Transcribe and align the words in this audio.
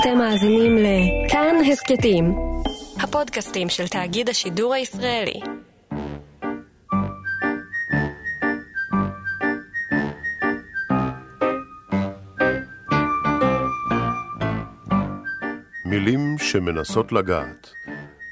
אתם 0.00 0.18
מאזינים 0.18 0.76
לכאן 0.76 1.56
הסכתים, 1.72 2.24
הפודקאסטים 3.02 3.68
של 3.68 3.88
תאגיד 3.88 4.28
השידור 4.28 4.74
הישראלי. 4.74 5.40
מילים 15.84 16.38
שמנסות 16.38 17.12
לגעת. 17.12 17.70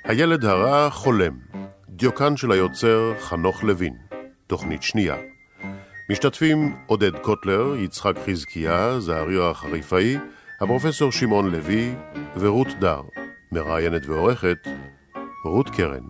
הילד 0.05 0.45
הרע 0.45 0.91
חולם. 0.91 1.39
דיוקן 1.89 2.37
של 2.37 2.53
היוצר 2.53 3.13
חנוך 3.21 3.65
לוין. 3.65 3.95
תוכנית 4.47 4.83
שנייה. 4.83 5.17
משתתפים 6.11 6.77
עודד 6.87 7.19
קוטלר, 7.19 7.77
יצחק 7.77 8.15
חזקיה, 8.27 9.01
זעריר 9.01 9.43
החריפאי, 9.43 10.17
הפרופסור 10.61 11.13
שמעון 11.13 11.51
לוי 11.51 11.95
ורות 12.37 12.69
דר. 12.81 13.01
מראיינת 13.53 14.07
ועורכת 14.07 14.59
רות 15.45 15.71
קרן. 15.71 16.03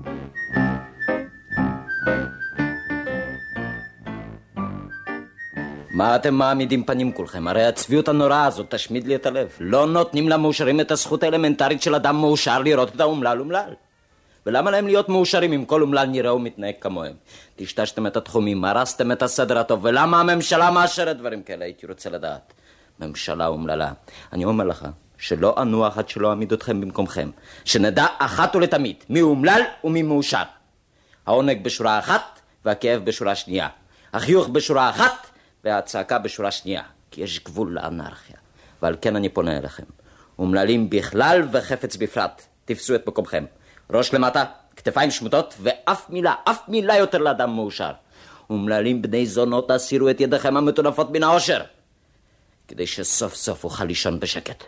מה 5.90 6.16
אתם 6.16 6.34
מעמידים 6.34 6.84
פנים 6.84 7.12
כולכם? 7.12 7.48
הרי 7.48 7.64
הצביעות 7.64 8.08
הנוראה 8.08 8.44
הזאת 8.44 8.74
תשמיד 8.74 9.06
לי 9.06 9.14
את 9.14 9.26
הלב. 9.26 9.48
לא 9.60 9.86
נותנים 9.86 10.28
למאושרים 10.28 10.80
את 10.80 10.90
הזכות 10.90 11.22
האלמנטרית 11.22 11.82
של 11.82 11.94
אדם 11.94 12.16
מאושר 12.16 12.58
לראות 12.58 12.94
את 12.94 13.00
האומלל 13.00 13.40
אומלל. 13.40 13.70
ולמה 14.46 14.70
להם 14.70 14.86
להיות 14.86 15.08
מאושרים 15.08 15.52
אם 15.52 15.64
כל 15.64 15.82
אומלל 15.82 16.06
נראה 16.06 16.34
ומתנהג 16.34 16.74
כמוהם? 16.80 17.14
טשטשתם 17.56 18.06
את 18.06 18.16
התחומים, 18.16 18.64
הרסתם 18.64 19.12
את 19.12 19.22
הסדר 19.22 19.58
הטוב, 19.58 19.80
ולמה 19.82 20.20
הממשלה 20.20 20.70
מאשרת 20.70 21.16
דברים 21.16 21.42
כאלה? 21.42 21.64
הייתי 21.64 21.86
רוצה 21.86 22.10
לדעת. 22.10 22.52
ממשלה 23.00 23.46
אומללה. 23.46 23.92
אני 24.32 24.44
אומר 24.44 24.64
לך, 24.64 24.86
שלא 25.18 25.62
אנוח 25.62 25.98
עד 25.98 26.08
שלא 26.08 26.30
אעמיד 26.30 26.52
אתכם 26.52 26.80
במקומכם. 26.80 27.30
שנדע 27.64 28.06
אחת 28.18 28.56
ולתמיד 28.56 28.96
מי 29.08 29.22
אומלל 29.22 29.62
ומי 29.84 30.02
מאושר. 30.02 30.42
העונג 31.26 31.64
בשורה 31.64 31.98
אחת 31.98 32.40
והכאב 32.64 33.04
בשורה 33.04 33.34
שנייה. 33.34 33.68
החיוך 34.12 34.48
בשורה 34.48 34.90
אחת 34.90 35.26
והצעקה 35.64 36.18
בשורה 36.18 36.50
שנייה. 36.50 36.82
כי 37.10 37.20
יש 37.20 37.44
גבול 37.44 37.72
לאנרכיה. 37.72 38.36
ועל 38.82 38.96
כן 39.00 39.16
אני 39.16 39.28
פונה 39.28 39.58
אליכם. 39.58 39.82
אומללים 40.38 40.90
בכלל 40.90 41.42
וחפץ 41.52 41.96
בפרט. 41.96 42.42
תפסו 42.64 42.94
את 42.94 43.08
מקומכם. 43.08 43.44
ראש 43.90 44.14
למטה, 44.14 44.44
כתפיים 44.76 45.10
שמוטות, 45.10 45.54
ואף 45.60 46.10
מילה, 46.10 46.34
אף 46.44 46.68
מילה 46.68 46.96
יותר 46.96 47.18
לאדם 47.18 47.54
מאושר. 47.54 47.92
אומללים 48.50 49.02
בני 49.02 49.26
זונות, 49.26 49.70
הסירו 49.70 50.10
את 50.10 50.20
ידיכם 50.20 50.56
המטונפות 50.56 51.10
מן 51.10 51.22
העושר. 51.22 51.62
כדי 52.68 52.86
שסוף 52.86 53.34
סוף 53.34 53.64
אוכל 53.64 53.84
לישון 53.84 54.20
בשקט. 54.20 54.64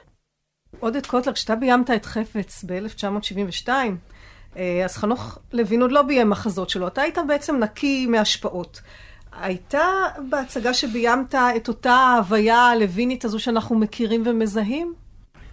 עודד 0.80 1.06
קוטלר, 1.06 1.32
כשאתה 1.32 1.54
ביימת 1.54 1.90
את 1.90 2.06
חפץ 2.06 2.64
ב-1972, 2.66 3.68
אה, 4.56 4.84
אז 4.84 4.96
חנוך 4.96 5.38
לוין 5.52 5.82
עוד 5.82 5.92
לא 5.92 6.02
ביים 6.02 6.30
מחזות 6.30 6.70
שלו. 6.70 6.86
אתה 6.86 7.02
היית 7.02 7.18
בעצם 7.28 7.56
נקי 7.56 8.06
מהשפעות. 8.06 8.80
הייתה 9.40 9.86
בהצגה 10.30 10.74
שביימת 10.74 11.34
את 11.34 11.68
אותה 11.68 12.14
הוויה 12.18 12.58
הלווינית 12.58 13.24
הזו 13.24 13.38
שאנחנו 13.38 13.78
מכירים 13.78 14.22
ומזהים? 14.26 14.94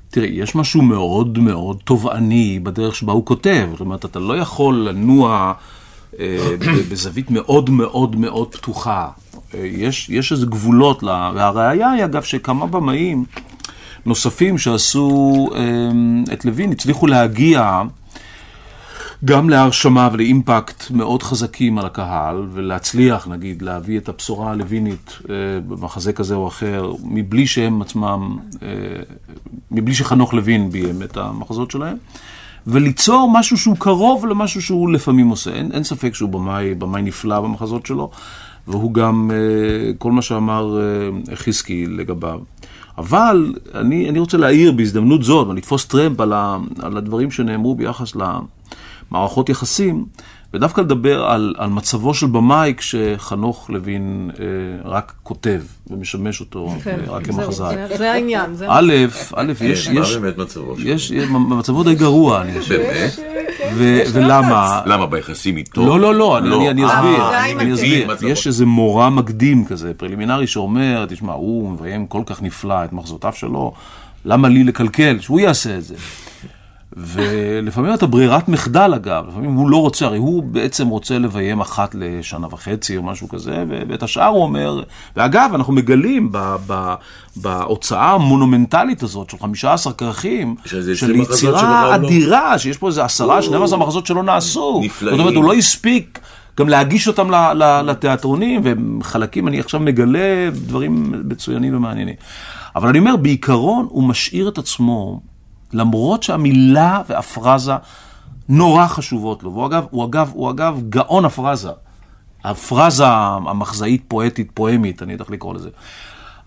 תראי, 0.09 0.27
יש 0.27 0.55
משהו 0.55 0.81
מאוד 0.81 1.37
מאוד 1.37 1.79
תובעני 1.83 2.59
בדרך 2.59 2.95
שבה 2.95 3.13
הוא 3.13 3.25
כותב. 3.25 3.67
זאת 3.71 3.79
אומרת, 3.79 4.05
אתה 4.05 4.19
לא 4.19 4.37
יכול 4.37 4.75
לנוע 4.75 5.53
אה, 6.19 6.37
בזווית 6.89 7.31
מאוד 7.31 7.69
מאוד 7.69 8.15
מאוד 8.15 8.55
פתוחה. 8.55 9.09
יש, 9.63 10.09
יש 10.09 10.31
איזה 10.31 10.45
גבולות, 10.45 11.03
לה, 11.03 11.31
והראיה 11.35 11.91
היא 11.91 12.05
אגב 12.05 12.23
שכמה 12.23 12.65
במאים 12.65 13.25
נוספים 14.05 14.57
שעשו 14.57 15.49
אה, 15.55 16.33
את 16.33 16.45
לוין 16.45 16.71
הצליחו 16.71 17.07
להגיע 17.07 17.81
גם 19.25 19.49
להרשמה 19.49 20.09
ולאימפקט 20.11 20.91
מאוד 20.91 21.23
חזקים 21.23 21.77
על 21.77 21.85
הקהל, 21.85 22.47
ולהצליח, 22.53 23.27
נגיד, 23.27 23.61
להביא 23.61 23.99
את 23.99 24.09
הבשורה 24.09 24.51
הלווינית 24.51 25.17
אה, 25.29 25.35
במחזה 25.67 26.13
כזה 26.13 26.35
או 26.35 26.47
אחר, 26.47 26.93
מבלי 27.03 27.47
שהם 27.47 27.81
עצמם, 27.81 28.37
אה, 28.63 28.67
מבלי 29.71 29.93
שחנוך 29.93 30.33
לוין 30.33 30.71
ביים 30.71 31.01
את 31.03 31.17
המחזות 31.17 31.71
שלהם, 31.71 31.97
וליצור 32.67 33.31
משהו 33.33 33.57
שהוא 33.57 33.75
קרוב 33.79 34.25
למשהו 34.25 34.61
שהוא 34.61 34.91
לפעמים 34.91 35.29
עושה. 35.29 35.51
אין, 35.53 35.71
אין 35.71 35.83
ספק 35.83 36.15
שהוא 36.15 36.29
במאי, 36.29 36.75
במאי 36.75 37.01
נפלא 37.01 37.39
במחזות 37.39 37.85
שלו, 37.85 38.11
והוא 38.67 38.93
גם, 38.93 39.31
אה, 39.33 39.93
כל 39.97 40.11
מה 40.11 40.21
שאמר 40.21 40.79
אה, 40.81 41.35
חזקי 41.35 41.85
לגביו. 41.85 42.39
אבל 42.97 43.53
אני, 43.73 44.09
אני 44.09 44.19
רוצה 44.19 44.37
להעיר 44.37 44.71
בהזדמנות 44.71 45.23
זאת, 45.23 45.47
ולתפוס 45.47 45.85
טרמפ 45.85 46.19
על, 46.19 46.33
ה, 46.33 46.57
על 46.81 46.97
הדברים 46.97 47.31
שנאמרו 47.31 47.75
ביחס 47.75 48.15
ל... 48.15 48.21
מערכות 49.11 49.49
יחסים, 49.49 50.05
ודווקא 50.55 50.81
לדבר 50.81 51.25
על, 51.25 51.53
על 51.57 51.69
מצבו 51.69 52.13
של 52.13 52.27
במאי 52.27 52.73
כשחנוך 52.77 53.69
לוין 53.69 54.31
אה, 54.39 54.45
רק 54.91 55.13
כותב 55.23 55.61
ומשמש 55.89 56.39
אותו 56.39 56.69
כן, 56.83 56.97
אה, 57.07 57.13
רק 57.13 57.25
כמחזאי. 57.25 57.75
זה- 57.89 57.97
זה 57.97 58.11
העניין. 58.11 58.55
זה- 58.55 58.65
א', 58.69 58.93
א', 59.35 59.53
יש, 59.61 59.89
מה 59.89 59.99
יש, 60.01 60.15
באמת 60.17 60.37
מצבו 60.37 60.75
שלו? 60.79 60.89
יש, 60.89 61.11
מצבו 61.31 61.83
די 61.83 61.95
גרוע, 61.95 62.41
אני 62.41 62.59
חושב. 62.59 62.75
באמת? 62.77 63.11
ו- 63.75 64.01
ולמה? 64.13 64.81
למה 64.85 65.05
ביחסים 65.05 65.57
איתו? 65.57 65.85
לא, 65.85 65.99
לא, 65.99 66.15
לא, 66.15 66.37
אני, 66.37 66.47
אני, 66.55 66.69
אני 66.69 66.85
אסביר, 66.85 67.21
אה, 67.21 67.51
אני, 67.51 67.73
אסביר. 67.73 68.07
יש 68.31 68.47
איזה 68.47 68.65
מורא 68.65 69.09
מקדים 69.09 69.65
כזה, 69.65 69.91
פרלימינרי 69.97 70.47
שאומר, 70.47 71.05
תשמע, 71.09 71.33
הוא 71.33 71.71
מביים 71.71 72.07
כל 72.07 72.21
כך 72.25 72.41
נפלא 72.41 72.83
את 72.85 72.93
מחזותיו 72.93 73.33
שלו, 73.33 73.73
למה 74.25 74.49
לי 74.49 74.63
לקלקל? 74.63 75.17
שהוא 75.19 75.39
יעשה 75.39 75.77
את 75.77 75.83
זה. 75.83 75.95
ולפעמים 76.97 77.93
אתה 77.93 78.07
ברירת 78.07 78.49
מחדל 78.49 78.91
אגב, 78.95 79.25
לפעמים 79.27 79.53
הוא 79.53 79.69
לא 79.69 79.77
רוצה, 79.77 80.05
הרי 80.05 80.17
הוא 80.17 80.43
בעצם 80.43 80.87
רוצה 80.87 81.19
לביים 81.19 81.59
אחת 81.61 81.95
לשנה 81.99 82.47
וחצי 82.51 82.97
או 82.97 83.03
משהו 83.03 83.29
כזה, 83.29 83.63
ואת 83.89 84.03
השאר 84.03 84.25
הוא 84.27 84.43
אומר, 84.43 84.83
ואגב, 85.15 85.51
אנחנו 85.55 85.73
מגלים 85.73 86.31
ב- 86.31 86.55
ב- 86.67 86.93
בהוצאה 87.35 88.11
המונומנטלית 88.11 89.03
הזאת 89.03 89.29
של 89.29 89.37
15 89.37 89.93
כרכים, 89.93 90.55
של 90.65 90.91
20 90.91 91.21
מחזות 91.21 91.37
שלו, 91.39 91.49
יצירה 91.55 91.97
לא. 91.97 92.05
אדירה, 92.05 92.59
שיש 92.59 92.77
פה 92.77 92.87
איזה 92.87 93.03
עשרה, 93.03 93.41
12 93.41 93.77
מחזות 93.79 94.05
שלא 94.05 94.23
נעשו. 94.23 94.81
נפלאים. 94.83 95.17
זאת 95.17 95.23
אומרת, 95.23 95.35
הוא 95.35 95.43
לא 95.43 95.53
הספיק 95.53 96.19
גם 96.59 96.69
להגיש 96.69 97.07
אותם 97.07 97.31
ל- 97.31 97.53
ל- 97.53 97.81
לתיאטרונים, 97.85 98.61
וחלקים, 98.99 99.47
אני 99.47 99.59
עכשיו 99.59 99.79
מגלה 99.79 100.49
דברים 100.53 101.13
מצוינים 101.29 101.75
ומעניינים. 101.77 102.15
אבל 102.75 102.89
אני 102.89 102.99
אומר, 102.99 103.15
בעיקרון 103.15 103.87
הוא 103.89 104.03
משאיר 104.03 104.49
את 104.49 104.57
עצמו, 104.57 105.19
למרות 105.75 106.23
שהמילה 106.23 107.01
והפרזה 107.09 107.73
נורא 108.49 108.87
חשובות 108.87 109.43
לו. 109.43 109.51
והוא 109.53 109.65
אגב, 109.65 109.85
הוא 109.91 110.05
אגב, 110.05 110.31
הוא 110.33 110.51
אגב 110.51 110.81
גאון 110.89 111.25
הפרזה. 111.25 111.71
הפרזה 112.43 113.07
המחזאית, 113.07 114.03
פואטית, 114.07 114.51
פואמית, 114.53 115.01
אני 115.01 115.13
יודע 115.13 115.23
איך 115.23 115.31
לקרוא 115.31 115.53
לזה. 115.53 115.69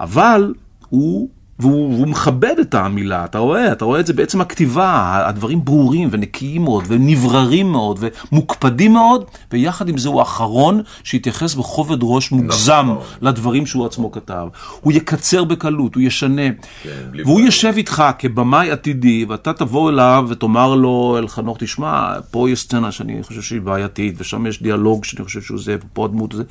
אבל 0.00 0.55
הוא, 0.88 1.28
והוא, 1.59 1.95
והוא 1.95 2.09
מכבד 2.09 2.55
את 2.61 2.75
המילה, 2.75 3.25
אתה 3.25 3.39
רואה, 3.39 3.73
אתה 3.73 3.85
רואה 3.85 4.01
את 4.01 4.07
זה 4.07 4.13
בעצם 4.13 4.41
הכתיבה, 4.41 5.23
הדברים 5.27 5.65
ברורים 5.65 6.09
ונקיים 6.13 6.63
מאוד, 6.63 6.85
ונבררים 6.89 7.73
מאוד, 7.73 7.99
ומוקפדים 8.33 8.93
מאוד, 8.93 9.25
ויחד 9.53 9.89
עם 9.89 9.99
זה 9.99 10.09
הוא 10.09 10.21
האחרון 10.21 10.81
שהתייחס 11.05 11.55
בכובד 11.55 11.99
ראש 12.03 12.33
מוגזם 12.33 12.87
נכון. 12.91 13.05
לדברים 13.21 13.67
שהוא 13.67 13.87
עצמו 13.87 14.13
כתב. 14.13 14.47
הוא 14.81 14.93
יקצר 14.93 15.45
בקלות, 15.45 15.95
הוא 15.95 16.03
ישנה. 16.03 16.49
כן, 16.83 16.91
והוא. 17.25 17.41
יושב 17.49 17.73
איתך 17.77 18.05
כבמאי 18.19 18.71
עתידי, 18.71 19.27
ואתה 19.29 19.53
תבוא 19.53 19.91
אליו 19.91 20.27
ותאמר 20.29 20.75
לו, 20.75 21.17
אל 21.19 21.29
חנוך, 21.29 21.57
תשמע, 21.61 22.13
פה 22.31 22.51
יש 22.51 22.61
סצנה 22.63 22.93
שאני 22.93 23.23
חושב 23.23 23.43
שהיא 23.43 23.61
בעייתית, 23.61 24.15
ושם 24.19 24.47
יש 24.47 24.63
דיאלוג 24.63 25.05
שאני 25.05 25.25
חושב 25.25 25.43
שהוא 25.43 25.59
זה, 25.59 25.77
ופה 25.85 26.05
הדמות 26.05 26.35
הזה. 26.35 26.45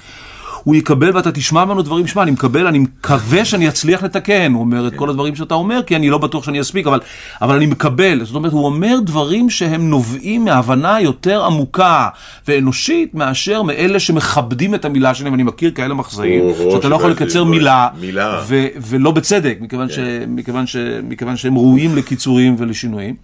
הוא 0.64 0.76
יקבל 0.76 1.16
ואתה 1.16 1.32
תשמע 1.32 1.66
ממנו 1.66 1.82
דברים, 1.82 2.08
שמע, 2.08 2.24
אני 2.24 2.32
מקבל, 2.32 2.68
אני 2.68 2.80
מקווה 2.80 3.46
שאני 3.46 3.68
אצליח 3.68 4.04
לתקן, 4.04 4.54
הוא 4.54 4.62
אומר 4.62 4.88
את 4.88 4.96
כל 4.96 5.10
הדברים 5.10 5.36
שאתה 5.36 5.54
אומר, 5.54 5.84
כי 5.84 5.96
אני 5.96 6.10
לא 6.10 6.18
בטוח 6.18 6.44
שאני 6.44 6.62
אספיק, 6.62 6.88
אבל, 6.88 7.00
אבל 7.42 7.56
אני 7.56 7.66
מקבל. 7.66 8.26
זאת 8.26 8.36
אומרת, 8.36 8.52
הוא 8.52 8.66
אומר 8.66 9.00
דברים 9.04 9.50
שהם 9.50 9.90
נובעים 9.90 10.46
מהבנה 10.46 11.02
יותר 11.02 11.46
עמוקה 11.46 12.10
ואנושית, 12.48 13.16
מאשר 13.16 13.62
מאלה 13.62 14.00
שמכבדים 14.00 14.76
את 14.76 14.86
המילה 14.86 15.14
שלהם. 15.14 15.34
אני 15.34 15.44
מכיר 15.44 15.72
כאלה 15.72 15.94
מחזאים, 15.94 16.44
שאתה 16.72 16.90
לא 16.90 16.96
יכול 16.96 17.12
לקצר 17.12 17.44
מילה, 17.44 17.88
מילה. 18.00 18.42
ו- 18.48 18.68
ולא 18.82 19.12
בצדק, 19.12 19.58
מכיוון, 19.62 19.90
ש, 19.90 20.00
מכיוון, 20.28 20.68
ש, 20.68 20.76
מכיוון 21.04 21.38
שהם 21.38 21.58
ראויים 21.58 21.96
לקיצורים 21.96 22.56
ולשינויים. 22.60 23.16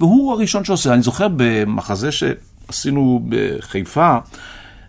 והוא 0.00 0.32
הראשון 0.32 0.64
שעושה. 0.64 0.94
אני 0.94 1.02
זוכר 1.02 1.26
במחזה 1.36 2.10
שעשינו 2.12 3.22
בחיפה, 3.28 4.16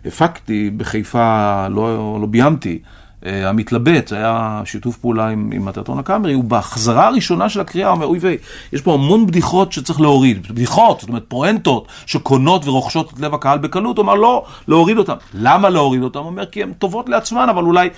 הפקתי 0.06 0.70
בחיפה, 0.76 1.68
לא, 1.68 2.18
לא 2.20 2.26
ביימתי, 2.26 2.78
אה, 3.26 3.48
המתלבט, 3.48 4.12
היה 4.12 4.62
שיתוף 4.64 4.96
פעולה 4.96 5.28
עם, 5.28 5.50
עם 5.54 5.68
התיאטרון 5.68 5.98
הקאמרי, 5.98 6.32
הוא 6.32 6.44
בהחזרה 6.44 7.06
הראשונה 7.06 7.48
של 7.48 7.60
הקריאה 7.60 7.90
אומר, 7.90 8.06
אוי 8.06 8.18
ויי, 8.18 8.36
יש 8.72 8.80
פה 8.80 8.94
המון 8.94 9.26
בדיחות 9.26 9.72
שצריך 9.72 10.00
להוריד, 10.00 10.46
בדיחות, 10.50 11.00
זאת 11.00 11.08
אומרת 11.08 11.24
פואנטות 11.28 11.88
שקונות 12.06 12.66
ורוכשות 12.66 13.12
את 13.12 13.20
לב 13.20 13.34
הקהל 13.34 13.58
בקלות, 13.58 13.96
הוא 13.98 14.04
אמר 14.04 14.14
לא, 14.14 14.44
להוריד 14.68 14.98
אותן. 14.98 15.14
למה 15.34 15.70
להוריד 15.70 16.02
אותן? 16.02 16.18
הוא 16.18 16.26
אומר, 16.26 16.46
כי 16.46 16.62
הן 16.62 16.72
טובות 16.72 17.08
לעצמן, 17.08 17.48
אבל 17.48 17.62
אולי 17.62 17.88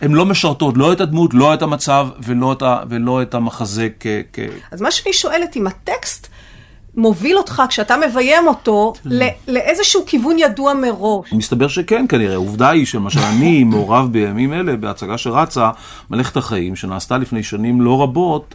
הן 0.00 0.12
לא 0.12 0.26
משרתות 0.26 0.76
לא 0.76 0.92
את 0.92 1.00
הדמות, 1.00 1.34
לא 1.34 1.54
את 1.54 1.62
המצב 1.62 2.08
ולא 2.22 2.52
את, 2.52 2.62
ה, 2.62 2.78
ולא 2.88 3.22
את 3.22 3.34
המחזה 3.34 3.88
כ... 4.00 4.06
כ... 4.32 4.38
אז 4.72 4.80
מה 4.80 4.90
שאני 4.90 5.12
שואלת, 5.12 5.56
אם 5.56 5.66
הטקסט 5.66 6.28
מוביל 6.96 7.36
אותך, 7.38 7.62
כשאתה 7.68 7.96
מביים 8.08 8.46
אותו, 8.46 8.92
לא, 9.04 9.26
לאיזשהו 9.48 10.02
כיוון 10.06 10.38
ידוע 10.38 10.74
מראש. 10.74 11.32
מסתבר 11.32 11.68
שכן 11.68 12.04
כנראה. 12.08 12.36
עובדה 12.36 12.68
היא 12.70 12.86
שלמשל 12.86 13.20
אני 13.20 13.64
מעורב 13.70 14.12
בימים 14.12 14.52
אלה 14.52 14.76
בהצגה 14.76 15.18
שרצה, 15.18 15.70
מלאכת 16.10 16.36
החיים, 16.36 16.76
שנעשתה 16.76 17.18
לפני 17.18 17.42
שנים 17.42 17.80
לא 17.80 18.02
רבות. 18.02 18.54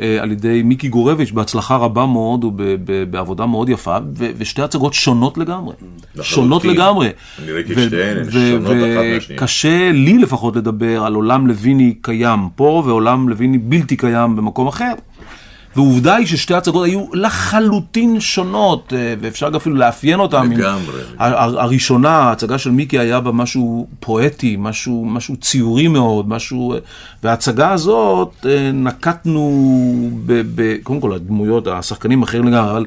אה, 0.00 0.22
על 0.22 0.32
ידי 0.32 0.62
מיקי 0.62 0.88
גורביץ' 0.88 1.30
בהצלחה 1.30 1.76
רבה 1.76 2.06
מאוד 2.06 2.44
ובעבודה 2.44 3.46
מאוד 3.46 3.68
יפה, 3.68 3.96
ושתי 4.38 4.62
הצגות 4.62 4.94
שונות 4.94 5.38
לגמרי. 5.38 5.74
שונות 6.22 6.64
לגמרי. 6.64 7.08
אני 7.42 7.52
ראיתי 7.52 7.74
שתיהן, 7.74 8.16
הן 8.16 8.30
שונות 8.30 8.70
אחת 8.70 9.04
מהשנייה. 9.14 9.42
וקשה 9.42 9.92
לי 9.92 10.18
לפחות 10.18 10.56
לדבר 10.56 11.04
על 11.04 11.14
עולם 11.14 11.46
לויני 11.46 11.94
קיים 12.02 12.48
פה 12.56 12.82
ועולם 12.86 13.28
לויני 13.28 13.58
בלתי 13.58 13.96
קיים 13.96 14.36
במקום 14.36 14.68
אחר. 14.68 14.92
ועובדה 15.76 16.14
היא 16.14 16.26
ששתי 16.26 16.54
הצגות 16.54 16.84
היו 16.84 17.06
לחלוטין 17.12 18.20
שונות, 18.20 18.92
אה, 18.96 19.14
ואפשר 19.20 19.48
אפילו 19.56 19.76
לאפיין 19.76 20.20
אותן. 20.20 20.50
לגמרי. 20.50 21.00
הראשונה, 21.18 22.10
ההצגה 22.10 22.58
של 22.58 22.70
מיקי 22.70 22.98
היה 22.98 23.20
בה 23.20 23.32
משהו 23.32 23.86
פואטי, 24.00 24.56
משהו, 24.58 25.04
משהו 25.04 25.36
ציורי 25.36 25.88
מאוד, 25.88 26.28
משהו... 26.28 26.74
אה, 26.74 26.78
וההצגה 27.22 27.70
הזאת 27.70 28.46
אה, 28.48 28.70
נקטנו, 28.72 30.10
ב, 30.26 30.42
ב, 30.54 30.76
קודם 30.82 31.00
כל 31.00 31.12
הדמויות, 31.12 31.66
השחקנים 31.66 32.22
אחרים 32.22 32.44
לגמרי, 32.44 32.70
אבל 32.70 32.84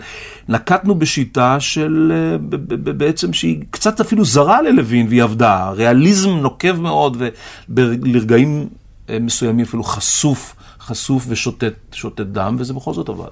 נקטנו 0.50 0.96
בשיטה 0.96 1.60
של, 1.60 2.12
ב, 2.50 2.56
ב, 2.56 2.90
ב, 2.90 2.98
בעצם 2.98 3.34
שהיא 3.34 3.60
קצת 3.70 4.00
אפילו 4.00 4.26
זרה 4.26 4.62
ללוין, 4.62 5.08
והיא 5.10 5.24
עבדה. 5.24 5.70
ריאליזם 5.70 6.30
נוקב 6.30 6.80
מאוד, 6.80 7.18
ולרגעים 7.70 8.68
מסוימים 9.10 9.66
אפילו 9.66 9.84
חשוף. 9.84 10.56
חשוף 10.90 11.26
ושותת 11.28 12.20
דם, 12.20 12.56
וזה 12.60 12.74
בכל 12.74 12.94
זאת 12.94 13.10
עבד. 13.10 13.28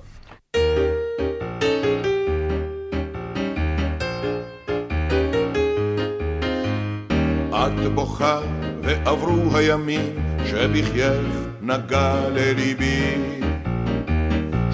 את 7.52 7.94
בוכה 7.96 8.40
ועברו 8.82 9.58
הימים 9.58 10.16
שבחייך 10.46 11.28
נגע 11.62 12.30
לליבי 12.30 13.16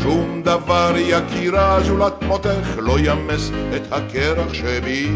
שום 0.03 0.41
דבר 0.43 0.93
יקירה 0.97 1.83
זולת 1.83 2.23
מותך 2.23 2.77
לא 2.77 2.99
ימס 2.99 3.51
את 3.75 3.93
הקרח 3.93 4.53
שבי 4.53 5.09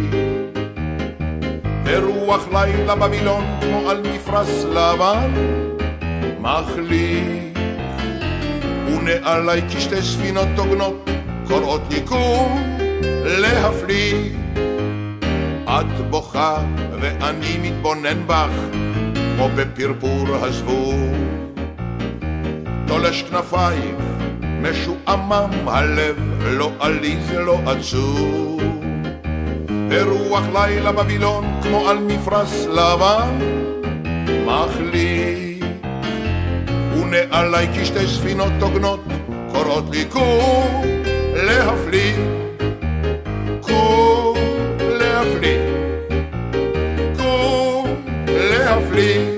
ורוח 1.85 2.47
לילה 2.51 2.95
בווילון 2.95 3.43
כמו 3.61 3.89
על 3.89 4.01
מפרש 4.01 4.49
לבן 4.65 5.31
מחליט 6.39 7.46
ונעלי 8.87 9.61
כשתי 9.69 10.01
ספינות 10.01 10.47
הוגנות 10.57 11.09
קוראות 11.47 11.93
יקום 11.93 12.77
להפליא. 13.25 14.29
את 15.65 16.09
בוכה 16.09 16.57
ואני 17.01 17.57
מתבונן 17.61 18.27
בך 18.27 18.51
כמו 19.35 19.49
בפרפור 19.55 20.27
הזבוב. 20.35 21.15
תולש 22.87 23.23
כנפייך 23.23 23.95
משועמם 24.41 25.49
הלב 25.67 26.15
לא 26.43 26.71
עליז 26.79 27.31
לא 27.31 27.59
עצוב. 27.65 28.61
ורוח 29.89 30.43
לילה 30.53 30.91
בווילון 30.91 31.59
כמו 31.63 31.89
על 31.89 31.97
מפרש 31.97 32.65
לבן 32.65 33.37
מחליט 34.45 35.46
ונעלי 37.11 37.67
כשתי 37.73 38.07
ספינות 38.07 38.53
הוגנות 38.61 38.99
קוראות 39.51 39.83
לי 39.91 40.05
קום 40.05 40.81
להפליא 41.33 42.15
קום 43.61 44.37
להפליא 44.79 45.59
קום 47.17 47.87
להפליא 48.27 49.37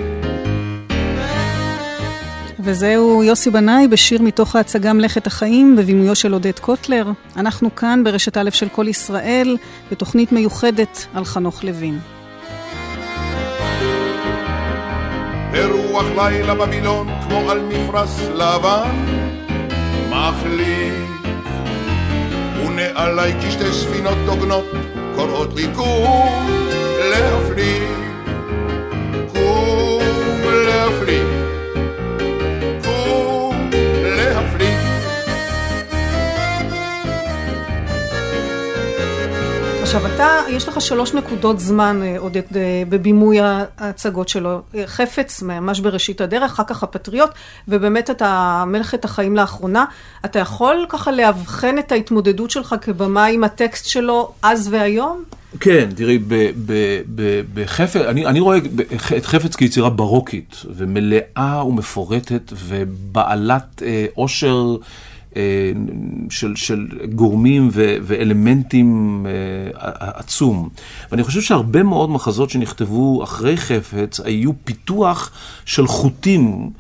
וזהו 2.60 3.24
יוסי 3.24 3.50
בנאי 3.50 3.88
בשיר 3.88 4.22
מתוך 4.22 4.56
ההצגה 4.56 4.94
מלאכת 4.94 5.28
החיים 5.28 5.76
בבימויו 5.76 6.16
של 6.16 6.34
עודד 6.34 6.60
קוטלר. 6.60 7.12
אנחנו 7.38 7.76
כאן 7.76 8.04
ברשת 8.04 8.38
א' 8.38 8.50
של 8.50 8.70
כל 8.70 8.88
ישראל, 8.88 9.58
בתוכנית 9.92 10.32
מיוחדת 10.32 11.06
על 11.14 11.26
חנוך 11.26 11.64
לוין. 11.64 12.00
ורוח 15.52 16.06
לילה 16.18 16.56
בווילון 16.56 17.08
כמו 17.24 17.52
על 17.52 17.60
מפרש 17.60 18.10
לבן. 18.34 19.20
מחליט 20.10 20.94
ונעלי 22.66 23.34
כשתי 23.42 23.72
ספינות 23.72 24.18
הוגנות 24.28 24.66
קוראות 25.16 25.54
לי 25.56 25.68
קום 25.76 26.48
להפליא 27.00 27.82
קום 29.34 30.42
להפליא 30.68 31.29
עכשיו, 39.90 40.08
אתה, 40.16 40.40
יש 40.50 40.68
לך 40.68 40.82
שלוש 40.82 41.14
נקודות 41.14 41.60
זמן, 41.60 42.00
אה, 42.04 42.16
עודד, 42.20 42.42
אה, 42.56 42.84
בבימוי 42.90 43.38
ההצגות 43.78 44.30
שלו. 44.30 44.62
חפץ, 44.86 45.42
ממש 45.42 45.80
בראשית 45.80 46.22
הדרך, 46.22 46.52
אחר 46.52 46.64
כך 46.68 46.84
הפטריוט, 46.84 47.30
ובאמת 47.68 48.10
אתה 48.10 48.64
מלכת 48.68 49.06
החיים 49.06 49.36
לאחרונה. 49.36 49.86
אתה 50.26 50.40
יכול 50.40 50.86
ככה 50.90 51.12
לאבחן 51.12 51.78
את 51.78 51.92
ההתמודדות 51.92 52.52
שלך 52.52 52.76
כבמה 52.82 53.26
עם 53.26 53.44
הטקסט 53.44 53.86
שלו 53.86 54.32
אז 54.42 54.70
והיום? 54.72 55.24
כן, 55.60 55.90
תראי, 55.96 56.20
בחפץ, 57.54 58.02
אני, 58.02 58.26
אני 58.26 58.40
רואה 58.40 58.58
את 59.18 59.26
חפץ 59.26 59.56
כיצירה 59.56 59.90
ברוקית, 59.90 60.56
ומלאה 60.76 61.64
ומפורטת, 61.68 62.54
ובעלת 62.56 63.84
אה, 63.86 64.06
עושר. 64.14 64.76
אה, 64.82 64.86
של, 66.30 66.56
של 66.56 66.88
גורמים 67.16 67.70
ו, 67.72 67.96
ואלמנטים 68.02 69.26
אה, 69.30 69.82
עצום. 69.98 70.70
ואני 71.12 71.24
חושב 71.24 71.42
שהרבה 71.42 71.84
מאוד 71.84 72.10
מחזות 72.10 72.50
שנכתבו 72.50 73.24
אחרי 73.24 73.58
חפץ 73.58 74.20
היו 74.20 74.52
פיתוח 74.64 75.32
של 75.66 75.88
חוטים 75.88 76.72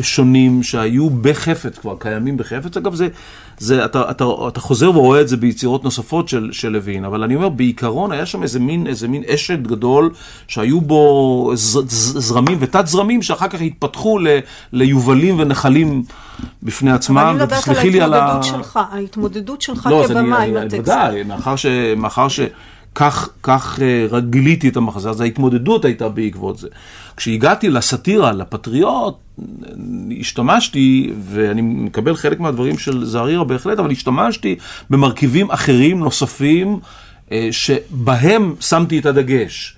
שונים 0.00 0.62
שהיו 0.62 1.10
בחפץ, 1.10 1.78
כבר 1.78 1.94
קיימים 1.98 2.36
בחפץ. 2.36 2.76
אגב, 2.76 2.94
זה, 2.94 3.08
זה, 3.58 3.84
אתה, 3.84 4.10
אתה, 4.10 4.24
אתה 4.48 4.60
חוזר 4.60 4.90
ורואה 4.90 5.20
את 5.20 5.28
זה 5.28 5.36
ביצירות 5.36 5.84
נוספות 5.84 6.28
של, 6.28 6.48
של 6.52 6.68
לוין, 6.68 7.04
אבל 7.04 7.22
אני 7.22 7.34
אומר, 7.34 7.48
בעיקרון 7.48 8.12
היה 8.12 8.26
שם 8.26 8.42
איזה 8.42 8.60
מין, 8.60 8.86
איזה 8.86 9.08
מין 9.08 9.22
אשד 9.34 9.66
גדול 9.66 10.10
שהיו 10.48 10.80
בו 10.80 11.50
ז, 11.54 11.78
ז, 11.88 12.18
זרמים 12.18 12.58
ותת 12.60 12.86
זרמים 12.86 13.22
שאחר 13.22 13.48
כך 13.48 13.60
התפתחו 13.60 14.18
ל, 14.18 14.28
ליובלים 14.72 15.38
ונחלים 15.38 16.02
בפני 16.62 16.92
עצמם. 16.92 17.18
אבל 17.18 17.28
אני 17.28 17.36
מדברת 17.36 17.68
על 18.02 18.14
ההתמודדות 18.14 18.44
שלך, 18.44 18.80
ההתמודדות 18.92 19.62
שלך 19.62 19.86
לא, 19.90 20.04
כבמה 20.08 20.38
עם 20.38 20.56
הטקסט. 20.56 20.78
ודאי, 20.78 21.22
מאחר 21.22 21.56
ש... 21.56 21.66
מאחר 21.96 22.28
ש 22.28 22.40
כך, 22.94 23.28
כך 23.42 23.78
uh, 24.12 24.20
גיליתי 24.20 24.68
את 24.68 24.76
המחזה, 24.76 25.10
אז 25.10 25.20
ההתמודדות 25.20 25.84
הייתה 25.84 26.08
בעקבות 26.08 26.58
זה. 26.58 26.68
כשהגעתי 27.16 27.68
לסאטירה, 27.68 28.32
לפטריוט, 28.32 29.14
השתמשתי, 30.20 31.12
ואני 31.20 31.62
מקבל 31.62 32.16
חלק 32.16 32.40
מהדברים 32.40 32.78
של 32.78 33.04
זערירה 33.04 33.44
בהחלט, 33.44 33.78
אבל 33.78 33.90
השתמשתי 33.90 34.56
במרכיבים 34.90 35.50
אחרים, 35.50 35.98
נוספים, 35.98 36.78
uh, 37.28 37.32
שבהם 37.50 38.54
שמתי 38.60 38.98
את 38.98 39.06
הדגש. 39.06 39.76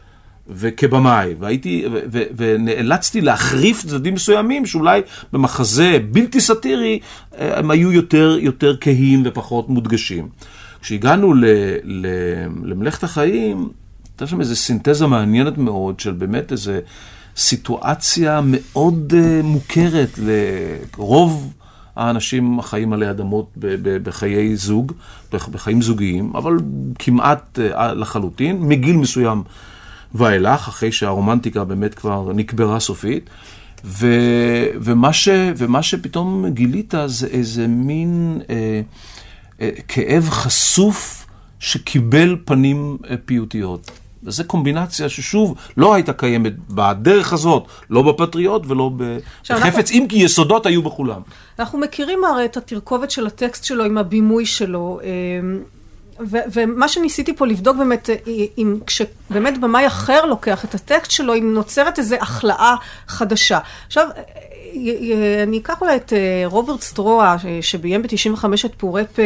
וכבמאי, 0.49 1.35
והייתי, 1.41 1.85
ו, 1.93 1.99
ו, 2.13 2.23
ונאלצתי 2.37 3.21
להחריף 3.21 3.83
צדדים 3.83 4.15
מסוימים 4.15 4.67
שאולי 4.67 5.01
במחזה 5.33 5.99
בלתי 6.11 6.41
סאטירי 6.41 6.99
אה, 7.39 7.59
הם 7.59 7.71
היו 7.71 7.93
יותר, 7.93 8.39
יותר 8.41 8.77
כהים 8.81 9.23
ופחות 9.25 9.69
מודגשים. 9.69 10.29
כשהגענו 10.87 11.35
ל, 11.35 11.45
ל, 11.85 12.07
למלאכת 12.62 13.05
החיים, 13.05 13.69
הייתה 14.09 14.26
שם 14.26 14.40
איזו 14.40 14.57
סינתזה 14.57 15.07
מעניינת 15.07 15.59
מאוד 15.59 16.00
של 16.00 16.12
באמת 16.12 16.52
איזו 16.52 16.73
סיטואציה 17.37 18.40
מאוד 18.45 19.12
uh, 19.12 19.47
מוכרת 19.47 20.19
לרוב 20.19 21.52
האנשים 21.97 22.59
החיים 22.59 22.93
עלי 22.93 23.11
אדמות 23.11 23.50
בחיי 24.02 24.57
זוג, 24.57 24.93
בחיים 25.33 25.83
זוגיים, 25.83 26.33
אבל 26.37 26.57
כמעט 26.99 27.59
uh, 27.59 27.83
לחלוטין, 27.83 28.61
מגיל 28.61 28.97
מסוים 28.97 29.43
ואילך, 30.14 30.69
אחרי 30.69 30.93
שהרומנטיקה 30.93 31.64
באמת 31.64 31.95
כבר 31.95 32.33
נקברה 32.33 32.81
סופית. 32.81 33.31
ו, 33.85 34.07
ומה, 34.81 35.12
ש, 35.12 35.28
ומה 35.57 35.83
שפתאום 35.83 36.47
גילית 36.49 36.95
זה 37.07 37.26
איזה 37.26 37.66
מין 37.66 38.40
אה, 38.50 38.55
אה, 38.55 38.81
כאב 39.89 40.29
חשוף 40.31 41.27
שקיבל 41.61 42.37
פנים 42.45 42.99
אה, 43.11 43.17
פיוטיות. 43.25 43.91
וזו 44.23 44.45
קומבינציה 44.47 45.09
ששוב 45.09 45.55
לא 45.77 45.95
הייתה 45.95 46.13
קיימת 46.13 46.53
בדרך 46.71 47.33
הזאת, 47.33 47.67
לא 47.91 48.03
בפטריוט 48.03 48.63
ולא 48.67 48.91
בחפץ, 48.97 49.91
אם 49.91 50.07
כי 50.09 50.17
יסודות 50.17 50.67
היו 50.67 50.83
בכולם. 50.83 51.21
אנחנו 51.59 51.79
מכירים 51.79 52.25
הרי 52.25 52.45
את 52.45 52.57
התרכובת 52.57 53.11
של 53.11 53.27
הטקסט 53.27 53.65
שלו 53.65 53.85
עם 53.85 53.99
הבימוי 53.99 54.47
שלו. 54.47 55.01
ו- 56.21 56.47
ומה 56.53 56.89
שניסיתי 56.89 57.37
פה 57.37 57.47
לבדוק 57.47 57.77
באמת, 57.77 58.11
אם 58.59 58.77
כשבאמת 58.87 59.61
במאי 59.61 59.87
אחר 59.87 60.27
לוקח 60.27 60.65
את 60.65 60.75
הטקסט 60.75 61.11
שלו, 61.11 61.35
אם 61.35 61.55
נוצרת 61.55 61.99
איזו 61.99 62.17
החלאה 62.21 62.75
חדשה. 63.07 63.59
עכשיו, 63.87 64.09
אני 65.43 65.59
אקח 65.59 65.81
אולי 65.81 65.97
את 65.97 66.13
אה, 66.13 66.43
רוברט 66.45 66.81
סטרואה, 66.81 67.37
שביים 67.61 68.03
ב-95 68.03 68.45
את 68.65 68.75
פעורי 68.75 69.05
פה, 69.17 69.23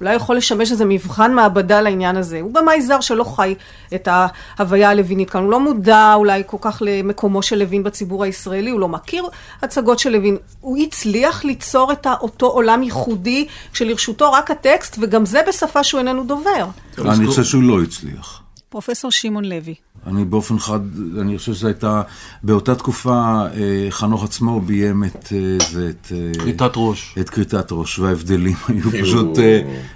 אולי 0.00 0.14
יכול 0.14 0.36
לשמש 0.36 0.72
איזה 0.72 0.84
מבחן 0.84 1.34
מעבדה 1.34 1.80
לעניין 1.80 2.16
הזה. 2.16 2.40
הוא 2.40 2.54
במאי 2.54 2.82
זר 2.82 3.00
שלא 3.00 3.24
חי 3.24 3.54
את 3.94 4.08
ההוויה 4.10 4.90
הלווינית 4.90 5.30
כאן, 5.30 5.42
הוא 5.42 5.50
לא 5.50 5.60
מודע 5.60 6.14
אולי 6.14 6.42
כל 6.46 6.56
כך 6.60 6.82
למקומו 6.86 7.42
של 7.42 7.58
לוין 7.58 7.82
בציבור 7.82 8.24
הישראלי, 8.24 8.70
הוא 8.70 8.80
לא 8.80 8.88
מכיר 8.88 9.24
הצגות 9.62 9.98
של 9.98 10.10
לוין. 10.10 10.36
הוא 10.60 10.78
הצליח 10.78 11.44
ליצור 11.44 11.92
את 11.92 12.06
אותו 12.20 12.46
עולם 12.46 12.82
ייחודי 12.82 13.46
כשלרשותו 13.72 14.32
רק 14.32 14.50
הטקסט, 14.50 14.96
וגם 15.00 15.26
זה 15.26 15.40
בשפה 15.48 15.84
שהוא 15.84 15.98
איננו 15.98 16.24
דובר. 16.24 16.66
אני 16.98 17.26
חושב 17.26 17.44
שהוא 17.44 17.62
לא 17.62 17.82
הצליח. 17.82 18.43
פרופסור 18.74 19.10
שמעון 19.10 19.44
לוי. 19.44 19.74
אני 20.06 20.24
באופן 20.24 20.58
חד, 20.58 20.80
אני 21.20 21.38
חושב 21.38 21.54
שזו 21.54 21.66
הייתה, 21.66 22.02
באותה 22.42 22.74
תקופה 22.74 23.46
אה, 23.46 23.86
חנוך 23.90 24.24
עצמו 24.24 24.60
ביים 24.60 25.04
את 25.04 25.32
אה, 25.32 25.66
זה, 25.70 25.90
את... 25.90 26.12
אה, 26.12 26.32
כריתת 26.38 26.72
ראש. 26.76 27.14
את 27.20 27.30
כריתת 27.30 27.66
ראש, 27.72 27.98
וההבדלים 27.98 28.54
היו 28.68 28.90
פשוט 28.90 29.38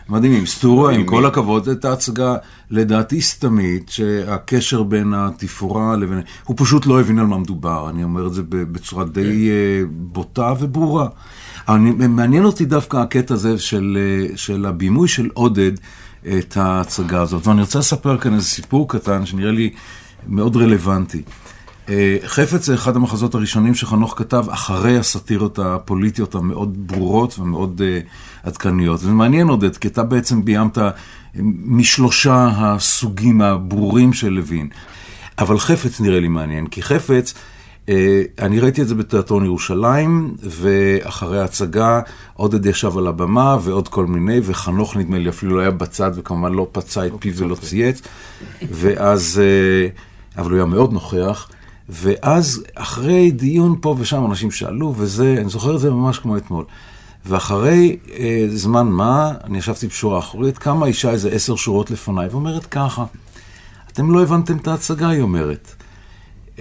מדהימים. 0.08 0.46
סטורה, 0.46 0.92
עם 0.92 1.06
כל 1.06 1.26
הכבוד, 1.26 1.64
זו 1.64 1.70
הייתה 1.70 1.92
הצגה 1.92 2.36
לדעתי 2.70 3.20
סתמית, 3.20 3.88
שהקשר 3.88 4.82
בין 4.82 5.14
התפאורה 5.14 5.96
לבין... 5.96 6.20
הוא 6.44 6.56
פשוט 6.58 6.86
לא 6.86 7.00
הבין 7.00 7.18
על 7.18 7.26
מה 7.26 7.38
מדובר, 7.38 7.90
אני 7.90 8.04
אומר 8.04 8.26
את 8.26 8.34
זה 8.34 8.42
בצורה 8.48 9.04
די 9.04 9.50
כן. 9.82 9.88
בוטה 9.90 10.54
וברורה. 10.60 11.08
אני, 11.68 11.90
מעניין 11.90 12.44
אותי 12.44 12.64
דווקא 12.64 12.96
הקטע 12.96 13.34
הזה 13.34 13.58
של, 13.58 13.98
של 14.36 14.66
הבימוי 14.66 15.08
של 15.08 15.28
עודד. 15.34 15.72
את 16.38 16.56
ההצגה 16.56 17.22
הזאת. 17.22 17.46
ואני 17.46 17.60
רוצה 17.60 17.78
לספר 17.78 18.18
כאן 18.18 18.34
איזה 18.34 18.46
סיפור 18.46 18.88
קטן 18.88 19.26
שנראה 19.26 19.52
לי 19.52 19.70
מאוד 20.26 20.56
רלוונטי. 20.56 21.22
אה, 21.88 22.16
חפץ 22.26 22.66
זה 22.66 22.74
אחד 22.74 22.96
המחזות 22.96 23.34
הראשונים 23.34 23.74
שחנוך 23.74 24.14
כתב 24.16 24.44
אחרי 24.50 24.98
הסאטירות 24.98 25.58
הפוליטיות 25.58 26.34
המאוד 26.34 26.86
ברורות 26.86 27.38
ומאוד 27.38 27.80
uh, 27.80 28.48
עדכניות. 28.48 29.00
זה 29.00 29.10
מעניין 29.10 29.48
עודד, 29.48 29.76
כי 29.76 29.88
אתה 29.88 30.02
בעצם 30.02 30.44
ביימת 30.44 30.78
משלושה 31.64 32.50
הסוגים 32.56 33.40
הברורים 33.40 34.12
של 34.12 34.28
לוין. 34.28 34.68
אבל 35.38 35.58
חפץ 35.58 36.00
נראה 36.00 36.20
לי 36.20 36.28
מעניין, 36.28 36.66
כי 36.66 36.82
חפץ 36.82 37.34
אני 38.38 38.60
ראיתי 38.60 38.82
את 38.82 38.88
זה 38.88 38.94
בתיאטרון 38.94 39.44
ירושלים, 39.44 40.34
ואחרי 40.42 41.40
ההצגה 41.40 42.00
עודד 42.34 42.66
ישב 42.66 42.98
על 42.98 43.06
הבמה 43.06 43.56
ועוד 43.62 43.88
כל 43.88 44.06
מיני, 44.06 44.40
וחנוך 44.44 44.96
נדמה 44.96 45.18
לי 45.18 45.28
אפילו 45.28 45.56
לא 45.56 45.60
היה 45.60 45.70
בצד, 45.70 46.10
וכמובן 46.14 46.52
לא 46.52 46.66
פצע 46.72 47.06
את 47.06 47.12
פיו 47.20 47.36
ולא 47.36 47.54
צייץ, 47.54 48.02
ואז, 48.70 49.42
אה, 49.44 49.88
אבל 50.42 50.50
הוא 50.50 50.56
היה 50.56 50.66
מאוד 50.66 50.92
נוכח, 50.92 51.48
ואז 51.88 52.62
אחרי 52.74 53.30
דיון 53.30 53.76
פה 53.80 53.96
ושם 53.98 54.26
אנשים 54.26 54.50
שאלו, 54.50 54.94
וזה, 54.96 55.36
אני 55.38 55.48
זוכר 55.48 55.74
את 55.74 55.80
זה 55.80 55.90
ממש 55.90 56.18
כמו 56.18 56.36
אתמול. 56.36 56.64
ואחרי 57.26 57.96
אה, 58.18 58.46
זמן 58.48 58.86
מה, 58.86 59.32
אני 59.44 59.58
ישבתי 59.58 59.86
בשורה 59.86 60.18
אחורית, 60.18 60.58
קמה 60.58 60.86
אישה 60.86 61.10
איזה 61.10 61.30
עשר 61.30 61.56
שורות 61.56 61.90
לפניי, 61.90 62.28
ואומרת 62.30 62.66
ככה, 62.66 63.04
אתם 63.92 64.10
לא 64.10 64.22
הבנתם 64.22 64.56
את 64.56 64.68
ההצגה, 64.68 65.08
היא 65.08 65.20
אומרת. 65.20 65.74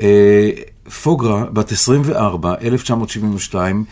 אה, 0.02 0.50
פוגרה, 0.90 1.46
בת 1.54 1.72
24, 1.72 2.56
1972, 2.62 3.86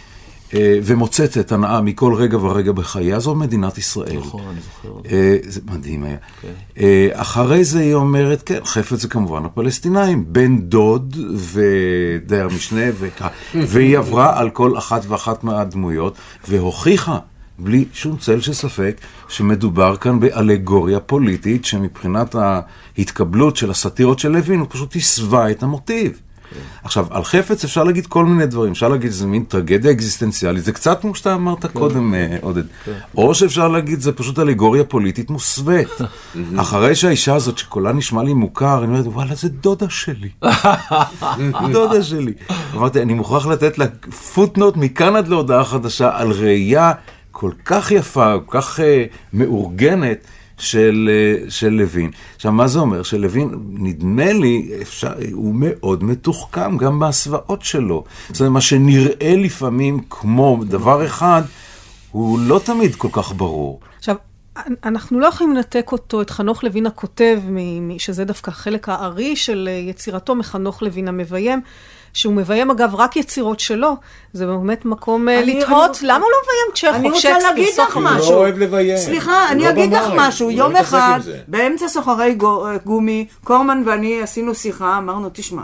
אה, 0.53 0.79
ומוצצת 0.83 1.51
הנאה 1.51 1.81
מכל 1.81 2.13
רגע 2.13 2.37
ורגע 2.37 2.71
בחייה, 2.71 3.19
זו 3.19 3.35
מדינת 3.35 3.77
ישראל. 3.77 4.17
נכון, 4.17 4.41
אני 4.51 4.59
זוכר. 4.61 5.09
אה, 5.11 5.37
זה 5.43 5.61
מדהים 5.65 6.03
היה. 6.03 6.17
כן. 6.41 6.47
אה, 6.79 7.07
אחרי 7.13 7.63
זה 7.63 7.79
היא 7.79 7.93
אומרת, 7.93 8.43
כן, 8.45 8.59
חפץ 8.65 9.01
זה 9.01 9.07
כמובן 9.07 9.45
הפלסטינאים, 9.45 10.25
בן 10.27 10.59
דוד 10.59 11.15
ודייר 11.35 12.47
משנה, 12.47 12.81
והיא 13.53 13.97
עברה 13.97 14.39
על 14.39 14.49
כל 14.49 14.77
אחת 14.77 15.01
ואחת 15.07 15.43
מהדמויות, 15.43 16.17
והוכיחה. 16.47 17.19
בלי 17.59 17.85
שום 17.93 18.17
צל 18.17 18.41
של 18.41 18.53
ספק, 18.53 19.01
שמדובר 19.27 19.95
כאן 19.95 20.19
באלגוריה 20.19 20.99
פוליטית, 20.99 21.65
שמבחינת 21.65 22.35
ההתקבלות 22.35 23.57
של 23.57 23.71
הסאטירות 23.71 24.19
של 24.19 24.29
לוין, 24.29 24.59
הוא 24.59 24.67
פשוט 24.69 24.95
הסווה 24.95 25.51
את 25.51 25.63
המוטיב. 25.63 26.21
עכשיו, 26.83 27.07
על 27.09 27.23
חפץ 27.23 27.63
אפשר 27.63 27.83
להגיד 27.83 28.07
כל 28.07 28.25
מיני 28.25 28.45
דברים, 28.45 28.71
אפשר 28.71 28.87
להגיד 28.87 29.11
שזה 29.11 29.27
מין 29.27 29.43
טרגדיה 29.43 29.91
אקזיסטנציאלית, 29.91 30.63
זה 30.63 30.71
קצת 30.71 31.01
כמו 31.01 31.15
שאתה 31.15 31.33
אמרת 31.33 31.65
כן. 31.65 31.79
קודם, 31.79 32.13
אה, 32.13 32.37
עודד. 32.41 32.63
כן. 32.85 32.91
או 33.17 33.35
שאפשר 33.35 33.67
להגיד, 33.67 34.01
זה 34.01 34.11
פשוט 34.11 34.39
אלגוריה 34.39 34.83
פוליטית 34.83 35.29
מוסווית. 35.29 35.89
אחרי 36.57 36.95
שהאישה 36.95 37.35
הזאת, 37.35 37.57
שקולה 37.57 37.93
נשמע 37.93 38.23
לי 38.23 38.33
מוכר, 38.33 38.77
אני 38.77 38.87
אומרת, 38.87 39.05
וואלה, 39.05 39.35
זה 39.35 39.49
דודה 39.49 39.89
שלי. 39.89 40.29
דודה 41.73 42.03
שלי. 42.03 42.33
אמרתי, 42.75 43.01
אני 43.01 43.13
מוכרח 43.13 43.47
לתת 43.47 43.77
לה 43.77 43.85
פוטנוט 44.33 44.77
מכאן 44.77 45.15
עד 45.15 45.27
להודעה 45.27 45.63
חדשה 45.63 46.09
על 46.13 46.31
ראייה 46.31 46.91
כל 47.31 47.51
כך 47.65 47.91
יפה, 47.91 48.33
כל 48.45 48.61
כך 48.61 48.79
אה, 48.79 49.05
מאורגנת. 49.33 50.27
של, 50.57 51.09
אה, 51.11 51.49
של 51.49 51.69
לוין. 51.69 52.11
עכשיו, 52.35 52.51
מה 52.51 52.67
זה 52.67 52.79
אומר? 52.79 53.03
שלוין, 53.03 53.49
נדמה 53.69 54.33
לי, 54.33 54.69
אפשר, 54.81 55.13
הוא 55.31 55.55
מאוד 55.57 56.03
מתוחכם 56.03 56.77
גם 56.77 56.99
בהסוואות 56.99 57.61
שלו. 57.61 58.03
זאת 58.29 58.39
אומרת, 58.39 58.53
מה 58.53 58.61
שנראה 58.61 59.35
לפעמים 59.37 59.99
כמו 60.09 60.59
דבר 60.67 61.05
אחד, 61.05 61.41
הוא 62.11 62.39
לא 62.39 62.61
תמיד 62.65 62.95
כל 62.95 63.09
כך 63.11 63.33
ברור. 63.33 63.79
עכשיו, 63.97 64.15
אנחנו 64.83 65.19
לא 65.19 65.27
יכולים 65.27 65.55
לנתק 65.55 65.89
אותו, 65.91 66.21
את 66.21 66.29
חנוך 66.29 66.63
לוין 66.63 66.85
הכותב, 66.85 67.39
שזה 67.97 68.25
דווקא 68.25 68.51
החלק 68.51 68.89
הארי 68.89 69.35
של 69.35 69.69
אה, 69.71 69.89
יצירתו, 69.89 70.35
מחנוך 70.35 70.81
לוין 70.81 71.07
המביים. 71.07 71.61
שהוא 72.15 72.33
מביים 72.33 72.71
אגב 72.71 72.95
רק 72.95 73.15
יצירות 73.15 73.59
שלו, 73.59 73.95
זה 74.33 74.45
באמת 74.45 74.85
מקום 74.85 75.29
אה, 75.29 75.41
לתהות, 75.45 75.97
למה 76.01 76.25
הוא 76.25 76.31
לא 76.31 76.37
מביים 76.43 76.93
צ'כוב, 77.01 77.19
שייקספיר, 77.19 77.37
אני 77.37 77.39
רוצה 77.39 77.49
להגיד 77.49 77.73
לך 77.79 77.97
משהו. 78.01 78.25
הוא 78.25 78.33
לא 78.33 78.37
אוהב 78.37 78.57
לביים. 78.57 78.97
סליחה, 78.97 79.49
אני 79.49 79.69
אגיד 79.69 79.93
לך 79.93 80.07
משהו. 80.15 80.51
יום 80.51 80.71
לא 80.71 80.79
אחד, 80.79 81.19
באמצע 81.47 81.87
סוחרי 81.87 82.37
אה, 82.43 82.77
גומי, 82.85 83.25
קורמן 83.43 83.83
ואני 83.85 84.21
עשינו 84.21 84.55
שיחה, 84.55 84.97
אמרנו, 84.97 85.29
תשמע, 85.33 85.61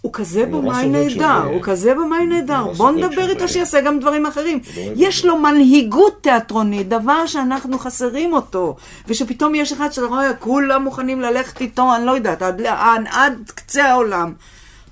הוא 0.00 0.12
כזה 0.12 0.46
במאי 0.46 0.88
נהדר, 0.88 1.42
הוא 1.44 1.62
כזה 1.62 1.94
במאי 1.94 2.26
נהדר, 2.26 2.64
בוא 2.76 2.90
נדבר 2.90 3.30
איתו 3.30 3.48
שיעשה 3.48 3.80
גם 3.80 4.00
דברים 4.00 4.26
אחרים. 4.26 4.60
יש 4.96 5.24
לו 5.24 5.38
מנהיגות 5.38 6.18
תיאטרונית, 6.22 6.88
דבר 6.88 7.26
שאנחנו 7.26 7.78
חסרים 7.78 8.32
אותו, 8.32 8.76
ושפתאום 9.08 9.54
יש 9.54 9.72
אחד 9.72 9.92
שאתה 9.92 10.06
רואה, 10.06 10.34
כולם 10.34 10.82
מוכנים 10.84 11.20
ללכת 11.20 11.60
איתו, 11.60 11.94
אני 11.96 12.06
לא 12.06 12.12
יודעת, 12.12 12.42
עד, 12.42 12.62
עד 13.10 13.50
קצה 13.54 13.84
העולם. 13.84 14.32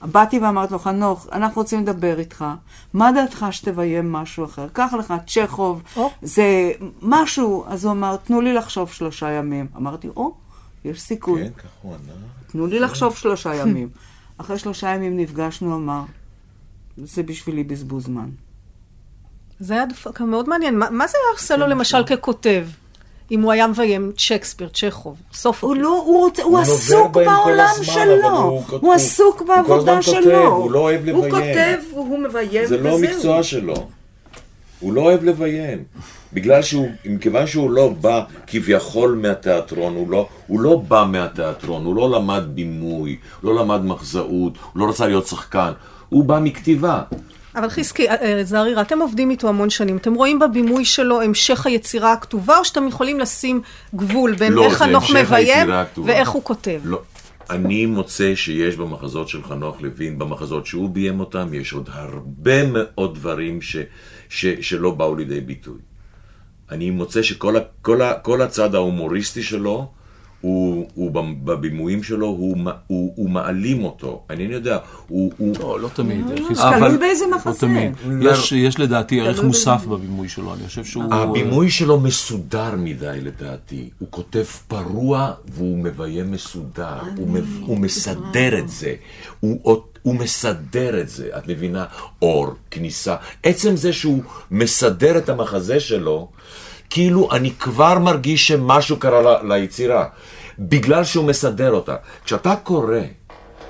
באתי 0.02 0.38
ואמרתי 0.38 0.73
לו, 0.73 0.78
חנוך, 0.78 1.26
אנחנו 1.33 1.61
רוצים 1.61 1.80
לדבר 1.80 2.19
איתך. 2.19 2.45
מה 2.95 3.12
דעתך 3.12 3.47
שתביים 3.50 4.12
משהו 4.12 4.45
אחר? 4.45 4.69
קח 4.73 4.95
לך 4.99 5.14
צ'כוב, 5.26 5.83
oh. 5.97 6.00
זה 6.23 6.73
משהו. 7.02 7.64
אז 7.69 7.85
הוא 7.85 7.92
אמר, 7.92 8.16
תנו 8.16 8.40
לי 8.40 8.52
לחשוב 8.52 8.92
שלושה 8.92 9.30
ימים. 9.30 9.66
אמרתי, 9.76 10.09
או, 10.09 10.28
oh, 10.28 10.88
יש 10.88 11.02
סיכוי. 11.02 11.42
כן, 11.42 11.50
ככה 11.50 11.69
הוא 11.83 11.95
ענה. 11.95 12.12
תנו 12.47 12.66
לי 12.66 12.80
לחשוב 12.80 13.16
שלושה 13.16 13.54
ימים. 13.54 13.88
אחרי 14.38 14.59
שלושה 14.59 14.88
ימים 14.88 15.16
נפגשנו, 15.16 15.76
אמר, 15.76 16.02
זה 16.97 17.23
בשבילי 17.23 17.64
בזבוז 17.64 18.04
זמן. 18.04 18.28
זה 19.61 19.75
היה 19.75 19.87
דווקא 19.87 20.23
מאוד 20.23 20.49
מעניין. 20.49 20.78
מה, 20.78 20.90
מה 20.90 21.07
זה 21.07 21.16
עושה 21.33 21.57
לו 21.57 21.66
למשל 21.66 22.04
ככותב? 22.04 22.66
אם 23.30 23.42
הוא 23.42 23.52
היה 23.52 23.66
מביים 23.66 24.12
צ'קספיר, 24.16 24.68
צ'כוב, 24.75 25.16
סוף... 25.32 25.64
הוא 25.64 25.76
לא, 25.76 26.02
הוא 26.06 26.25
רוצה, 26.25 26.42
הוא 26.42 26.58
עסוק 26.58 27.16
בעולם 27.16 27.75
שלו. 27.82 28.62
הוא 28.80 28.92
עסוק 28.94 29.42
בעבודה 29.42 30.02
שלו. 30.02 30.46
הוא 30.46 30.70
לא 30.70 30.78
אוהב 30.78 31.00
לביים. 31.00 31.16
הוא 31.16 31.30
כותב, 31.30 31.78
הוא 31.90 32.18
מביים, 32.18 32.64
וזהו. 32.64 32.78
זה 32.78 32.84
לא 32.84 32.99
המקצוע 32.99 33.42
שלו. 33.42 33.75
הוא 34.80 34.92
לא 34.92 35.00
אוהב 35.00 35.25
לביים. 35.25 35.84
בגלל 36.32 36.62
שהוא, 36.62 36.88
מכיוון 37.04 37.46
שהוא 37.46 37.70
לא 37.70 37.88
בא 38.00 38.22
כביכול 38.46 39.18
מהתיאטרון, 39.22 39.94
הוא 39.94 40.10
לא, 40.10 40.28
הוא 40.46 40.60
לא 40.60 40.76
בא 40.88 41.06
מהתיאטרון, 41.08 41.84
הוא 41.84 41.96
לא 41.96 42.10
למד 42.10 42.42
בימוי, 42.54 43.16
הוא 43.40 43.54
לא 43.54 43.62
למד 43.62 43.84
מחזאות, 43.84 44.52
הוא 44.72 44.80
לא 44.80 44.88
רצה 44.88 45.06
להיות 45.06 45.26
שחקן, 45.26 45.72
הוא 46.08 46.25
בא 46.25 46.38
מכתיבה. 46.42 47.02
אבל 47.57 47.71
חזקי, 47.71 48.09
אה, 48.09 48.14
אה, 48.23 48.45
זערירה, 48.45 48.83
אתם 48.83 48.99
עובדים 48.99 49.30
איתו 49.30 49.49
המון 49.49 49.71
שנים. 49.71 49.97
אתם 49.97 50.14
רואים 50.14 50.38
בבימוי 50.38 50.85
שלו 50.85 51.23
המשך 51.23 51.66
היצירה 51.66 52.12
הכתובה, 52.12 52.59
או 52.59 52.64
שאתם 52.64 52.88
יכולים 52.88 53.21
לשים 53.21 53.62
גבול 53.95 54.35
בין 54.35 54.52
לא, 54.52 54.64
איך 54.64 54.75
חנוך 54.75 55.11
מביים 55.11 55.69
ואיך 56.04 56.28
הוא 56.28 56.45
כותב? 56.45 56.80
לא. 56.85 57.02
אני 57.50 57.87
מוצא 57.87 58.35
שיש 58.35 58.76
במחזות 58.76 59.28
של 59.28 59.42
חנוך 59.42 59.83
לוין, 59.83 60.19
במחזות 60.19 60.66
שהוא 60.66 60.90
ביים 60.90 61.21
אותם, 61.21 61.54
יש 61.54 61.73
עוד 61.73 61.88
הרבה 61.92 62.66
מאוד 62.66 63.14
דברים 63.14 63.62
ש, 63.62 63.76
ש, 64.28 64.47
שלא 64.47 64.90
באו 64.90 65.14
לידי 65.14 65.40
ביטוי. 65.40 65.78
אני 66.71 66.90
מוצא 66.90 67.23
שכל 67.23 67.57
ה, 67.57 67.61
כל 67.83 68.02
ה, 68.02 68.14
כל 68.14 68.42
הצד 68.42 68.75
ההומוריסטי 68.75 69.42
שלו, 69.42 69.92
הוא, 70.40 70.87
הוא 70.94 71.11
בבימויים 71.44 72.02
שלו, 72.02 72.26
הוא, 72.26 72.56
הוא, 72.87 73.12
הוא 73.16 73.30
מעלים 73.30 73.85
אותו. 73.85 74.23
אני 74.30 74.49
לא 74.49 74.54
יודע, 74.54 74.78
הוא... 75.09 75.32
הוא... 75.38 75.56
לא, 75.61 75.80
לא 75.80 75.88
תמיד. 75.94 76.26
תלוי 76.54 76.99
באיזה 76.99 77.25
מחזה. 77.35 77.66
לא 77.66 77.73
תמיד. 77.73 77.92
יש, 78.23 78.52
יש 78.52 78.78
לדעתי 78.78 79.20
ערך 79.20 79.42
מוסף 79.42 79.85
בבימוי 79.85 80.28
שלו, 80.28 80.54
אני 80.54 80.66
חושב 80.66 80.85
שהוא... 80.85 81.14
הבימוי 81.14 81.70
שלו 81.70 82.00
מסודר 82.00 82.76
מדי 82.76 83.18
לדעתי. 83.23 83.90
הוא 83.99 84.09
כותב 84.11 84.44
פרוע 84.68 85.32
והוא 85.49 85.78
מביים 85.78 86.32
מסודר. 86.32 86.99
הוא. 87.16 87.38
הוא 87.61 87.78
מסדר 87.78 88.59
את 88.59 88.68
זה. 88.68 88.94
הוא... 89.40 89.82
הוא 90.02 90.14
מסדר 90.14 91.00
את 91.00 91.09
זה, 91.09 91.28
את 91.38 91.49
מבינה? 91.49 91.85
אור, 92.23 92.54
כניסה. 92.70 93.16
עצם 93.42 93.76
זה 93.76 93.92
שהוא 93.92 94.23
מסדר 94.50 95.18
את 95.18 95.28
המחזה 95.28 95.80
שלו, 95.80 96.28
כאילו 96.90 97.32
אני 97.32 97.50
כבר 97.54 97.99
מרגיש 97.99 98.49
שמשהו 98.49 98.97
קרה 98.97 99.23
ל, 99.23 99.52
ליצירה, 99.52 100.06
בגלל 100.59 101.04
שהוא 101.04 101.25
מסדר 101.25 101.73
אותה. 101.73 101.97
כשאתה 102.25 102.56
קורא, 102.56 102.99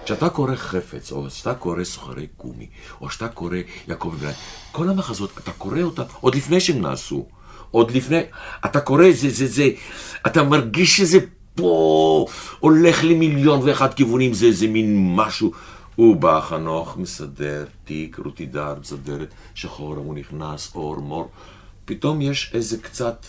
כשאתה 0.04 0.28
קורא 0.28 0.54
חפץ, 0.54 1.12
או 1.12 1.26
כשאתה 1.28 1.54
קורא 1.54 1.84
סוחרי 1.84 2.26
גומי, 2.38 2.66
או 3.00 3.06
כשאתה 3.06 3.28
קורא 3.28 3.56
יעקב 3.88 4.12
אברהם, 4.16 4.34
כל 4.72 4.88
המחזות, 4.88 5.30
אתה 5.38 5.52
קורא 5.52 5.82
אותם 5.82 6.02
עוד 6.20 6.34
לפני 6.34 6.60
שהם 6.60 6.82
נעשו. 6.82 7.26
עוד 7.70 7.90
לפני, 7.90 8.20
אתה 8.64 8.80
קורא, 8.80 9.04
זה, 9.12 9.30
זה, 9.30 9.46
זה, 9.46 9.68
אתה 10.26 10.42
מרגיש 10.42 10.96
שזה 10.96 11.18
פה 11.54 12.26
הולך 12.60 13.04
למיליון 13.04 13.60
ואחד 13.64 13.94
כיוונים, 13.94 14.32
זה 14.32 14.46
איזה 14.46 14.68
מין 14.68 15.16
משהו. 15.16 15.52
הוא 15.96 16.16
בא, 16.16 16.40
חנוך, 16.40 16.96
מסדר, 16.96 17.64
תיק, 17.84 18.18
רותי 18.24 18.46
דר, 18.46 18.74
מסדרת, 18.80 19.28
שחור, 19.54 19.94
הוא 19.94 20.14
נכנס, 20.14 20.72
אור, 20.74 20.96
מור. 20.96 21.28
פתאום 21.84 22.20
יש 22.20 22.50
איזה 22.54 22.76
קצת, 22.78 23.26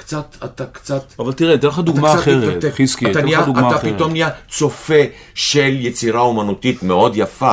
קצת, 0.00 0.36
אתה 0.44 0.66
קצת... 0.66 1.02
אבל 1.18 1.32
תראה, 1.32 1.54
אתן 1.54 1.68
לך 1.68 1.78
דוגמה 1.78 2.14
אחרת, 2.14 2.64
חזקי, 2.64 3.10
אתן 3.10 3.26
לך 3.26 3.46
דוגמה 3.46 3.68
אחרת. 3.68 3.80
אתה 3.80 3.94
פתאום 3.94 4.12
נהיה 4.12 4.28
צופה 4.48 5.02
של 5.34 5.76
יצירה 5.80 6.20
אומנותית 6.20 6.82
מאוד 6.82 7.12
יפה, 7.16 7.52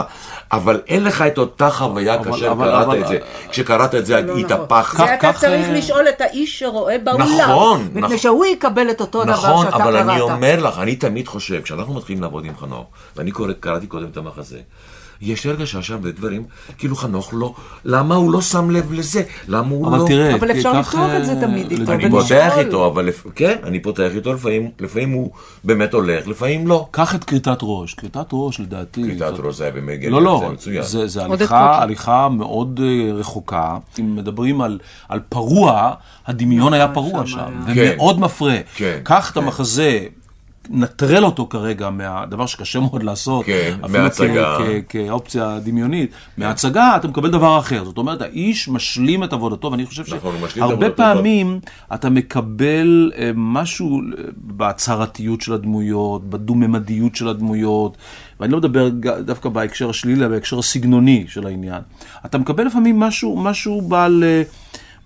אבל 0.52 0.82
אין 0.88 1.04
לך 1.04 1.22
את 1.22 1.38
אותה 1.38 1.70
חוויה 1.70 2.24
כאשר 2.24 2.54
קראת 2.56 2.98
את 3.02 3.08
זה. 3.08 3.20
כשקראת 3.50 3.96
את 3.96 4.06
זה, 4.06 4.22
לא, 4.22 4.38
התהפכת. 4.38 4.98
זה 4.98 5.14
אתה 5.14 5.34
צריך 5.34 5.68
לשאול 5.72 6.10
את 6.10 6.22
האיש 6.22 6.60
שרואה 6.60 6.98
באולם. 7.04 7.22
נכון, 7.22 7.88
נכון. 7.92 8.04
מפני 8.04 8.18
שהוא 8.18 8.46
יקבל 8.46 8.90
את 8.92 9.02
אותו 9.02 9.24
דבר 9.24 9.36
שאתה 9.36 9.48
קראת. 9.48 9.68
נכון, 9.68 9.82
אבל 9.82 9.98
אני 9.98 10.22
אומר 10.22 10.60
לך, 10.64 10.80
אני 10.80 10.96
תמיד 10.96 11.28
חושב, 11.28 11.62
כשאנחנו 11.62 11.94
מתחילים 11.94 12.22
לעבוד 12.22 12.46
עם 12.46 12.58
חנוך, 12.58 12.88
ואני 13.16 13.32
קראתי 13.60 13.88
קודם 13.88 14.08
את 14.12 14.18
המחזה, 14.18 14.60
יש 15.22 15.46
לי 15.46 15.52
הרגשה 15.52 15.82
שהרבה 15.82 16.12
דברים, 16.12 16.44
כאילו 16.78 16.96
חנוך 16.96 17.30
לא, 17.34 17.54
למה 17.86 18.16
הוא 18.16 18.32
לא 18.32 18.42
שם 18.42 18.70
לב 18.70 18.94
לזה? 18.94 19.24
למה 19.48 19.70
הוא 19.70 19.88
אבל 19.88 19.98
לא... 19.98 20.06
תראה, 20.08 20.36
אבל 20.36 20.52
אפשר 20.52 20.80
לפתוח 20.80 21.10
את 21.18 21.26
זה 21.26 21.42
תמיד 21.42 21.72
איתו 21.72 21.92
אני 21.92 22.10
פותח 22.10 22.54
איתו, 22.58 22.88
אבל 22.88 23.06
לפ... 23.06 23.24
כן, 23.36 23.56
אני 23.64 23.80
פותח 23.80 24.10
איתו, 24.16 24.34
לפעמים, 24.34 24.70
לפעמים 24.80 25.12
הוא 25.12 25.32
באמת 25.64 25.94
הולך, 25.94 26.28
לפעמים 26.28 26.68
לא. 26.68 26.88
קח 26.92 27.16
את 27.16 27.24
כריתת 27.24 27.58
ראש, 27.62 27.94
כריתת 27.94 28.28
ראש 28.32 28.60
לדעתי. 28.60 29.04
כריתת 29.04 29.34
ראש 29.40 29.56
זה 29.56 29.64
היה 29.64 29.74
במגן, 29.74 30.10
לא, 30.10 30.22
לא, 30.22 30.42
זה 30.46 30.54
מצוין. 30.54 30.84
זה, 30.84 31.08
זה 31.08 31.24
הליכה, 31.24 31.82
הליכה 31.82 32.30
מאוד 32.30 32.80
uh, 32.80 33.14
רחוקה. 33.14 33.78
אם 34.00 34.16
מדברים 34.16 34.62
על, 34.62 34.80
על 35.10 35.20
פרוע, 35.30 35.94
הדמיון 36.28 36.74
היה 36.74 36.88
פרוע 36.88 37.28
שם, 37.28 37.54
ומאוד 37.68 38.20
מפרה. 38.20 38.58
כן. 38.76 39.00
קח 39.04 39.32
את 39.32 39.38
המחזה. 39.38 40.00
נטרל 40.70 41.26
אותו 41.26 41.48
כרגע 41.50 41.90
מהדבר 41.90 42.46
שקשה 42.46 42.80
מאוד 42.80 43.04
לעשות, 43.04 43.46
כן, 43.46 43.78
מההצגה. 43.90 44.58
כאופציה 44.90 45.60
דמיונית, 45.64 46.12
מההצגה 46.38 46.96
אתה 46.96 47.08
מקבל 47.08 47.30
דבר 47.30 47.60
אחר. 47.60 47.84
זאת 47.86 47.98
אומרת, 47.98 48.22
האיש 48.22 48.70
משלים 48.70 49.24
את 49.24 49.34
עבודתו, 49.34 49.72
ואני 49.72 49.86
חושב 49.86 50.16
נכון, 50.16 50.36
שהרבה. 50.50 50.90
פעמים 50.90 51.60
אתה 51.94 52.10
מקבל 52.10 53.12
אה, 53.18 53.32
משהו 53.36 54.02
אה, 54.02 54.24
בהצהרתיות 54.36 55.42
של 55.42 55.54
הדמויות, 55.54 56.30
בדו-ממדיות 56.30 57.16
של 57.16 57.28
הדמויות, 57.28 57.98
ואני 58.40 58.52
לא 58.52 58.58
מדבר 58.58 58.90
דווקא 59.20 59.50
בהקשר 59.50 59.90
השלילי, 59.90 60.20
אלא 60.20 60.28
בהקשר 60.28 60.60
הסגנוני 60.60 61.26
של 61.28 61.48
העניין. 61.48 61.82
אתה 62.26 62.38
מקבל 62.38 62.66
לפעמים 62.66 63.00
משהו, 63.00 63.38
משהו 63.38 63.82
בעל, 63.82 64.24
אה, 64.24 64.44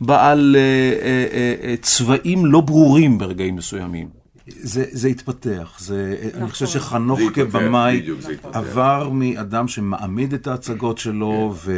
בעל 0.01 0.55
אה, 0.55 0.61
אה, 1.03 1.69
אה, 1.69 1.75
צבעים 1.81 2.45
לא 2.45 2.61
ברורים 2.61 3.17
ברגעים 3.17 3.55
מסוימים. 3.55 4.20
זה, 4.47 4.85
זה 4.91 5.07
התפתח, 5.07 5.75
זה, 5.79 6.15
נכון. 6.27 6.41
אני 6.41 6.51
חושב 6.51 6.65
זה 6.65 6.71
שחנוך 6.71 7.19
כבמאי. 7.33 8.09
עבר 8.43 9.09
מאדם 9.09 9.67
שמעמיד 9.67 10.33
את 10.33 10.47
ההצגות 10.47 10.97
שלו 10.97 11.55
כן. 11.65 11.71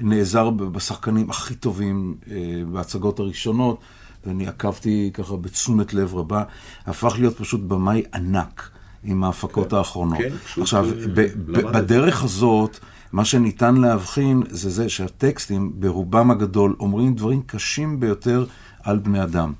ונעזר 0.00 0.50
בשחקנים 0.50 1.30
הכי 1.30 1.54
טובים 1.54 2.14
אה, 2.30 2.36
בהצגות 2.72 3.18
הראשונות, 3.18 3.80
ואני 4.26 4.46
עקבתי 4.46 5.10
ככה 5.14 5.36
בתשומת 5.36 5.94
לב 5.94 6.14
רבה, 6.14 6.42
הפך 6.86 7.14
להיות 7.18 7.38
פשוט 7.38 7.60
במאי 7.60 8.02
ענק 8.14 8.70
עם 9.04 9.24
ההפקות 9.24 9.72
האחרונות. 9.72 10.18
כן, 10.18 10.30
פשוט, 10.44 10.62
עכשיו, 10.62 10.84
אה, 10.84 10.90
ב- 11.14 11.20
ב- 11.20 11.50
למד. 11.50 11.76
בדרך 11.76 12.24
הזאת, 12.24 12.78
מה 13.12 13.24
שניתן 13.24 13.76
להבחין 13.76 14.42
זה 14.50 14.70
זה 14.70 14.88
שהטקסטים 14.88 15.72
ברובם 15.74 16.30
הגדול 16.30 16.76
אומרים 16.80 17.14
דברים 17.14 17.42
קשים 17.46 18.00
ביותר 18.00 18.44
על 18.82 18.98
בני 18.98 19.22
אדם. 19.22 19.52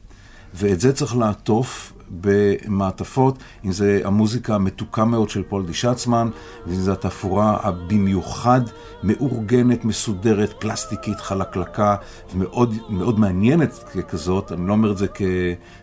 ואת 0.55 0.81
זה 0.81 0.93
צריך 0.93 1.17
לעטוף 1.17 1.93
במעטפות, 2.11 3.39
אם 3.65 3.73
זה 3.73 4.01
המוזיקה 4.05 4.55
המתוקה 4.55 5.05
מאוד 5.05 5.29
של 5.29 5.43
פול 5.43 5.67
די 5.67 5.75
שצמן, 5.75 6.29
ואם 6.67 6.75
זה 6.75 6.93
התפאורה 6.93 7.57
הבמיוחד 7.63 8.61
מאורגנת, 9.03 9.85
מסודרת, 9.85 10.53
פלסטיקית, 10.59 11.21
חלקלקה, 11.21 11.97
ומאוד 12.35 12.75
מאוד 12.89 13.19
מעניינת 13.21 13.73
ככזאת, 13.73 14.53
אני 14.53 14.69
לא 14.69 14.73
אומר 14.73 14.93
את 14.93 14.99
זה 14.99 15.07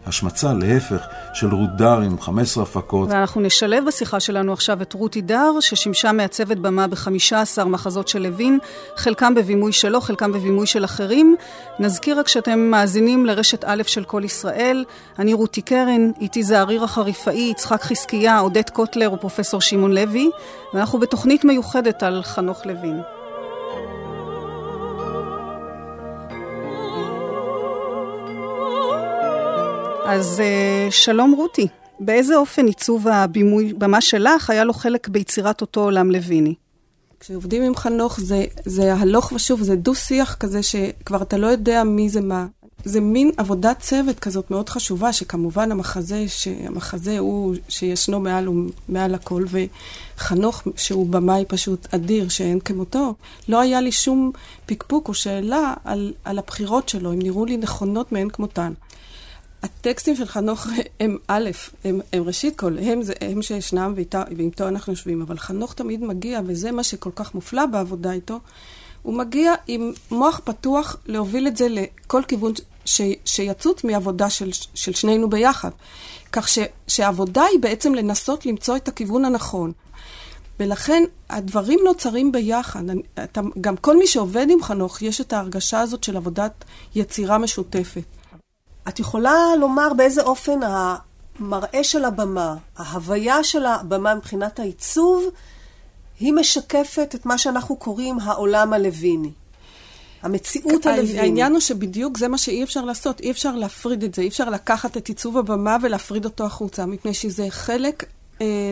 כהשמצה, 0.05 0.53
להפך, 0.53 1.01
של 1.33 1.47
רות 1.47 1.69
דר 1.77 2.01
עם 2.01 2.21
15 2.21 2.63
הפקות. 2.63 3.09
ואנחנו 3.09 3.41
נשלב 3.41 3.83
בשיחה 3.87 4.19
שלנו 4.19 4.53
עכשיו 4.53 4.81
את 4.81 4.93
רותי 4.93 5.21
דר, 5.21 5.59
ששימשה 5.59 6.11
מעצבת 6.11 6.57
במה 6.57 6.87
ב-15 6.87 7.63
מחזות 7.65 8.07
של 8.07 8.21
לוין, 8.21 8.59
חלקם 8.95 9.35
בבימוי 9.35 9.71
שלו, 9.71 10.01
חלקם 10.01 10.31
בבימוי 10.31 10.65
של 10.67 10.85
אחרים. 10.85 11.35
נזכיר 11.79 12.19
רק 12.19 12.27
שאתם 12.27 12.59
מאזינים 12.59 13.25
לרשת 13.25 13.63
א' 13.67 13.83
של 13.85 14.03
כל 14.03 14.21
ישראל. 14.23 14.85
אני 15.19 15.33
רותי 15.33 15.61
קרן, 15.61 16.11
איתי 16.21 16.43
זעריר 16.43 16.83
החריפאי, 16.83 17.49
יצחק 17.51 17.81
חזקיה, 17.81 18.39
עודד 18.39 18.69
קוטלר 18.69 19.13
ופרופסור 19.13 19.61
שמעון 19.61 19.93
לוי, 19.93 20.29
ואנחנו 20.73 20.99
בתוכנית 20.99 21.45
מיוחדת 21.45 22.03
על 22.03 22.23
חנוך 22.23 22.65
לוין. 22.65 23.01
אז 30.05 30.39
אה, 30.39 30.87
שלום 30.91 31.31
רותי, 31.31 31.67
באיזה 31.99 32.35
אופן 32.35 32.65
עיצוב 32.65 33.07
הבימוי, 33.07 33.73
במה 33.73 34.01
שלך, 34.01 34.49
היה 34.49 34.63
לו 34.63 34.73
חלק 34.73 35.07
ביצירת 35.07 35.61
אותו 35.61 35.83
עולם 35.83 36.11
לויני? 36.11 36.53
כשעובדים 37.19 37.63
עם 37.63 37.75
חנוך 37.75 38.19
זה, 38.19 38.45
זה 38.65 38.93
הלוך 38.93 39.31
ושוב, 39.31 39.61
זה 39.61 39.75
דו-שיח 39.75 40.35
כזה 40.35 40.63
שכבר 40.63 41.21
אתה 41.21 41.37
לא 41.37 41.47
יודע 41.47 41.83
מי 41.83 42.09
זה 42.09 42.21
מה. 42.21 42.45
זה 42.85 43.01
מין 43.01 43.31
עבודת 43.37 43.79
צוות 43.79 44.19
כזאת 44.19 44.51
מאוד 44.51 44.69
חשובה, 44.69 45.13
שכמובן 45.13 45.71
המחזה, 45.71 46.25
המחזה 46.65 47.19
הוא 47.19 47.55
שישנו 47.69 48.19
מעל, 48.19 48.47
מעל 48.89 49.15
הכל, 49.15 49.45
וחנוך, 50.17 50.63
שהוא 50.75 51.09
במאי 51.09 51.45
פשוט 51.47 51.93
אדיר, 51.93 52.29
שאין 52.29 52.59
כמותו, 52.59 53.13
לא 53.47 53.59
היה 53.59 53.81
לי 53.81 53.91
שום 53.91 54.31
פקפוק 54.65 55.07
או 55.07 55.13
שאלה 55.13 55.73
על, 55.83 56.13
על 56.23 56.39
הבחירות 56.39 56.89
שלו, 56.89 57.11
הם 57.11 57.19
נראו 57.19 57.45
לי 57.45 57.57
נכונות 57.57 58.11
מאין 58.11 58.29
כמותן. 58.29 58.73
הטקסטים 59.63 60.15
של 60.15 60.25
חנוך 60.25 60.67
הם 60.99 61.17
א', 61.27 61.49
הם, 61.83 61.99
הם 62.13 62.23
ראשית 62.23 62.59
כל, 62.59 62.77
הם, 62.77 63.01
זה, 63.01 63.13
הם 63.21 63.41
שישנם 63.41 63.93
ואיתו, 63.95 64.19
ואיתו 64.37 64.67
אנחנו 64.67 64.93
יושבים, 64.93 65.21
אבל 65.21 65.37
חנוך 65.37 65.73
תמיד 65.73 66.03
מגיע, 66.03 66.41
וזה 66.45 66.71
מה 66.71 66.83
שכל 66.83 67.11
כך 67.15 67.35
מופלא 67.35 67.65
בעבודה 67.65 68.11
איתו, 68.11 68.39
הוא 69.01 69.13
מגיע 69.13 69.53
עם 69.67 69.91
מוח 70.11 70.41
פתוח 70.43 70.95
להוביל 71.05 71.47
את 71.47 71.57
זה 71.57 71.67
לכל 71.69 72.21
כיוון 72.27 72.53
ש, 72.85 73.01
שיצוץ 73.25 73.83
מעבודה 73.83 74.29
של, 74.29 74.49
של 74.73 74.93
שנינו 74.93 75.29
ביחד. 75.29 75.69
כך 76.31 76.47
ש, 76.47 76.59
שהעבודה 76.87 77.43
היא 77.43 77.59
בעצם 77.59 77.95
לנסות 77.95 78.45
למצוא 78.45 78.75
את 78.75 78.87
הכיוון 78.87 79.25
הנכון. 79.25 79.71
ולכן 80.59 81.03
הדברים 81.29 81.79
נוצרים 81.85 82.31
ביחד. 82.31 82.89
אני- 82.89 83.01
אתה, 83.23 83.41
גם 83.61 83.77
כל 83.77 83.97
מי 83.97 84.07
שעובד 84.07 84.47
עם 84.49 84.63
חנוך, 84.63 85.01
יש 85.01 85.21
את 85.21 85.33
ההרגשה 85.33 85.79
הזאת 85.79 86.03
של 86.03 86.17
עבודת 86.17 86.65
יצירה 86.95 87.37
משותפת. 87.37 88.03
את 88.87 88.99
יכולה 88.99 89.33
לומר 89.59 89.93
באיזה 89.97 90.21
אופן 90.21 90.59
המראה 90.63 91.83
של 91.83 92.05
הבמה, 92.05 92.55
ההוויה 92.77 93.43
של 93.43 93.65
הבמה 93.65 94.15
מבחינת 94.15 94.59
העיצוב, 94.59 95.23
היא 96.19 96.33
משקפת 96.33 97.15
את 97.15 97.25
מה 97.25 97.37
שאנחנו 97.37 97.75
קוראים 97.75 98.19
העולם 98.19 98.73
הלוויני. 98.73 99.31
המציאות 100.25 100.85
הלווינית. 100.85 101.17
העניין 101.17 101.51
הוא 101.51 101.59
שבדיוק 101.59 102.17
זה 102.17 102.27
מה 102.27 102.37
שאי 102.37 102.63
אפשר 102.63 102.85
לעשות. 102.85 103.19
אי 103.19 103.31
אפשר 103.31 103.55
להפריד 103.55 104.03
את 104.03 104.15
זה, 104.15 104.21
אי 104.21 104.27
אפשר 104.27 104.49
לקחת 104.49 104.97
את 104.97 105.07
עיצוב 105.07 105.37
הבמה 105.37 105.77
ולהפריד 105.81 106.25
אותו 106.25 106.45
החוצה, 106.45 106.85
מפני 106.85 107.13
שזה 107.13 107.47
חלק 107.49 108.03
אה, 108.41 108.71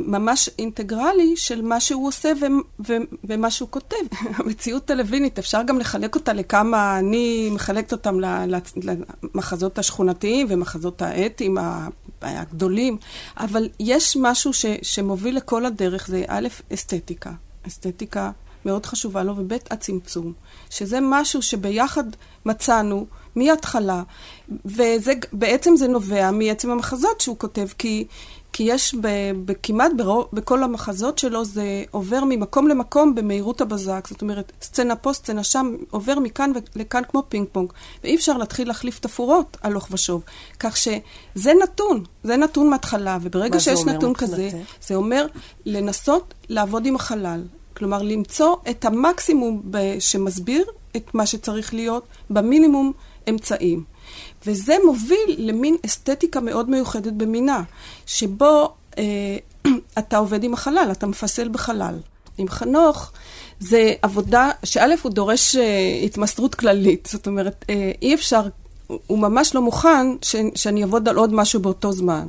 ממש 0.00 0.50
אינטגרלי 0.58 1.36
של 1.36 1.62
מה 1.62 1.80
שהוא 1.80 2.08
עושה 2.08 2.32
ו- 2.40 2.82
ו- 2.88 3.04
ומה 3.24 3.50
שהוא 3.50 3.68
כותב. 3.68 3.96
המציאות 4.38 4.90
הלווינית, 4.90 5.38
אפשר 5.38 5.62
גם 5.62 5.78
לחלק 5.78 6.14
אותה 6.14 6.32
לכמה, 6.32 6.98
אני 6.98 7.50
מחלקת 7.52 7.92
אותם 7.92 8.16
למחזות 9.34 9.78
השכונתיים 9.78 10.46
ומחזות 10.50 11.02
האתיים 11.02 11.58
הגדולים, 12.22 12.96
אבל 13.36 13.68
יש 13.80 14.16
משהו 14.20 14.52
ש- 14.52 14.66
שמוביל 14.82 15.36
לכל 15.36 15.66
הדרך, 15.66 16.06
זה 16.06 16.24
א', 16.28 16.48
אסתטיקה. 16.74 17.32
אסתטיקה 17.66 18.30
מאוד 18.66 18.86
חשובה 18.86 19.22
לו, 19.22 19.34
וב', 19.36 19.52
הצמצום. 19.70 20.32
שזה 20.70 20.98
משהו 21.02 21.42
שביחד 21.42 22.04
מצאנו 22.46 23.06
מההתחלה, 23.36 24.02
ובעצם 24.64 25.76
זה 25.76 25.88
נובע 25.88 26.30
מעצם 26.30 26.70
המחזות 26.70 27.20
שהוא 27.20 27.38
כותב, 27.38 27.66
כי 27.78 28.06
כי 28.52 28.62
יש 28.62 28.94
ב, 28.94 29.08
ב, 29.44 29.52
כמעט 29.62 29.92
ברוב, 29.96 30.28
בכל 30.32 30.62
המחזות 30.62 31.18
שלו, 31.18 31.44
זה 31.44 31.84
עובר 31.90 32.24
ממקום 32.24 32.68
למקום 32.68 33.14
במהירות 33.14 33.60
הבזק. 33.60 34.08
זאת 34.10 34.22
אומרת, 34.22 34.52
סצנה 34.62 34.96
פה, 34.96 35.12
סצנה 35.12 35.44
שם, 35.44 35.76
עובר 35.90 36.18
מכאן 36.18 36.52
לכאן 36.76 37.02
כמו 37.08 37.22
פינג 37.28 37.46
פונג. 37.52 37.72
ואי 38.04 38.14
אפשר 38.14 38.36
להתחיל 38.36 38.68
להחליף 38.68 38.98
תפאורות 38.98 39.56
הלוך 39.62 39.88
ושוב. 39.90 40.22
כך 40.58 40.76
שזה 40.76 41.52
נתון, 41.62 42.04
זה 42.24 42.36
נתון 42.36 42.70
מההתחלה, 42.70 43.18
וברגע 43.22 43.60
שיש 43.60 43.80
נתון 43.84 44.14
כזה, 44.14 44.48
זה 44.82 44.94
אומר 44.94 45.26
לנסות 45.66 46.34
לעבוד 46.48 46.86
עם 46.86 46.96
החלל. 46.96 47.42
כלומר, 47.76 48.02
למצוא 48.02 48.56
את 48.70 48.84
המקסימום 48.84 49.62
שמסביר 49.98 50.64
את 50.96 51.14
מה 51.14 51.26
שצריך 51.26 51.74
להיות, 51.74 52.06
במינימום 52.30 52.92
אמצעים. 53.28 53.84
וזה 54.46 54.76
מוביל 54.86 55.36
למין 55.38 55.76
אסתטיקה 55.86 56.40
מאוד 56.40 56.70
מיוחדת 56.70 57.12
במינה, 57.12 57.62
שבו 58.06 58.74
אה, 58.98 59.36
אתה 59.98 60.16
עובד 60.16 60.44
עם 60.44 60.54
החלל, 60.54 60.88
אתה 60.92 61.06
מפסל 61.06 61.48
בחלל. 61.48 61.98
עם 62.38 62.48
חנוך 62.48 63.12
זה 63.60 63.92
עבודה 64.02 64.50
שא' 64.64 64.94
הוא 65.02 65.12
דורש 65.12 65.56
אה, 65.56 66.00
התמסרות 66.04 66.54
כללית, 66.54 67.08
זאת 67.12 67.26
אומרת, 67.26 67.64
אה, 67.70 67.92
אי 68.02 68.14
אפשר, 68.14 68.42
הוא 68.86 69.18
ממש 69.18 69.54
לא 69.54 69.62
מוכן 69.62 70.06
ש, 70.22 70.36
שאני 70.54 70.82
אעבוד 70.82 71.08
על 71.08 71.16
עוד 71.16 71.34
משהו 71.34 71.60
באותו 71.60 71.92
זמן. 71.92 72.26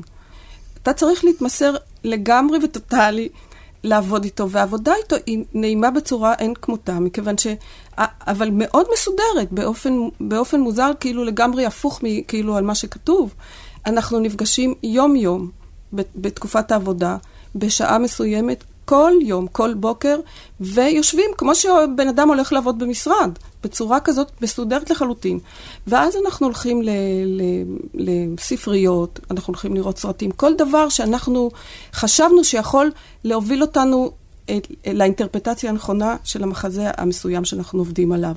אתה 0.82 0.94
צריך 0.94 1.24
להתמסר 1.24 1.76
לגמרי 2.04 2.60
וטוטאלי 2.64 3.30
לעבוד 3.84 4.24
איתו, 4.24 4.50
והעבודה 4.50 4.94
איתו 5.04 5.16
היא 5.26 5.44
נעימה 5.54 5.92
בצורה 5.92 6.34
אין 6.34 6.54
כמותה, 6.62 7.00
מכיוון 7.00 7.38
ש... 7.38 7.48
אבל 8.28 8.50
מאוד 8.52 8.86
מסודרת, 8.94 9.52
באופן, 9.52 9.94
באופן 10.20 10.60
מוזר, 10.60 10.92
כאילו 11.00 11.24
לגמרי 11.24 11.66
הפוך 11.66 12.02
כאילו 12.28 12.58
על 12.58 12.64
מה 12.64 12.76
שכתוב. 12.76 13.34
אנחנו 13.86 14.20
נפגשים 14.20 14.74
יום-יום 14.84 15.50
בתקופת 15.94 16.72
העבודה, 16.72 17.18
בשעה 17.56 17.98
מסוימת, 17.98 18.64
כל 18.86 19.12
יום, 19.22 19.48
כל 19.48 19.74
בוקר, 19.74 20.20
ויושבים 20.62 21.30
כמו 21.38 21.56
שבן 21.56 22.08
אדם 22.10 22.28
הולך 22.28 22.54
לעבוד 22.54 22.80
במשרד, 22.80 23.30
בצורה 23.64 24.00
כזאת 24.00 24.32
מסודרת 24.42 24.90
לחלוטין. 24.90 25.40
ואז 25.88 26.18
אנחנו 26.26 26.48
הולכים 26.48 26.82
ל, 26.82 26.90
ל, 27.26 27.42
לספריות, 27.94 29.20
אנחנו 29.32 29.52
הולכים 29.52 29.74
לראות 29.76 29.98
סרטים, 29.98 30.32
כל 30.32 30.54
דבר 30.54 30.90
שאנחנו 30.90 31.52
חשבנו 31.94 32.44
שיכול 32.44 32.92
להוביל 33.24 33.62
אותנו 33.62 34.12
לאינטרפטציה 34.94 35.70
הנכונה 35.70 36.16
של 36.24 36.44
המחזה 36.44 36.92
המסוים 36.98 37.46
שאנחנו 37.46 37.80
עובדים 37.80 38.12
עליו. 38.12 38.36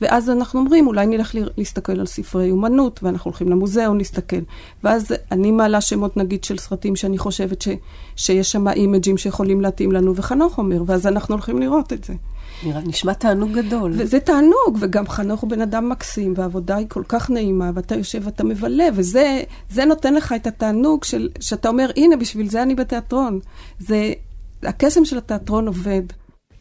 ואז 0.00 0.30
אנחנו 0.30 0.60
אומרים, 0.60 0.86
אולי 0.86 1.06
נלך 1.06 1.34
להסתכל 1.56 2.00
על 2.00 2.06
ספרי 2.06 2.50
אומנות, 2.50 3.00
ואנחנו 3.02 3.28
הולכים 3.28 3.48
למוזיאון 3.48 3.98
להסתכל. 3.98 4.40
ואז 4.84 5.14
אני 5.32 5.50
מעלה 5.50 5.80
שמות, 5.80 6.16
נגיד, 6.16 6.44
של 6.44 6.58
סרטים 6.58 6.96
שאני 6.96 7.18
חושבת 7.18 7.62
ש, 7.62 7.68
שיש 8.16 8.52
שם 8.52 8.68
אימג'ים 8.68 9.16
שיכולים 9.16 9.60
להתאים 9.60 9.92
לנו, 9.92 10.16
וחנוך 10.16 10.58
אומר, 10.58 10.82
ואז 10.86 11.06
אנחנו 11.06 11.34
הולכים 11.34 11.58
לראות 11.58 11.92
את 11.92 12.04
זה. 12.04 12.14
נראה, 12.62 12.80
נשמע 12.80 13.12
תענוג 13.12 13.52
גדול. 13.52 13.92
וזה 13.96 14.20
תענוג, 14.20 14.78
וגם 14.80 15.08
חנוך 15.08 15.40
הוא 15.40 15.50
בן 15.50 15.60
אדם 15.60 15.88
מקסים, 15.88 16.32
והעבודה 16.36 16.76
היא 16.76 16.86
כל 16.88 17.02
כך 17.08 17.30
נעימה, 17.30 17.70
ואתה 17.74 17.94
יושב 17.94 18.22
ואתה 18.24 18.44
מבלה, 18.44 18.84
וזה 18.94 19.84
נותן 19.86 20.14
לך 20.14 20.32
את 20.32 20.46
התענוג 20.46 21.04
של, 21.04 21.28
שאתה 21.40 21.68
אומר, 21.68 21.90
הנה, 21.96 22.16
בשביל 22.16 22.50
זה 22.50 22.62
אני 22.62 22.74
בתיאטרון. 22.74 23.40
זה, 23.78 24.12
הקסם 24.62 25.04
של 25.04 25.18
התיאטרון 25.18 25.66
עובד. 25.66 26.02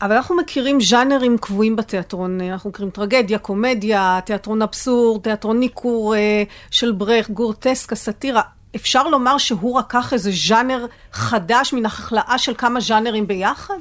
אבל 0.02 0.16
אנחנו 0.16 0.36
מכירים 0.38 0.82
ז'אנרים 0.82 1.38
קבועים 1.38 1.76
בתיאטרון, 1.76 2.42
אנחנו 2.42 2.70
מכירים 2.70 2.92
טרגדיה, 2.92 3.38
קומדיה, 3.38 4.20
תיאטרון 4.26 4.62
אבסורד, 4.62 5.22
תיאטרון 5.22 5.60
ניכור 5.60 6.16
אה, 6.16 6.44
של 6.72 6.92
ברכט, 6.92 7.30
גורטסקה, 7.30 7.96
סאטירה. 7.96 8.42
אפשר 8.76 9.08
לומר 9.08 9.38
שהוא 9.38 9.80
לקח 9.80 10.14
איזה 10.14 10.32
ז'אנר 10.48 10.86
חדש 11.12 11.74
מן 11.74 11.86
החלאה 11.86 12.38
של 12.38 12.54
כמה 12.58 12.80
ז'אנרים 12.80 13.28
ביחד? 13.28 13.78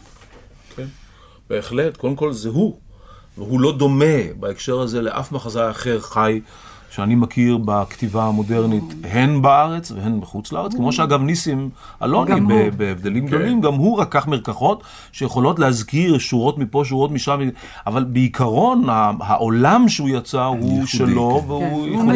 כן, 0.77 0.87
בהחלט. 1.51 1.97
קודם 1.97 2.17
כל 2.17 2.33
זה 2.33 2.49
הוא. 2.49 2.79
והוא 3.39 3.61
לא 3.61 3.77
דומה 3.77 4.33
בהקשר 4.37 4.81
הזה 4.81 5.03
לאף 5.03 5.33
מחזאי 5.33 5.71
אחר 5.71 6.01
חי 6.01 6.41
שאני 6.91 7.15
מכיר 7.15 7.59
בכתיבה 7.65 8.25
המודרנית, 8.25 8.85
הן 9.05 9.43
בארץ 9.43 9.91
והן 9.91 10.21
בחוץ 10.21 10.53
לארץ, 10.53 10.75
כמו 10.75 10.93
שאגב 10.93 11.23
ניסים 11.23 11.71
אלוני, 12.03 12.71
בהבדלים 12.77 13.23
כן. 13.23 13.37
גדולים, 13.37 13.61
גם 13.61 13.75
הוא 13.75 14.01
לקח 14.03 14.27
מרקחות 14.27 14.83
שיכולות 15.13 15.59
להזכיר 15.59 16.19
שורות 16.19 16.59
מפה, 16.59 16.83
שורות 16.85 17.11
משם, 17.11 17.39
אבל 17.87 18.05
בעיקרון 18.05 18.85
העולם 19.21 19.89
שהוא 19.89 20.09
יצא 20.09 20.45
הוא 20.45 20.87
שלו, 20.87 21.43
והוא 21.47 21.87
יכול 21.87 22.15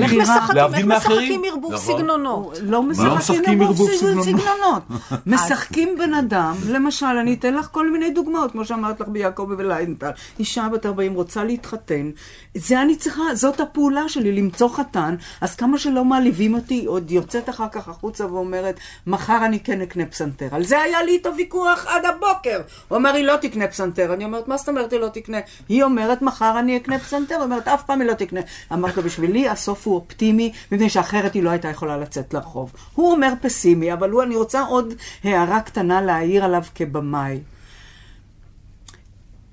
להבדיל 0.55 0.87
מאחרים. 0.87 1.19
משחקים 1.19 1.43
ערבוב 1.53 1.77
סגנונות? 1.77 2.59
לא 2.63 2.83
משחקים 2.83 3.63
ערבוב 3.63 3.91
סגנונות. 3.91 4.83
משחקים 5.27 5.89
בן 5.99 6.15
אדם, 6.15 6.55
למשל, 6.69 7.07
אני 7.07 7.35
אתן 7.35 7.55
לך 7.55 7.69
כל 7.73 7.91
מיני 7.91 8.11
דוגמאות, 8.11 8.53
כמו 8.53 8.65
שאמרת 8.65 9.01
לך 9.01 9.09
ביעקב 9.09 9.47
ובליינטל, 9.51 10.11
אישה 10.39 10.69
בת 10.73 10.87
40 10.87 11.15
רוצה 11.15 11.45
להתחתן, 11.45 12.11
זה 12.55 12.83
אני 12.83 12.97
צריכה, 12.97 13.23
זאת 13.35 13.61
הפעולה 13.61 14.09
שלי, 14.09 14.33
למצוא 14.33 14.62
חתן, 14.69 15.15
אז 15.41 15.57
כמה 15.57 15.79
שלא 15.79 16.05
מעליבים 16.05 16.55
אותי, 16.55 16.85
עוד 16.87 17.11
יוצאת 17.11 17.49
אחר 17.49 17.69
כך 17.73 17.89
החוצה 17.89 18.27
ואומרת, 18.27 18.81
מחר 19.07 19.39
אני 19.45 19.61
כן 19.61 19.81
אקנה 19.81 20.07
פסנתר. 20.07 20.49
על 20.51 20.65
זה 20.65 20.81
היה 20.81 21.03
לי 21.03 21.13
איתו 21.13 21.31
ויכוח 21.37 21.87
עד 21.87 22.05
הבוקר. 22.05 22.61
הוא 22.89 22.99
אומר, 22.99 23.15
היא 23.15 23.25
לא 23.25 23.37
תקנה 23.37 23.69
פסנתר. 23.69 24.15
אני 24.15 24.25
אומרת, 24.25 24.49
מה 24.49 24.57
זאת 24.57 24.69
אומרת 24.69 24.93
היא 24.93 25.01
לא 25.01 25.09
תקנה? 25.09 25.39
היא 25.69 25.83
אומרת, 25.83 26.23
מחר 26.23 26.59
אני 26.59 26.77
אקנה 26.77 26.99
פסנתר. 26.99 27.35
היא 27.35 27.45
אומרת, 27.45 27.69
אף 27.69 27.83
פעם 27.83 28.01
היא 28.01 28.09
לא 28.09 28.15
תקנה. 28.15 28.41
אמרת 28.73 28.97
לו, 28.97 29.03
בשבילי 29.03 29.49
הסוף 29.49 29.87
הוא 29.87 29.95
אופטימי, 29.95 30.53
מפני 30.73 30.91
שאחרת 30.91 31.35
היא 31.35 31.43
לא 31.43 31.51
הייתה 31.51 31.69
יכולה 31.69 31.97
לצאת 31.97 32.35
לרחוב. 32.35 32.73
הוא 32.95 33.13
אומר 33.13 33.33
פסימי, 33.43 33.93
אבל 33.93 34.11
הוא, 34.11 34.23
אני 34.23 34.37
רוצה 34.37 34.63
עוד 34.63 34.95
הערה 35.25 35.61
קטנה 35.61 36.03
להעיר 36.03 36.45
עליו 36.45 36.63
כבמאי. 36.75 37.41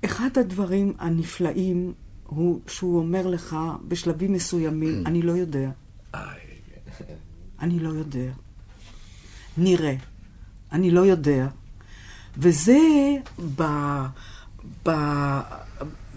אחד 0.04 0.38
הדברים 0.38 0.92
הנפלאים 0.98 1.92
הוא 2.30 2.60
שהוא 2.66 2.98
אומר 2.98 3.26
לך 3.26 3.56
בשלבים 3.88 4.32
מסוימים, 4.32 5.02
אני 5.06 5.22
לא 5.22 5.32
יודע. 5.32 5.70
אני 7.60 7.78
לא 7.80 7.88
יודע. 7.88 8.30
נראה. 9.56 9.94
אני 10.72 10.90
לא 10.90 11.00
יודע. 11.00 11.46
וזה 12.38 12.78
ב, 13.56 13.62
ב, 14.86 14.90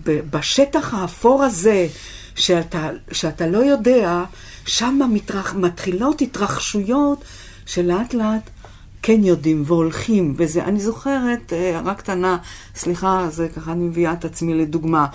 ב, 0.04 0.20
בשטח 0.30 0.94
האפור 0.94 1.44
הזה, 1.44 1.88
שאתה, 2.36 2.90
שאתה 3.12 3.48
לא 3.48 3.58
יודע, 3.58 4.24
שם 4.66 5.00
מתרח, 5.14 5.54
מתחילות 5.54 6.22
התרחשויות 6.22 7.24
שלאט 7.66 8.14
לאט 8.14 8.50
כן 9.04 9.24
יודעים 9.24 9.64
והולכים, 9.66 10.34
וזה, 10.38 10.64
אני 10.64 10.80
זוכרת, 10.80 11.54
אה, 11.54 11.94
קטנה, 11.94 12.38
סליחה, 12.76 13.28
זה 13.30 13.48
ככה 13.56 13.72
אני 13.72 13.84
מביאה 13.84 14.14
את 14.14 14.26
עצמי 14.26 14.54
לדוגמה, 14.54 15.06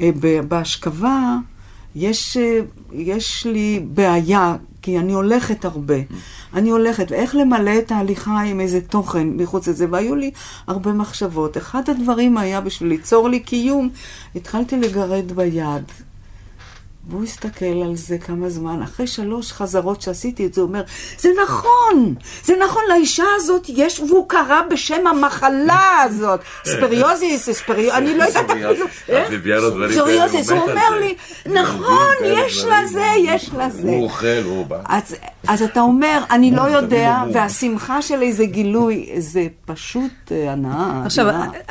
אה, 0.00 0.10
בהשכבה 0.48 1.36
יש, 1.96 2.36
אה, 2.36 2.60
יש 2.92 3.46
לי 3.46 3.80
בעיה, 3.94 4.56
כי 4.82 4.98
אני 4.98 5.12
הולכת 5.12 5.64
הרבה. 5.64 5.94
אני 6.54 6.70
הולכת, 6.70 7.10
ואיך 7.10 7.34
למלא 7.34 7.78
את 7.78 7.92
ההליכה 7.92 8.40
עם 8.40 8.60
איזה 8.60 8.80
תוכן 8.80 9.28
מחוץ 9.28 9.68
לזה, 9.68 9.86
והיו 9.90 10.14
לי 10.14 10.30
הרבה 10.66 10.92
מחשבות. 10.92 11.56
אחד 11.56 11.90
הדברים 11.90 12.38
היה 12.38 12.60
בשביל 12.60 12.88
ליצור 12.88 13.28
לי 13.28 13.40
קיום, 13.40 13.88
התחלתי 14.34 14.76
לגרד 14.76 15.32
ביד. 15.32 15.84
והוא 17.08 17.24
הסתכל 17.24 17.82
על 17.84 17.96
זה 17.96 18.18
כמה 18.18 18.48
זמן, 18.48 18.82
אחרי 18.82 19.06
שלוש 19.06 19.52
חזרות 19.52 20.02
שעשיתי 20.02 20.46
את 20.46 20.54
זה, 20.54 20.60
הוא 20.60 20.68
אומר, 20.68 20.82
זה 21.18 21.28
נכון, 21.44 22.14
זה 22.44 22.54
נכון, 22.64 22.82
לאישה 22.88 23.24
הזאת 23.36 23.66
יש, 23.68 24.00
והוא 24.00 24.28
קרא 24.28 24.60
בשם 24.70 25.06
המחלה 25.06 26.02
הזאת, 26.04 26.40
ספריוזיס, 26.72 27.50
ספריוזיס, 27.50 27.94
אני 27.94 28.18
לא 28.18 28.24
יודעת 28.24 28.50
אפילו, 28.50 28.86
ספריוזיס, 29.90 30.50
הוא 30.50 30.58
אומר 30.58 31.00
לי, 31.00 31.14
נכון, 31.46 32.14
יש 32.24 32.64
לה 32.64 32.86
זה, 32.86 33.06
יש 33.24 33.50
לה 33.56 33.70
זה. 33.70 33.88
הוא 33.88 34.04
אוכל, 34.04 34.42
הוא 34.44 34.66
בא. 34.66 34.82
אז 35.48 35.62
אתה 35.62 35.80
אומר, 35.80 36.22
אני 36.30 36.50
לא 36.50 36.62
יודע, 36.62 37.22
והשמחה 37.32 38.02
של 38.02 38.22
איזה 38.22 38.44
גילוי, 38.44 39.10
זה 39.18 39.46
פשוט 39.64 40.32
אה, 40.32 40.52
הנאה. 40.52 41.02
עכשיו, 41.04 41.26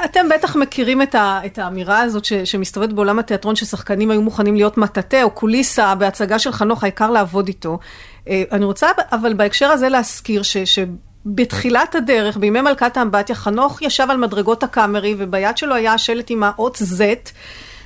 אתם 0.05 0.29
בטח 0.29 0.55
מכירים 0.55 1.01
את 1.15 1.57
האמירה 1.57 1.99
הזאת 1.99 2.25
שמסתובבת 2.25 2.93
בעולם 2.93 3.19
התיאטרון, 3.19 3.55
ששחקנים 3.55 4.11
היו 4.11 4.21
מוכנים 4.21 4.55
להיות 4.55 4.77
מטאטא 4.77 5.24
או 5.25 5.29
קוליסה 5.31 5.95
בהצגה 5.95 6.39
של 6.39 6.51
חנוך, 6.51 6.83
העיקר 6.83 7.11
לעבוד 7.11 7.47
איתו. 7.47 7.79
אה, 8.29 8.43
אני 8.51 8.65
רוצה 8.65 8.87
אבל 9.11 9.33
בהקשר 9.33 9.65
הזה 9.65 9.89
להזכיר 9.89 10.43
ש... 10.43 10.57
ש 10.57 10.79
בתחילת 11.25 11.95
הדרך, 11.95 12.37
בימי 12.37 12.61
מלכת 12.61 12.97
האמבטיה, 12.97 13.35
חנוך 13.35 13.81
ישב 13.81 14.07
על 14.09 14.17
מדרגות 14.17 14.63
הקאמרי, 14.63 15.15
וביד 15.17 15.57
שלו 15.57 15.75
היה 15.75 15.93
השלט 15.93 16.29
עם 16.29 16.43
האות 16.43 16.77
Z, 16.77 17.01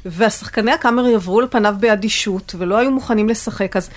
והשחקני 0.05 0.71
הקאמרי 0.71 1.15
עברו 1.15 1.41
לפניו 1.41 1.75
באדישות, 1.79 2.55
ולא 2.57 2.77
היו 2.77 2.91
מוכנים 2.91 3.29
לשחק. 3.29 3.75
אז 3.77 3.89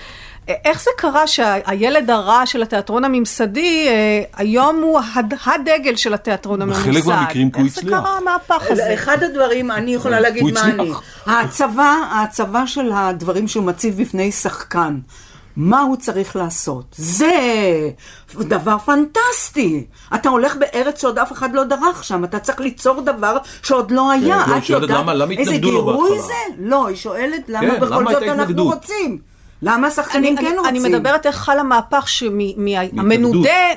איך 0.47 0.81
זה 0.83 0.89
קרה 0.97 1.27
שהילד 1.27 2.09
הרע 2.09 2.45
של 2.45 2.61
התיאטרון 2.63 3.03
הממסדי, 3.03 3.87
אה, 3.87 4.23
היום 4.37 4.81
הוא 4.81 4.99
הד, 5.15 5.33
הדגל 5.45 5.95
של 5.95 6.13
התיאטרון 6.13 6.61
הממסד? 6.61 6.79
בחלק 6.79 7.05
מהמקרים 7.05 7.51
כי 7.51 7.59
הוא 7.59 7.67
הצליח. 7.67 7.83
איך 7.83 7.85
זה 7.85 8.01
קרה 8.01 8.17
המהפך 8.17 8.71
הזה? 8.71 8.93
אחד 8.93 9.23
הדברים, 9.23 9.71
אני 9.71 9.93
יכולה 9.93 10.19
להגיד 10.19 10.53
מה 10.53 10.63
אני. 10.63 10.91
ההצבה, 11.25 11.97
ההצבה 12.11 12.67
של 12.67 12.91
הדברים 12.93 13.47
שהוא 13.47 13.63
מציב 13.63 14.01
בפני 14.01 14.31
שחקן. 14.31 14.99
מה 15.55 15.81
הוא 15.81 15.95
צריך 15.95 16.35
לעשות? 16.35 16.95
זה 16.97 17.31
דבר 18.39 18.77
פנטסטי. 18.77 19.85
אתה 20.15 20.29
הולך 20.29 20.55
בארץ 20.55 21.01
שעוד 21.01 21.19
אף 21.19 21.31
אחד 21.31 21.53
לא 21.53 21.63
דרך 21.63 22.03
שם, 22.03 22.23
אתה 22.23 22.39
צריך 22.39 22.59
ליצור 22.59 23.01
דבר 23.01 23.37
שעוד 23.63 23.91
לא 23.91 24.11
היה. 24.11 24.43
כן, 24.45 24.57
את 24.57 24.69
יודעת 24.69 25.05
איזה 25.37 25.57
גירוי 25.57 26.19
זה? 26.19 26.33
לא, 26.59 26.87
היא 26.87 26.95
שואלת 26.95 27.41
למה 27.47 27.71
כן, 27.71 27.79
בכל 27.79 28.11
זאת 28.11 28.23
אנחנו 28.23 28.63
רוצים. 28.63 29.32
למה 29.65 29.87
השחקנים 29.87 30.37
כן 30.37 30.55
רוצים? 30.57 30.65
אני 30.65 30.79
מדברת 30.79 31.25
איך 31.25 31.35
חל 31.35 31.59
המהפך 31.59 32.07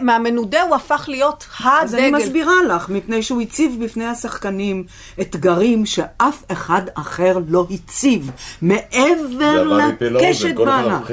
שמהמנודה 0.01 0.62
הוא 0.62 0.75
הפך 0.75 1.05
להיות 1.09 1.46
הדגל. 1.61 1.70
אז 1.83 1.94
אני 1.94 2.11
מסבירה 2.11 2.55
לך, 2.68 2.88
מפני 2.88 3.22
שהוא 3.22 3.42
הציב 3.42 3.85
בפני 3.85 4.05
השחקנים 4.07 4.85
אתגרים 5.20 5.87
שאף 5.87 6.44
אחד 6.53 6.83
אחר 6.94 7.38
לא 7.49 7.66
הציב, 7.70 8.31
מעבר 8.62 9.79
לקשת 10.01 10.55
בענק. 10.55 11.11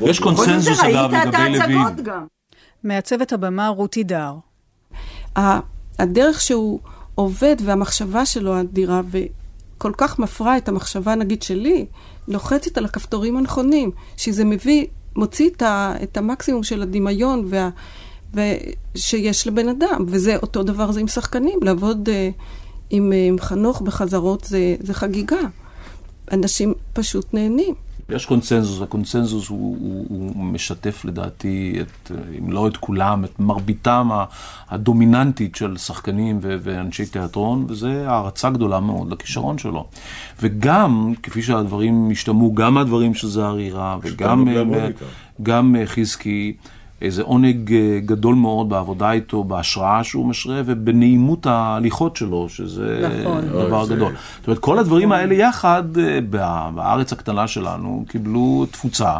יש 0.00 0.18
קונסנזוס 0.18 0.84
אגב 0.84 1.10
לגבי 1.14 1.58
לוין. 1.58 2.26
מעצבת 2.84 3.32
הבמה 3.32 3.68
רותי 3.68 4.04
דר. 4.04 4.32
הדרך 5.98 6.40
שהוא 6.40 6.80
עובד 7.14 7.56
והמחשבה 7.64 8.26
שלו 8.26 8.60
אדירה, 8.60 9.00
וכל 9.10 9.92
כך 9.96 10.18
מפרה 10.18 10.56
את 10.56 10.68
המחשבה 10.68 11.14
נגיד 11.14 11.42
שלי, 11.42 11.86
לוחצת 12.28 12.78
על 12.78 12.84
הכפתורים 12.84 13.36
הנכונים, 13.36 13.90
שזה 14.16 14.44
מביא, 14.44 14.86
מוציא 15.16 15.50
את, 15.50 15.62
ה, 15.62 15.94
את 16.02 16.16
המקסימום 16.16 16.62
של 16.62 16.82
הדמיון 16.82 17.48
וה, 17.48 17.70
שיש 18.94 19.46
לבן 19.46 19.68
אדם, 19.68 20.04
וזה 20.08 20.36
אותו 20.36 20.62
דבר 20.62 20.92
זה 20.92 21.00
עם 21.00 21.08
שחקנים, 21.08 21.58
לעבוד 21.62 22.08
uh, 22.08 22.12
עם, 22.90 23.12
uh, 23.12 23.28
עם 23.28 23.38
חנוך 23.38 23.80
בחזרות 23.80 24.44
זה, 24.44 24.76
זה 24.80 24.94
חגיגה. 24.94 25.40
אנשים 26.32 26.74
פשוט 26.92 27.34
נהנים. 27.34 27.74
יש 28.08 28.26
קונצנזוס, 28.26 28.82
הקונצנזוס 28.82 29.48
הוא, 29.48 29.76
הוא, 29.80 30.32
הוא 30.34 30.44
משתף 30.44 31.04
לדעתי, 31.04 31.78
את, 31.80 32.10
אם 32.38 32.52
לא 32.52 32.68
את 32.68 32.76
כולם, 32.76 33.24
את 33.24 33.40
מרביתם 33.40 34.08
הדומיננטית 34.68 35.56
של 35.56 35.76
שחקנים 35.76 36.38
ו- 36.42 36.56
ואנשי 36.62 37.06
תיאטרון, 37.06 37.66
וזה 37.68 38.10
הערצה 38.10 38.50
גדולה 38.50 38.80
מאוד 38.80 39.12
לכישרון 39.12 39.58
שלו. 39.58 39.86
וגם, 40.42 41.12
כפי 41.22 41.42
שהדברים 41.42 42.08
השתמעו, 42.10 42.54
גם 42.54 42.78
הדברים 42.78 43.14
של 43.14 43.28
זהרי 43.28 43.70
רע, 43.70 43.96
וגם 44.02 44.48
גם 45.42 45.76
חזקי, 45.84 46.56
איזה 47.02 47.22
עונג 47.22 47.72
אה, 47.72 48.00
גדול 48.04 48.34
מאוד 48.34 48.68
בעבודה 48.68 49.12
איתו, 49.12 49.44
בהשראה 49.44 50.04
שהוא 50.04 50.26
משרה 50.26 50.62
ובנעימות 50.66 51.46
ההליכות 51.46 52.16
שלו, 52.16 52.48
שזה 52.48 53.08
נכון. 53.22 53.40
דבר 53.48 53.86
גדול. 53.86 54.12
זה... 54.12 54.18
זאת 54.38 54.46
אומרת, 54.46 54.58
כל 54.58 54.78
הדברים 54.78 55.08
נכון. 55.08 55.20
האלה 55.20 55.34
יחד, 55.34 55.82
אה, 55.98 56.18
בארץ 56.74 57.12
הקטנה 57.12 57.46
שלנו, 57.48 58.04
קיבלו 58.08 58.66
תפוצה. 58.70 59.16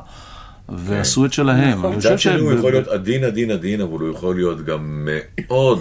ועשו 0.68 1.24
את 1.24 1.32
שלהם. 1.32 1.96
מצד 1.96 2.18
שני 2.18 2.40
הוא 2.40 2.52
יכול 2.52 2.72
להיות 2.72 2.88
עדין, 2.88 3.24
עדין, 3.24 3.50
עדין, 3.50 3.80
אבל 3.80 3.98
הוא 3.98 4.10
יכול 4.10 4.34
להיות 4.34 4.64
גם 4.64 5.08
מאוד, 5.08 5.80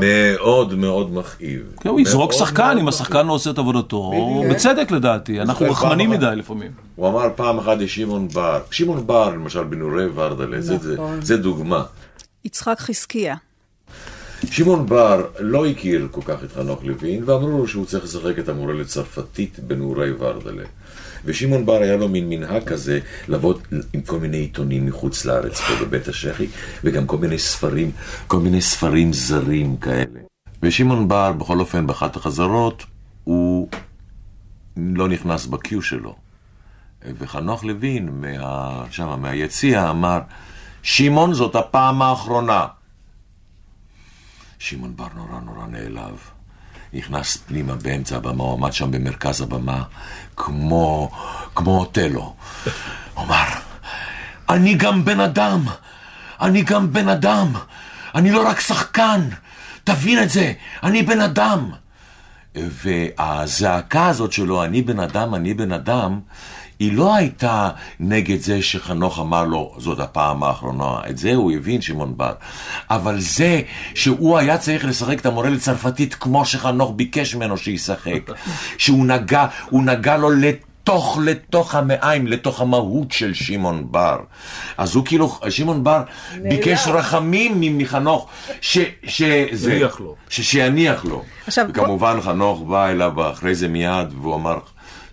מאוד 0.00 0.74
מאוד 0.74 1.14
מכאיב. 1.14 1.62
כן, 1.80 1.88
הוא 1.88 2.00
יזרוק 2.00 2.32
שחקן, 2.32 2.76
אם 2.80 2.88
השחקן 2.88 3.26
לא 3.26 3.32
עושה 3.32 3.50
את 3.50 3.58
עבודתו, 3.58 4.12
בצדק 4.50 4.90
לדעתי, 4.90 5.40
אנחנו 5.40 5.70
רחמנים 5.70 6.10
מדי 6.10 6.36
לפעמים. 6.36 6.70
הוא 6.96 7.08
אמר 7.08 7.28
פעם 7.36 7.58
אחת 7.58 7.78
לשמעון 7.78 8.28
בר, 8.28 8.60
שמעון 8.70 9.06
בר, 9.06 9.30
למשל, 9.30 9.64
בנורי 9.64 10.06
ורדלה, 10.14 10.58
נכון. 10.94 11.22
זה 11.22 11.36
דוגמה. 11.36 11.82
יצחק 12.44 12.76
חזקיה. 12.78 13.36
שמעון 14.50 14.86
בר 14.86 15.24
לא 15.40 15.66
הכיר 15.66 16.08
כל 16.10 16.20
כך 16.24 16.44
את 16.44 16.52
חנוך 16.52 16.84
לוין, 16.84 17.22
ואמרו 17.26 17.48
לו 17.48 17.68
שהוא 17.68 17.86
צריך 17.86 18.04
לשחק 18.04 18.38
את 18.38 18.48
המורה 18.48 18.74
לצרפתית 18.74 19.58
בנעורי 19.58 20.12
ורדלה. 20.18 20.64
ושמעון 21.24 21.66
בר 21.66 21.82
היה 21.82 21.96
לו 21.96 22.08
מין 22.08 22.28
מנהג 22.28 22.64
כזה 22.64 23.00
לעבוד 23.28 23.62
עם 23.92 24.00
כל 24.00 24.18
מיני 24.18 24.36
עיתונים 24.36 24.86
מחוץ 24.86 25.24
לארץ 25.24 25.60
פה 25.60 25.84
בבית 25.84 26.08
השחי, 26.08 26.46
וגם 26.84 27.06
כל 27.06 27.18
מיני 27.18 27.38
ספרים, 27.38 27.90
כל 28.26 28.40
מיני 28.40 28.60
ספרים 28.60 29.12
זרים 29.12 29.76
כאלה. 29.76 30.20
ושמעון 30.62 31.08
בר, 31.08 31.32
בכל 31.32 31.60
אופן, 31.60 31.86
באחת 31.86 32.16
החזרות, 32.16 32.84
הוא 33.24 33.68
לא 34.76 35.08
נכנס 35.08 35.46
בקיו 35.46 35.82
שלו. 35.82 36.16
וחנוך 37.18 37.64
לוין, 37.64 38.08
מה, 38.20 38.84
שמה, 38.90 39.16
מהיציע, 39.16 39.90
אמר, 39.90 40.20
שמעון 40.82 41.34
זאת 41.34 41.56
הפעם 41.56 42.02
האחרונה. 42.02 42.66
שמעון 44.58 44.96
בר 44.96 45.08
נורא 45.14 45.40
נורא 45.40 45.66
נעלב. 45.66 46.33
נכנס 46.94 47.36
פנימה 47.36 47.74
באמצע 47.74 48.16
הבמה, 48.16 48.44
הוא 48.44 48.52
עמד 48.52 48.72
שם 48.72 48.90
במרכז 48.90 49.40
הבמה, 49.40 49.82
כמו, 50.36 51.10
כמו 51.54 51.78
אוטלו. 51.78 52.34
הוא 53.14 53.24
אמר, 53.24 53.44
אני 54.48 54.74
גם 54.74 55.04
בן 55.04 55.20
אדם, 55.20 55.64
אני 56.40 56.62
גם 56.62 56.92
בן 56.92 57.08
אדם, 57.08 57.52
אני 58.14 58.30
לא 58.30 58.48
רק 58.48 58.60
שחקן, 58.60 59.20
תבין 59.84 60.22
את 60.22 60.30
זה, 60.30 60.52
אני 60.82 61.02
בן 61.02 61.20
אדם. 61.20 61.70
והזעקה 62.54 64.06
הזאת 64.06 64.32
שלו, 64.32 64.64
אני 64.64 64.82
בן 64.82 65.00
אדם, 65.00 65.34
אני 65.34 65.54
בן 65.54 65.72
אדם, 65.72 66.20
היא 66.84 66.92
לא 66.92 67.14
הייתה 67.14 67.70
נגד 68.00 68.40
זה 68.40 68.62
שחנוך 68.62 69.18
אמר 69.18 69.44
לו, 69.44 69.74
זאת 69.78 70.00
הפעם 70.00 70.42
האחרונה. 70.42 71.00
את 71.10 71.18
זה 71.18 71.34
הוא 71.34 71.52
הבין, 71.52 71.80
שמעון 71.80 72.16
בר. 72.16 72.32
אבל 72.90 73.20
זה 73.20 73.62
שהוא 73.94 74.38
היה 74.38 74.58
צריך 74.58 74.84
לשחק 74.84 75.20
את 75.20 75.26
המורה 75.26 75.50
לצרפתית 75.50 76.14
כמו 76.14 76.44
שחנוך 76.44 76.92
ביקש 76.96 77.34
ממנו 77.34 77.56
שישחק. 77.56 78.30
שהוא 78.78 79.06
נגע, 79.06 79.46
הוא 79.70 79.82
נגע 79.82 80.16
לו 80.16 80.30
לת... 80.30 80.56
לתוך, 80.84 81.18
לתוך 81.24 81.74
המעיים, 81.74 82.26
לתוך 82.26 82.60
המהות 82.60 83.12
של 83.12 83.34
שמעון 83.34 83.86
בר. 83.90 84.18
אז 84.78 84.94
הוא 84.94 85.04
כאילו, 85.04 85.38
שמעון 85.48 85.84
בר 85.84 86.02
ביקש 86.42 86.86
רחמים 86.86 87.78
מחנוך, 87.78 88.28
שזה, 88.60 89.46
שיניח 90.28 91.04
לו. 91.04 91.22
עכשיו, 91.46 91.66
וכמובן 91.68 92.20
חנוך 92.20 92.60
בא 92.60 92.88
אליו 92.88 93.30
אחרי 93.30 93.54
זה 93.54 93.68
מיד, 93.68 94.12
והוא 94.20 94.34
אמר, 94.34 94.58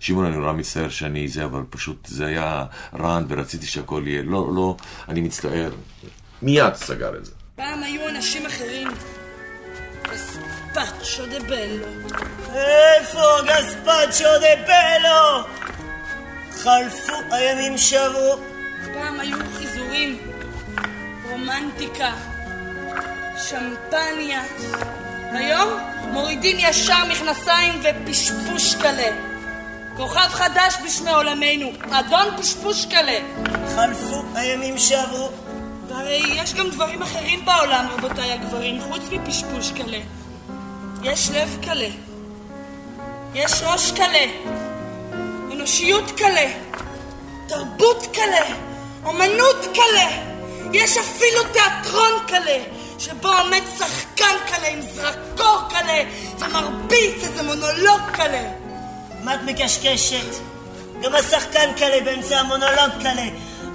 שמעון, 0.02 0.24
אני 0.26 0.36
נורא 0.36 0.52
מצטער 0.52 0.88
שאני 0.88 1.28
זה, 1.28 1.44
אבל 1.44 1.62
פשוט 1.70 2.06
זה 2.06 2.26
היה 2.26 2.64
רן 2.94 3.24
ורציתי 3.28 3.66
שהכל 3.66 4.02
יהיה. 4.06 4.22
לא, 4.22 4.50
לא, 4.54 4.76
אני 5.08 5.20
מצטער. 5.20 5.70
מיד 6.42 6.74
סגר 6.74 7.16
את 7.16 7.24
זה. 7.24 7.32
פעם 7.56 7.82
היו 7.82 8.08
אנשים 8.08 8.46
אחרים. 8.46 8.88
גספצ'ו 10.02 11.26
דה 11.26 11.40
בלו. 11.40 11.86
איפה 12.54 13.20
גספצ'ו 13.46 14.28
דה 14.40 14.62
בלו? 14.66 15.44
חלפו 16.50 17.34
הימים 17.34 17.78
שעברו. 17.78 18.38
פעם 18.94 19.20
היו 19.20 19.36
חיזורים, 19.58 20.18
רומנטיקה, 21.30 22.12
שמפניה. 23.36 24.42
היום 25.32 25.68
מורידים 26.12 26.56
ישר 26.60 27.04
מכנסיים 27.10 27.80
ופשפוש 27.82 28.74
קלה. 28.74 29.31
כוכב 29.96 30.28
חדש 30.28 30.74
בשמי 30.86 31.10
עולמנו, 31.10 31.70
אדון 31.90 32.36
פשפושקלה. 32.38 33.18
חלפו 33.76 34.22
הימים 34.34 34.78
שעברו. 34.78 35.28
והרי 35.88 36.22
יש 36.36 36.54
גם 36.54 36.70
דברים 36.70 37.02
אחרים 37.02 37.44
בעולם, 37.44 37.86
רבותיי 37.90 38.32
הגברים, 38.32 38.80
חוץ 38.80 39.02
מפשפושקלה. 39.10 39.98
יש 41.02 41.30
לב 41.30 41.58
קלה. 41.62 41.88
יש 43.34 43.62
ראש 43.62 43.92
קלה. 43.92 44.26
אנושיות 45.52 46.10
קלה. 46.10 46.50
תרבות 47.48 48.06
קלה. 48.12 48.56
אומנות 49.04 49.66
קלה. 49.74 50.10
יש 50.72 50.96
אפילו 50.96 51.40
תיאטרון 51.52 52.12
קלה. 52.26 52.58
שבו 52.98 53.28
עומד 53.28 53.62
שחקן 53.78 54.34
קלה 54.46 54.68
עם 54.68 54.80
זרקור 54.80 55.58
קלה 55.70 56.02
ומרביץ 56.38 57.24
איזה 57.24 57.42
מונולוג 57.42 58.00
קלה. 58.12 58.61
מה 59.22 59.34
את 59.34 59.40
מקשקשת? 59.46 60.26
גם 61.02 61.14
השחקן 61.14 61.72
קלה 61.76 62.00
באמצע 62.04 62.38
המונולוג 62.40 62.90
קלה. 63.02 63.26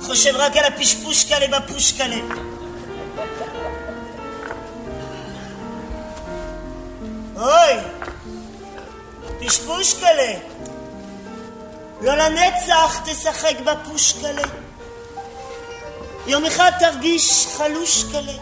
חושב 0.01 0.35
רק 0.35 0.57
על 0.57 0.63
הפשפוש 0.65 1.23
קלה 1.23 1.59
בפוש 1.59 1.91
קלה. 1.91 2.15
אוי! 7.35 7.73
פשפוש 9.39 9.93
קלה. 9.93 10.33
לא 12.01 12.15
לנצח 12.15 13.01
תשחק 13.05 13.55
בפוש 13.65 14.13
קלה. 14.13 14.47
יום 16.27 16.45
אחד 16.45 16.71
תרגיש 16.79 17.47
חלוש 17.57 18.03
קלה. 18.11 18.33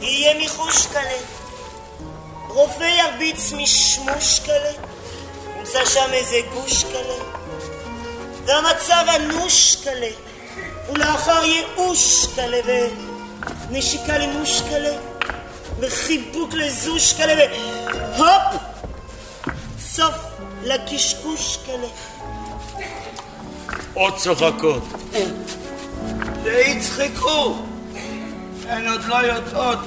יהיה 0.00 0.44
מחוש 0.44 0.86
קלה. 0.86 1.18
רופא 2.48 2.84
ירביץ 2.84 3.52
משמוש 3.52 4.40
קלה. 4.46 4.93
נמצא 5.64 5.84
שם 5.84 6.12
איזה 6.12 6.36
גוש 6.52 6.84
קלה. 6.84 7.24
והמצב 8.46 9.04
אנוש 9.16 9.76
קלה. 9.84 10.10
ולאחר 10.92 11.44
ייאוש 11.44 12.26
קלה 12.34 12.58
ונשיקה 13.70 14.18
למוש 14.18 14.60
קלה. 14.60 14.96
וחיבוק 15.80 16.54
לזוש 16.54 17.12
קלה 17.12 17.34
והופ! 18.18 18.62
סוף 19.80 20.14
לקשקוש 20.62 21.58
קלה. 21.66 21.88
עוד 23.94 24.16
צוחקות. 24.16 24.82
שיצחקו. 26.44 27.56
הן 28.68 28.88
עוד 28.88 29.04
לא 29.04 29.16
יודעות. 29.16 29.78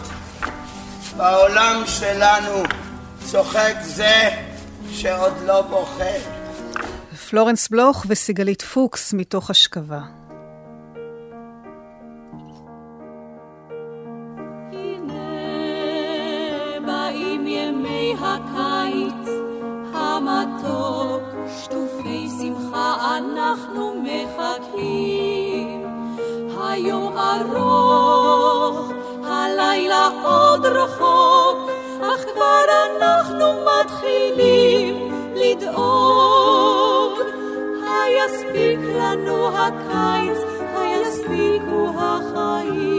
בעולם 1.18 1.84
שלנו 1.88 2.64
צוחק 3.32 3.76
זה 3.82 4.47
שעוד 4.92 5.34
לא 5.46 5.62
בוכה. 5.62 6.38
פלורנס 7.30 7.68
בלוך 7.68 8.06
וסיגלית 8.10 8.62
פוקס 8.62 9.14
מתוך 9.14 9.50
ימי 17.48 18.16
הקיץ 18.22 19.30
המתוק, 19.94 21.24
שטופי 21.64 22.28
שמחה 22.40 23.18
אנחנו 23.18 24.04
מחכים. 24.04 25.84
היום 26.64 27.18
ארוך, 27.18 28.92
הלילה 29.24 30.10
עוד 30.24 30.66
רחוק, 30.66 31.70
אך 32.02 32.26
כבר 32.34 32.64
אנחנו 32.98 33.46
מתחילים 33.66 34.67
לדאוג. 35.58 37.20
היספיק 37.84 38.80
לנו 38.80 39.48
הקיץ, 39.48 40.38
היספיקו 40.76 41.90
החיים. 41.98 42.97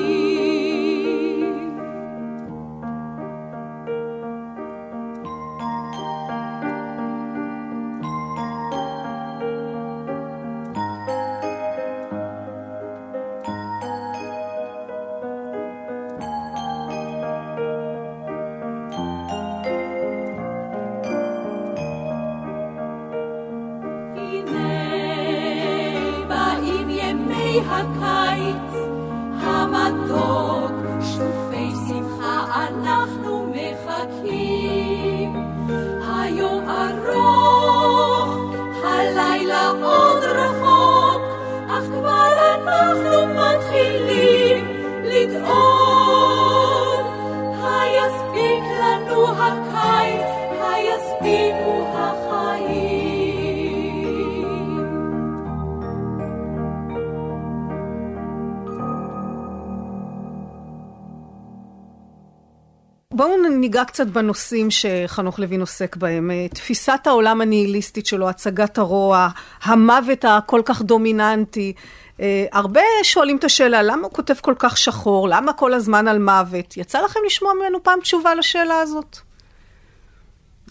ניגע 63.68 63.84
קצת 63.84 64.06
בנושאים 64.06 64.68
שחנוך 64.70 65.38
לוין 65.38 65.60
עוסק 65.60 65.96
בהם. 65.96 66.30
אה, 66.30 66.46
תפיסת 66.48 67.00
העולם 67.06 67.40
הניהיליסטית 67.40 68.06
שלו, 68.06 68.28
הצגת 68.28 68.78
הרוע, 68.78 69.28
המוות 69.62 70.24
הכל 70.28 70.62
כך 70.64 70.82
דומיננטי. 70.82 71.72
אה, 72.20 72.46
הרבה 72.52 72.80
שואלים 73.02 73.36
את 73.36 73.44
השאלה, 73.44 73.82
למה 73.82 74.02
הוא 74.02 74.12
כותב 74.12 74.34
כל 74.40 74.54
כך 74.58 74.76
שחור? 74.76 75.28
למה 75.28 75.52
כל 75.52 75.74
הזמן 75.74 76.08
על 76.08 76.18
מוות? 76.18 76.76
יצא 76.76 77.00
לכם 77.00 77.20
לשמוע 77.26 77.52
ממנו 77.54 77.82
פעם 77.82 78.00
תשובה 78.00 78.34
לשאלה 78.34 78.80
הזאת? 78.80 79.18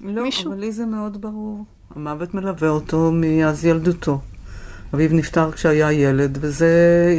לא, 0.02 0.24
מישהו? 0.24 0.52
אבל 0.52 0.60
לי 0.60 0.72
זה 0.72 0.86
מאוד 0.86 1.22
ברור. 1.22 1.66
המוות 1.96 2.34
מלווה 2.34 2.70
אותו 2.70 3.12
מאז 3.14 3.66
ילדותו. 3.66 4.20
אביו 4.94 5.10
נפטר 5.14 5.52
כשהיה 5.52 5.92
ילד, 5.92 6.38
וזה... 6.42 6.70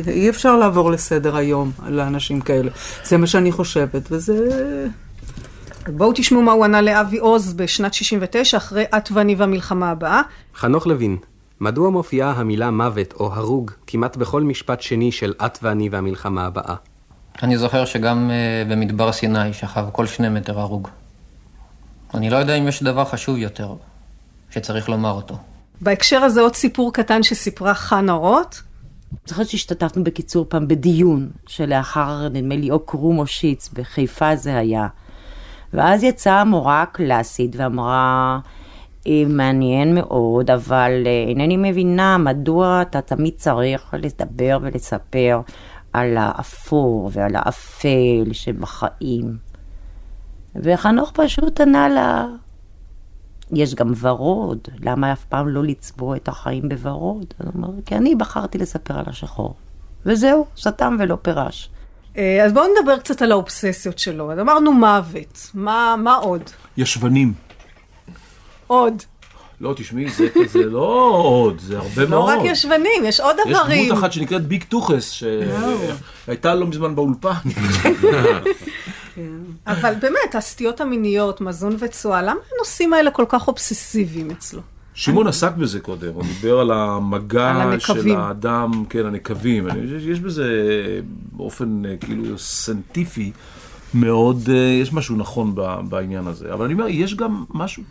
אי 0.07 0.31
אפשר 0.31 0.57
לעבור 0.57 0.91
לסדר 0.91 1.37
היום 1.37 1.71
לאנשים 1.89 2.41
כאלה. 2.41 2.71
זה 3.05 3.17
מה 3.17 3.27
שאני 3.27 3.53
חושבת, 3.53 4.03
וזה... 4.11 4.89
בואו 5.97 6.13
תשמעו 6.15 6.43
מה 6.43 6.53
הוא 6.53 6.65
ענה 6.65 6.81
לאבי 6.81 7.19
עוז 7.19 7.53
בשנת 7.53 7.95
69, 7.95 8.57
אחרי 8.57 8.85
את 8.97 9.13
ואני 9.13 9.35
והמלחמה 9.35 9.91
הבאה. 9.91 10.23
חנוך 10.55 10.87
לוין, 10.87 11.17
מדוע 11.61 11.91
מופיעה 11.91 12.31
המילה 12.31 12.71
מוות 12.71 13.13
או 13.13 13.35
הרוג 13.35 13.71
כמעט 13.87 14.17
בכל 14.17 14.43
משפט 14.43 14.81
שני 14.81 15.13
של 15.13 15.35
את 15.45 15.59
ואני 15.63 15.89
והמלחמה 15.89 16.47
הבאה? 16.47 16.75
אני 17.43 17.59
זוכר 17.59 17.85
שגם 17.85 18.31
uh, 18.31 18.71
במדבר 18.71 19.13
סיני 19.13 19.53
שכב 19.53 19.85
כל 19.93 20.07
שני 20.07 20.29
מטר 20.29 20.61
הרוג. 20.61 20.89
אני 22.15 22.31
לא 22.31 22.37
יודע 22.37 22.55
אם 22.55 22.69
יש 22.69 22.83
דבר 22.83 23.05
חשוב 23.05 23.37
יותר 23.37 23.75
שצריך 24.51 24.89
לומר 24.89 25.11
אותו. 25.11 25.39
בהקשר 25.81 26.17
הזה 26.17 26.41
עוד 26.41 26.55
סיפור 26.55 26.93
קטן 26.93 27.23
שסיפרה 27.23 27.75
חנה 27.75 28.13
רוט. 28.13 28.57
זוכרת 29.27 29.49
שהשתתפנו 29.49 30.05
בקיצור 30.05 30.47
פעם 30.49 30.69
בדיון 30.69 31.31
שלאחר, 31.47 32.29
נדמה 32.29 32.57
לי, 32.57 32.71
או 32.71 32.81
קרום 32.81 33.19
או 33.19 33.27
שיץ, 33.27 33.69
בחיפה 33.73 34.37
זה 34.37 34.57
היה. 34.59 34.87
ואז 35.73 36.05
יצאה 36.05 36.41
המורה 36.41 36.83
הקלאסית 36.83 37.57
ואמרה, 37.57 38.39
"אה, 39.07 39.23
מעניין 39.29 39.95
מאוד, 39.95 40.51
אבל 40.51 40.93
אה, 41.07 41.25
אינני 41.29 41.57
מבינה 41.57 42.19
מדוע 42.19 42.83
אתה 42.83 43.01
תמיד 43.01 43.35
צריך 43.37 43.95
לדבר 43.99 44.59
ולספר 44.63 45.41
על 45.93 46.17
האפור 46.17 47.11
ועל 47.13 47.37
האפל 47.37 48.33
שבחיים. 48.33 49.37
וחנוך 50.57 51.11
פשוט 51.15 51.61
ענה 51.61 51.89
לה, 51.89 52.27
יש 53.53 53.75
גם 53.75 53.93
ורוד, 54.01 54.59
למה 54.81 55.13
אף 55.13 55.25
פעם 55.25 55.49
לא 55.49 55.65
לצבוע 55.65 56.17
את 56.17 56.29
החיים 56.29 56.69
בוורוד? 56.69 57.35
אז 57.39 57.47
הוא 57.47 57.55
אומר, 57.55 57.69
כי 57.87 57.97
אני 57.97 58.15
בחרתי 58.15 58.59
לספר 58.59 58.99
על 58.99 59.05
השחור. 59.07 59.55
וזהו, 60.07 60.47
סתם 60.57 60.97
ולא 60.99 61.19
פירש. 61.23 61.71
אה, 62.19 62.45
אז 62.45 62.53
בואו 62.53 62.65
נדבר 62.79 62.99
קצת 62.99 63.23
על 63.23 63.33
האובססיות 63.33 63.99
שלו. 63.99 64.33
אז 64.33 64.39
אמרנו 64.39 64.73
מוות, 64.73 65.51
מה, 65.55 65.95
מה 65.99 66.15
עוד? 66.15 66.43
ישבנים. 66.77 67.33
עוד. 68.67 69.03
לא, 69.61 69.75
תשמעי, 69.77 70.09
זה, 70.09 70.29
זה 70.47 70.65
לא 70.65 71.21
עוד, 71.25 71.59
זה 71.61 71.79
הרבה 71.79 72.03
לא 72.03 72.09
מאוד. 72.09 72.39
רק 72.39 72.45
ישבנים, 72.45 73.05
יש 73.05 73.21
עוד 73.21 73.37
יש 73.47 73.53
דברים. 73.53 73.89
דמות 73.89 73.99
אחת 73.99 74.13
שנקראת 74.13 74.47
ביג 74.47 74.65
טוחס, 74.65 75.11
שהייתה 75.11 76.55
לא 76.55 76.67
מזמן 76.67 76.95
באולפן. 76.95 77.31
אבל 79.67 79.95
באמת, 80.01 80.35
הסטיות 80.35 80.81
המיניות, 80.81 81.41
מזון 81.41 81.77
וצואה, 81.79 82.23
למה 82.23 82.41
הנושאים 82.55 82.93
האלה 82.93 83.11
כל 83.11 83.25
כך 83.29 83.49
אובססיביים 83.49 84.31
אצלו? 84.31 84.61
שמעון 84.99 85.27
עסק 85.27 85.57
בזה 85.57 85.81
קודם, 85.81 86.13
הוא 86.15 86.23
דיבר 86.23 86.61
על 86.61 86.71
המגע 86.71 87.51
על 87.51 87.79
של. 87.79 88.11
האדם, 88.17 88.85
כן, 88.89 89.07
הנקבים. 89.07 89.69
אני 89.69 89.83
חושב 89.87 90.01
שיש 90.01 90.21
בזה 90.21 90.47
באופן 91.33 91.83
אה, 91.87 91.97
כאילו 92.01 92.39
סנטיפי 92.39 93.33
מאוד, 93.95 94.49
אה, 94.49 94.57
יש 94.57 94.93
משהו 94.93 95.17
נכון 95.17 95.55
בעניין 95.89 96.27
הזה. 96.27 96.53
אבל 96.53 96.65
אני 96.65 96.75
אומר, 96.75 96.89
יש 96.89 97.15
גם 97.15 97.45
משהו 97.51 97.83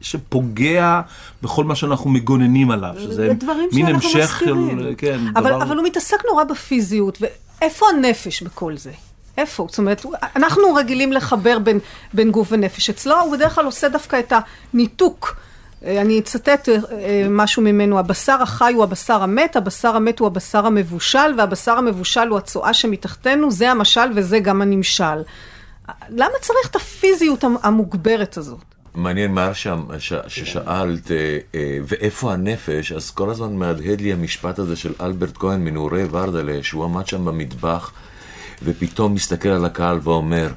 שפוגע 0.00 1.00
בכל 1.42 1.64
מה 1.64 1.74
שאנחנו 1.74 2.10
מגוננים 2.10 2.70
עליו, 2.70 2.94
שזה 2.98 3.32
דברים 3.38 3.68
מין 3.72 3.86
המשך 3.86 4.40
של, 4.40 4.54
מסתירים. 4.54 4.94
כן, 4.94 5.20
אבל, 5.36 5.50
דבר... 5.50 5.62
אבל 5.62 5.76
הוא 5.76 5.84
מתעסק 5.84 6.18
נורא 6.30 6.44
בפיזיות, 6.44 7.18
ואיפה 7.60 7.86
הנפש 7.96 8.42
בכל 8.42 8.76
זה? 8.76 8.92
איפה? 9.38 9.66
זאת 9.70 9.78
אומרת, 9.78 10.06
אנחנו 10.36 10.74
רגילים 10.74 11.12
לחבר 11.12 11.58
בין, 11.58 11.78
בין 12.14 12.30
גוף 12.30 12.48
ונפש. 12.50 12.90
אצלו 12.90 13.20
הוא 13.20 13.32
בדרך 13.32 13.54
כלל 13.54 13.64
עושה 13.64 13.88
דווקא 13.88 14.18
את 14.18 14.32
הניתוק. 14.72 15.36
אה, 15.84 16.00
אני 16.00 16.18
אצטט 16.18 16.68
אה, 16.68 16.74
אה, 16.92 17.26
משהו 17.30 17.62
ממנו, 17.62 17.98
הבשר 17.98 18.36
החי 18.42 18.72
הוא 18.72 18.84
הבשר 18.84 19.22
המת, 19.22 19.56
הבשר 19.56 19.96
המת 19.96 20.18
הוא 20.18 20.26
הבשר 20.26 20.66
המבושל, 20.66 21.34
והבשר 21.38 21.72
המבושל 21.72 22.28
הוא 22.28 22.38
הצואה 22.38 22.74
שמתחתנו, 22.74 23.50
זה 23.50 23.70
המשל 23.70 24.10
וזה 24.14 24.38
גם 24.38 24.62
הנמשל. 24.62 25.22
למה 26.10 26.32
צריך 26.40 26.68
את 26.70 26.76
הפיזיות 26.76 27.44
המ- 27.44 27.56
המוגברת 27.62 28.36
הזאת? 28.36 28.58
מעניין 28.94 29.32
מה 29.34 29.54
שם, 29.54 29.84
ש- 29.98 30.12
ששאלת, 30.26 31.10
אה, 31.10 31.38
אה, 31.54 31.78
ואיפה 31.88 32.32
הנפש, 32.32 32.92
אז 32.92 33.10
כל 33.10 33.30
הזמן 33.30 33.52
מהדהד 33.52 34.00
לי 34.00 34.12
המשפט 34.12 34.58
הזה 34.58 34.76
של 34.76 34.92
אלברט 35.00 35.36
כהן 35.38 35.60
מנעורי 35.64 36.04
ורדלה, 36.10 36.58
שהוא 36.62 36.84
עמד 36.84 37.06
שם 37.06 37.24
במטבח, 37.24 37.92
ופתאום 38.62 39.14
מסתכל 39.14 39.48
על 39.48 39.64
הקהל 39.64 39.98
ואומר, 40.02 40.48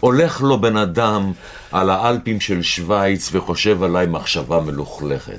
הולך 0.00 0.42
לו 0.42 0.60
בן 0.60 0.76
אדם 0.76 1.32
על 1.72 1.90
האלפים 1.90 2.40
של 2.40 2.62
שווייץ 2.62 3.30
וחושב 3.32 3.82
עליי 3.82 4.06
מחשבה 4.06 4.60
מלוכלכת. 4.60 5.38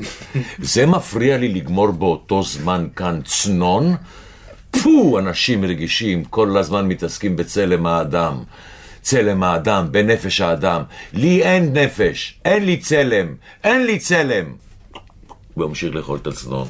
זה 0.60 0.86
מפריע 0.86 1.38
לי 1.38 1.54
לגמור 1.54 1.92
באותו 1.92 2.44
זמן 2.44 2.88
כאן 2.96 3.20
צנון? 3.26 3.96
פו, 4.72 5.20
אנשים 5.20 5.66
רגישים, 5.66 6.24
כל 6.24 6.58
הזמן 6.58 6.88
מתעסקים 6.88 7.36
בצלם 7.36 7.86
האדם. 7.86 8.38
צלם 9.02 9.44
האדם, 9.44 9.88
בנפש 9.92 10.42
האדם. 10.42 10.82
לי 11.14 11.44
אין 11.44 11.78
נפש, 11.78 12.40
אין 12.46 12.66
לי 12.66 12.78
צלם, 12.78 13.28
אין 13.64 13.86
לי 13.86 14.00
צלם. 14.00 14.46
הוא 15.54 15.68
ממשיך 15.68 15.96
לאכול 15.96 16.20
את 16.22 16.28
הצנון. 16.28 16.68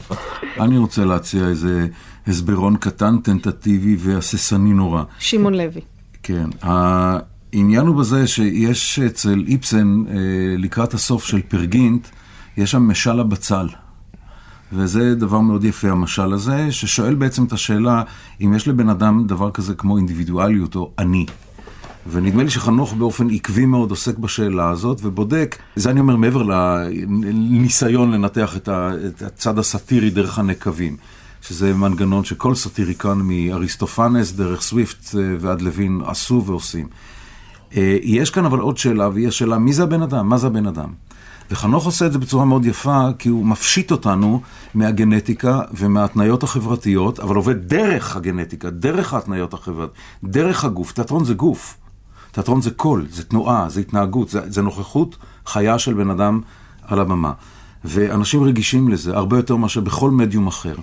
אני 0.59 0.77
רוצה 0.77 1.05
להציע 1.05 1.47
איזה 1.47 1.87
הסברון 2.27 2.77
קטן, 2.77 3.17
טנטטיבי 3.17 3.95
והססני 3.99 4.73
נורא. 4.73 5.03
שמעון 5.19 5.53
לוי. 5.53 5.81
כן. 6.23 6.49
העניין 7.53 7.87
הוא 7.87 7.95
בזה 7.95 8.27
שיש 8.27 8.99
אצל 8.99 9.43
איפסן, 9.47 10.03
אה, 10.07 10.13
לקראת 10.57 10.93
הסוף 10.93 11.25
של 11.25 11.41
פרגינט, 11.41 12.07
יש 12.57 12.71
שם 12.71 12.81
משל 12.81 13.19
הבצל. 13.19 13.67
וזה 14.73 15.15
דבר 15.15 15.39
מאוד 15.39 15.63
יפה, 15.63 15.89
המשל 15.89 16.33
הזה, 16.33 16.71
ששואל 16.71 17.15
בעצם 17.15 17.45
את 17.45 17.53
השאלה, 17.53 18.03
אם 18.41 18.53
יש 18.53 18.67
לבן 18.67 18.89
אדם 18.89 19.27
דבר 19.27 19.51
כזה 19.51 19.75
כמו 19.75 19.97
אינדיבידואליות 19.97 20.75
או 20.75 20.91
אני. 20.99 21.25
ונדמה 22.11 22.43
לי 22.43 22.49
שחנוך 22.49 22.93
באופן 22.93 23.29
עקבי 23.29 23.65
מאוד 23.65 23.89
עוסק 23.89 24.17
בשאלה 24.17 24.69
הזאת 24.69 24.99
ובודק, 25.03 25.57
זה 25.75 25.89
אני 25.89 25.99
אומר 25.99 26.15
מעבר 26.15 26.43
לניסיון 26.43 28.11
לנתח 28.11 28.57
את 28.57 28.69
הצד 29.21 29.59
הסאטירי 29.59 30.09
דרך 30.09 30.39
הנקבים, 30.39 30.97
שזה 31.41 31.73
מנגנון 31.73 32.23
שכל 32.23 32.55
סאטיריקן 32.55 33.17
מאריסטופנס 33.23 34.31
דרך 34.31 34.61
סוויפט 34.61 35.15
אה, 35.15 35.21
ועד 35.39 35.61
לוין 35.61 36.01
עשו 36.05 36.43
ועושים. 36.45 36.87
אה, 37.77 37.97
יש 38.01 38.29
כאן 38.29 38.45
אבל 38.45 38.59
עוד 38.59 38.77
שאלה, 38.77 39.09
והיא 39.09 39.27
השאלה 39.27 39.57
מי 39.57 39.73
זה 39.73 39.83
הבן 39.83 40.01
אדם? 40.01 40.29
מה 40.29 40.37
זה 40.37 40.47
הבן 40.47 40.67
אדם? 40.67 40.89
וחנוך 41.51 41.85
עושה 41.85 42.05
את 42.05 42.11
זה 42.11 42.19
בצורה 42.19 42.45
מאוד 42.45 42.65
יפה, 42.65 43.07
כי 43.19 43.29
הוא 43.29 43.45
מפשיט 43.45 43.91
אותנו 43.91 44.41
מהגנטיקה 44.73 45.61
ומההתניות 45.73 46.43
החברתיות, 46.43 47.19
אבל 47.19 47.35
עובד 47.35 47.67
דרך 47.67 48.15
הגנטיקה, 48.15 48.69
דרך 48.69 49.13
ההתניות 49.13 49.53
החברתיות, 49.53 49.93
דרך 50.23 50.65
הגוף. 50.65 50.91
תיאטרון 50.91 51.25
זה 51.25 51.33
גוף. 51.33 51.77
תיאטרון 52.31 52.61
זה 52.61 52.71
קול, 52.71 53.07
זה 53.09 53.23
תנועה, 53.23 53.69
זה 53.69 53.79
התנהגות, 53.79 54.29
זה, 54.29 54.41
זה 54.47 54.61
נוכחות 54.61 55.17
חיה 55.45 55.79
של 55.79 55.93
בן 55.93 56.09
אדם 56.09 56.41
על 56.83 56.99
הבמה. 56.99 57.33
ואנשים 57.85 58.43
רגישים 58.43 58.89
לזה 58.89 59.17
הרבה 59.17 59.37
יותר 59.37 59.55
מאשר 59.55 59.81
בכל 59.81 60.11
מדיום 60.11 60.47
אחר. 60.47 60.75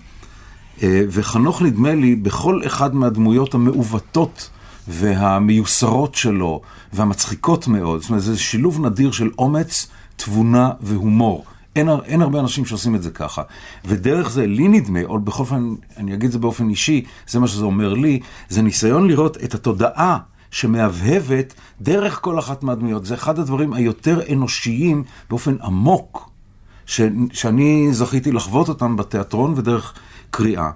אה, 0.83 1.03
וחנוך 1.11 1.63
נדמה 1.63 1.95
לי, 1.95 2.17
בכל 2.17 2.61
אחד 2.67 2.95
מהדמויות 2.95 3.55
המעוותות 3.55 4.51
והמיוסרות 4.89 6.15
שלו, 6.15 6.61
והמצחיקות 6.93 7.69
מאוד, 7.69 8.01
זאת 8.01 8.11
אומרת, 8.11 8.23
זה 8.23 8.39
שילוב 8.39 8.87
נדיר 8.87 9.13
של 9.13 9.31
אומץ, 9.39 9.87
תבונה 10.17 10.71
והומור. 10.81 11.45
אין, 11.77 11.89
אין 12.05 12.23
הרבה 12.23 12.41
אנשים 12.41 12.65
שעושים 12.65 12.95
את 12.95 13.03
זה 13.03 13.11
ככה. 13.11 13.43
ודרך 13.85 14.31
זה, 14.31 14.47
לי 14.47 14.69
נדמה, 14.69 15.01
או 15.05 15.19
בכל 15.19 15.43
אופן, 15.43 15.75
אני 15.97 16.15
אגיד 16.15 16.27
את 16.27 16.33
זה 16.33 16.39
באופן 16.39 16.69
אישי, 16.69 17.05
זה 17.29 17.41
מה 17.41 17.49
שזה 17.49 17.65
אומר 17.65 17.95
לי, 17.95 18.21
זה 18.49 18.63
ניסיון 18.63 19.09
לראות 19.09 19.37
את 19.45 19.55
התודעה 19.55 20.19
שמהבהבת 20.51 21.55
דרך 21.81 22.19
כל 22.23 22.39
אחת 22.39 22.63
מהדמויות. 22.63 23.05
זה 23.07 23.15
אחד 23.15 23.39
הדברים 23.39 23.73
היותר 23.73 24.21
אנושיים 24.33 25.05
באופן 25.31 25.57
עמוק, 25.63 26.31
ש, 26.87 27.01
שאני 27.33 27.89
זכיתי 27.93 28.33
לחוות 28.33 28.69
אותם 28.69 28.97
בתיאטרון 28.97 29.55
ודרך 29.57 29.95
קריאה. 30.31 30.71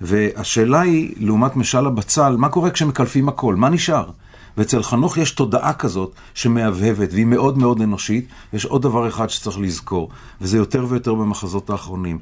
והשאלה 0.00 0.80
היא, 0.80 1.14
לעומת 1.16 1.56
משל 1.56 1.86
הבצל, 1.86 2.36
מה 2.36 2.48
קורה 2.48 2.70
כשמקלפים 2.70 3.28
הכל? 3.28 3.54
מה 3.54 3.68
נשאר? 3.68 4.04
ואצל 4.58 4.82
חנוך 4.82 5.16
יש 5.16 5.30
תודעה 5.30 5.72
כזאת 5.72 6.12
שמהבהבת, 6.34 7.08
והיא 7.12 7.26
מאוד 7.26 7.58
מאוד 7.58 7.80
אנושית. 7.80 8.28
יש 8.52 8.64
עוד 8.64 8.82
דבר 8.82 9.08
אחד 9.08 9.30
שצריך 9.30 9.58
לזכור, 9.58 10.08
וזה 10.40 10.56
יותר 10.56 10.86
ויותר 10.88 11.14
במחזות 11.14 11.70
האחרונים. 11.70 12.18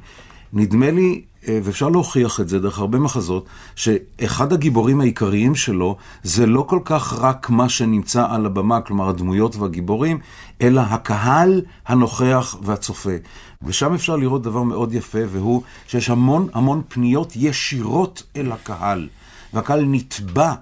נדמה 0.53 0.91
לי, 0.91 1.21
אה, 1.47 1.59
ואפשר 1.63 1.89
להוכיח 1.89 2.39
את 2.39 2.49
זה 2.49 2.59
דרך 2.59 2.79
הרבה 2.79 2.99
מחזות, 2.99 3.45
שאחד 3.75 4.53
הגיבורים 4.53 5.01
העיקריים 5.01 5.55
שלו 5.55 5.97
זה 6.23 6.45
לא 6.45 6.61
כל 6.61 6.79
כך 6.85 7.13
רק 7.13 7.49
מה 7.49 7.69
שנמצא 7.69 8.25
על 8.29 8.45
הבמה, 8.45 8.81
כלומר 8.81 9.09
הדמויות 9.09 9.55
והגיבורים, 9.55 10.19
אלא 10.61 10.81
הקהל 10.81 11.61
הנוכח 11.87 12.57
והצופה. 12.61 13.15
ושם 13.63 13.93
אפשר 13.93 14.15
לראות 14.15 14.41
דבר 14.41 14.63
מאוד 14.63 14.93
יפה, 14.93 15.19
והוא 15.31 15.61
שיש 15.87 16.09
המון 16.09 16.47
המון 16.53 16.81
פניות 16.87 17.33
ישירות 17.35 18.23
אל 18.35 18.51
הקהל, 18.51 19.07
והקהל 19.53 19.85
נתבע 19.85 20.53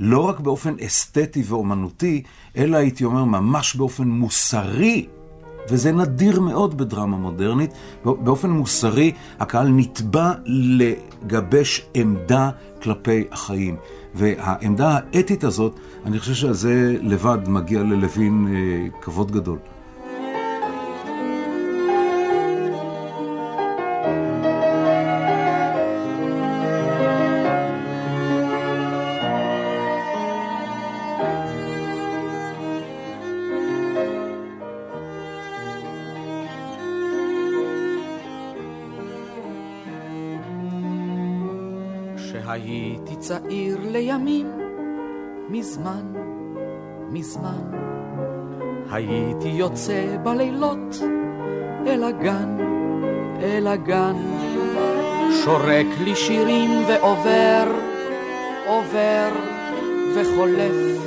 לא 0.00 0.18
רק 0.18 0.40
באופן 0.40 0.74
אסתטי 0.86 1.42
ואומנותי, 1.46 2.22
אלא 2.56 2.76
הייתי 2.76 3.04
אומר 3.04 3.24
ממש 3.24 3.76
באופן 3.76 4.08
מוסרי 4.08 5.06
וזה 5.70 5.92
נדיר 5.92 6.40
מאוד 6.40 6.78
בדרמה 6.78 7.16
מודרנית. 7.16 7.70
באופן 8.04 8.50
מוסרי, 8.50 9.12
הקהל 9.40 9.68
נתבע 9.68 10.32
לגבש 10.46 11.86
עמדה 11.94 12.50
כלפי 12.82 13.24
החיים. 13.32 13.76
והעמדה 14.14 14.98
האתית 15.12 15.44
הזאת, 15.44 15.74
אני 16.06 16.18
חושב 16.18 16.34
שעל 16.34 16.52
זה 16.52 16.96
לבד 17.02 17.38
מגיע 17.48 17.82
ללוין 17.82 18.46
אה, 18.48 19.00
כבוד 19.00 19.32
גדול. 19.32 19.58
שורק 55.96 56.08
לי 56.08 56.16
שירים 56.16 56.84
ועובר, 56.88 57.64
עובר 58.66 59.28
וחולף 60.14 61.02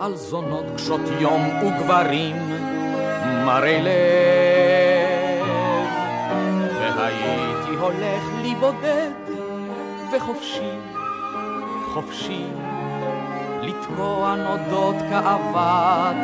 על 0.00 0.16
זונות 0.16 0.64
קשות 0.76 1.00
יום 1.20 1.42
וגברים 1.62 2.36
מרי 3.46 3.82
לב, 3.82 5.46
והייתי 6.80 7.70
הולך 7.80 8.22
לי 8.42 8.54
בודד 8.54 9.10
וחופשי 10.12 10.76
חופשי 11.94 12.44
לתקוע 13.62 14.34
נודות 14.36 14.96
כאוות 15.10 16.16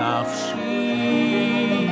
נפשי. 0.00 1.88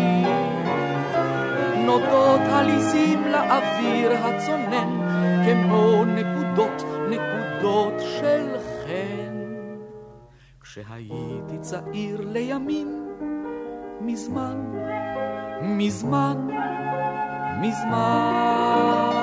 נודות 1.76 2.40
עליזים 2.40 3.24
לאוויר 3.26 4.12
הצונן 4.12 4.93
כמו 5.44 6.04
נקודות, 6.04 6.82
נקודות 7.10 7.94
של 8.00 8.46
חן. 8.84 9.34
כשהייתי 10.60 11.58
צעיר 11.60 12.20
לימים, 12.32 13.08
מזמן, 14.00 14.72
מזמן, 15.62 16.48
מזמן. 17.60 19.14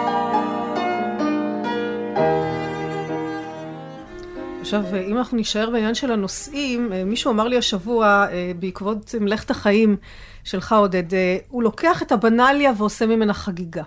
עכשיו, 4.62 4.84
אם 5.08 5.18
אנחנו 5.18 5.38
נישאר 5.38 5.70
בעניין 5.70 5.96
של 5.96 6.12
הנושאים, 6.12 6.94
אה, 6.94 7.04
מישהו 7.04 7.32
אמר 7.32 7.48
לי 7.48 7.58
השבוע, 7.58 8.26
אה, 8.32 8.52
בעקבות 8.60 9.16
מלאכת 9.20 9.52
החיים 9.52 9.98
שלך, 10.44 10.74
עודד, 10.74 11.14
אה, 11.14 11.38
הוא 11.50 11.64
לוקח 11.64 12.02
את 12.02 12.12
הבנאליה 12.12 12.72
ועושה 12.78 13.06
ממנה 13.06 13.34
חגיגה. 13.34 13.84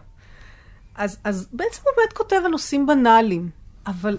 אז, 0.95 1.17
אז 1.25 1.47
בעצם 1.53 1.81
הוא 1.85 1.93
באמת 1.97 2.13
כותב 2.13 2.37
על 2.45 2.51
נושאים 2.51 2.87
בנאליים, 2.87 3.51
אבל 3.87 4.19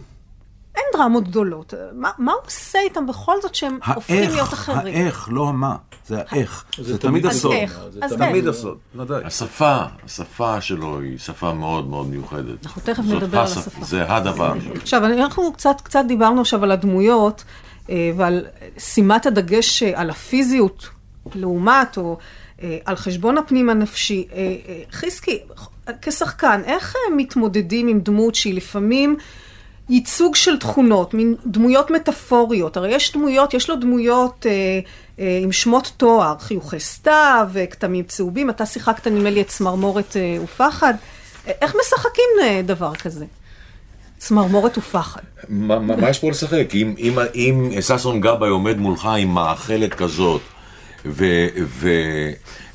אין 0.75 0.83
דרמות 0.93 1.23
גדולות. 1.23 1.73
מה, 1.93 2.11
מה 2.17 2.31
הוא 2.31 2.41
עושה 2.45 2.79
איתם 2.79 3.07
בכל 3.07 3.41
זאת 3.41 3.55
שהם 3.55 3.79
האיך, 3.81 3.95
הופכים 3.95 4.29
להיות 4.29 4.53
אחרים? 4.53 4.95
האיך, 4.95 5.29
לא 5.31 5.47
המה. 5.47 5.75
זה 6.07 6.21
האיך. 6.27 6.65
זה 6.77 6.97
תמיד 6.97 7.25
הסוד. 7.25 7.55
זה 7.91 8.17
תמיד 8.17 8.47
הסוד, 8.47 8.77
ודאי. 8.95 9.23
השפה, 9.23 9.77
השפה 10.03 10.61
שלו 10.61 10.99
היא 10.99 11.17
שפה 11.17 11.53
מאוד 11.53 11.87
מאוד 11.87 12.07
מיוחדת. 12.07 12.65
אנחנו 12.65 12.81
תכף 12.81 13.03
נדבר 13.03 13.37
על 13.37 13.43
השפה. 13.43 13.85
זה 13.85 14.13
הדבר. 14.13 14.53
עכשיו, 14.75 15.05
אנחנו 15.05 15.53
קצת, 15.53 15.81
קצת 15.81 16.05
דיברנו 16.07 16.41
עכשיו 16.41 16.63
על 16.63 16.71
הדמויות 16.71 17.43
אה, 17.89 18.11
ועל 18.17 18.45
שימת 18.77 19.25
הדגש 19.25 19.83
אה, 19.83 20.01
על 20.01 20.09
הפיזיות 20.09 20.89
לעומת, 21.35 21.97
או 21.97 22.17
אה, 22.61 22.77
על 22.85 22.95
חשבון 22.95 23.37
הפנים 23.37 23.69
הנפשי. 23.69 24.27
חיסקי, 24.91 25.39
כשחקן, 26.01 26.61
איך 26.65 26.95
מתמודדים 27.15 27.87
עם 27.87 27.99
דמות 27.99 28.35
שהיא 28.35 28.53
לפעמים... 28.53 29.17
ייצוג 29.89 30.35
של 30.35 30.59
תכונות, 30.59 31.13
מין 31.13 31.35
דמויות 31.45 31.91
מטאפוריות. 31.91 32.77
הרי 32.77 32.95
יש 32.95 33.13
דמויות, 33.13 33.53
יש 33.53 33.69
לו 33.69 33.75
דמויות 33.75 34.45
אה, 34.45 34.51
אה, 35.19 35.39
עם 35.43 35.51
שמות 35.51 35.91
תואר, 35.97 36.35
חיוכי 36.39 36.79
סתיו, 36.79 37.49
כתמים 37.71 38.03
צהובים. 38.03 38.49
אתה 38.49 38.65
שיחקת 38.65 39.07
נדמה 39.07 39.29
לי 39.29 39.41
את 39.41 39.47
צמרמורת 39.47 40.17
אה, 40.17 40.37
ופחד. 40.43 40.93
אה, 41.47 41.51
איך 41.61 41.75
משחקים 41.81 42.29
אה, 42.41 42.61
דבר 42.63 42.95
כזה? 42.95 43.25
צמרמורת 44.17 44.77
ופחד. 44.77 45.21
מה, 45.49 46.09
יש 46.09 46.19
פה 46.19 46.29
לשחק? 46.29 46.67
אם 47.35 47.71
ששון 47.81 48.21
גבאי 48.21 48.49
עומד 48.49 48.77
מולך 48.77 49.05
עם 49.05 49.33
מאכלת 49.33 49.93
כזאת, 49.93 50.41
ו, 51.05 51.47
ו, 51.65 51.89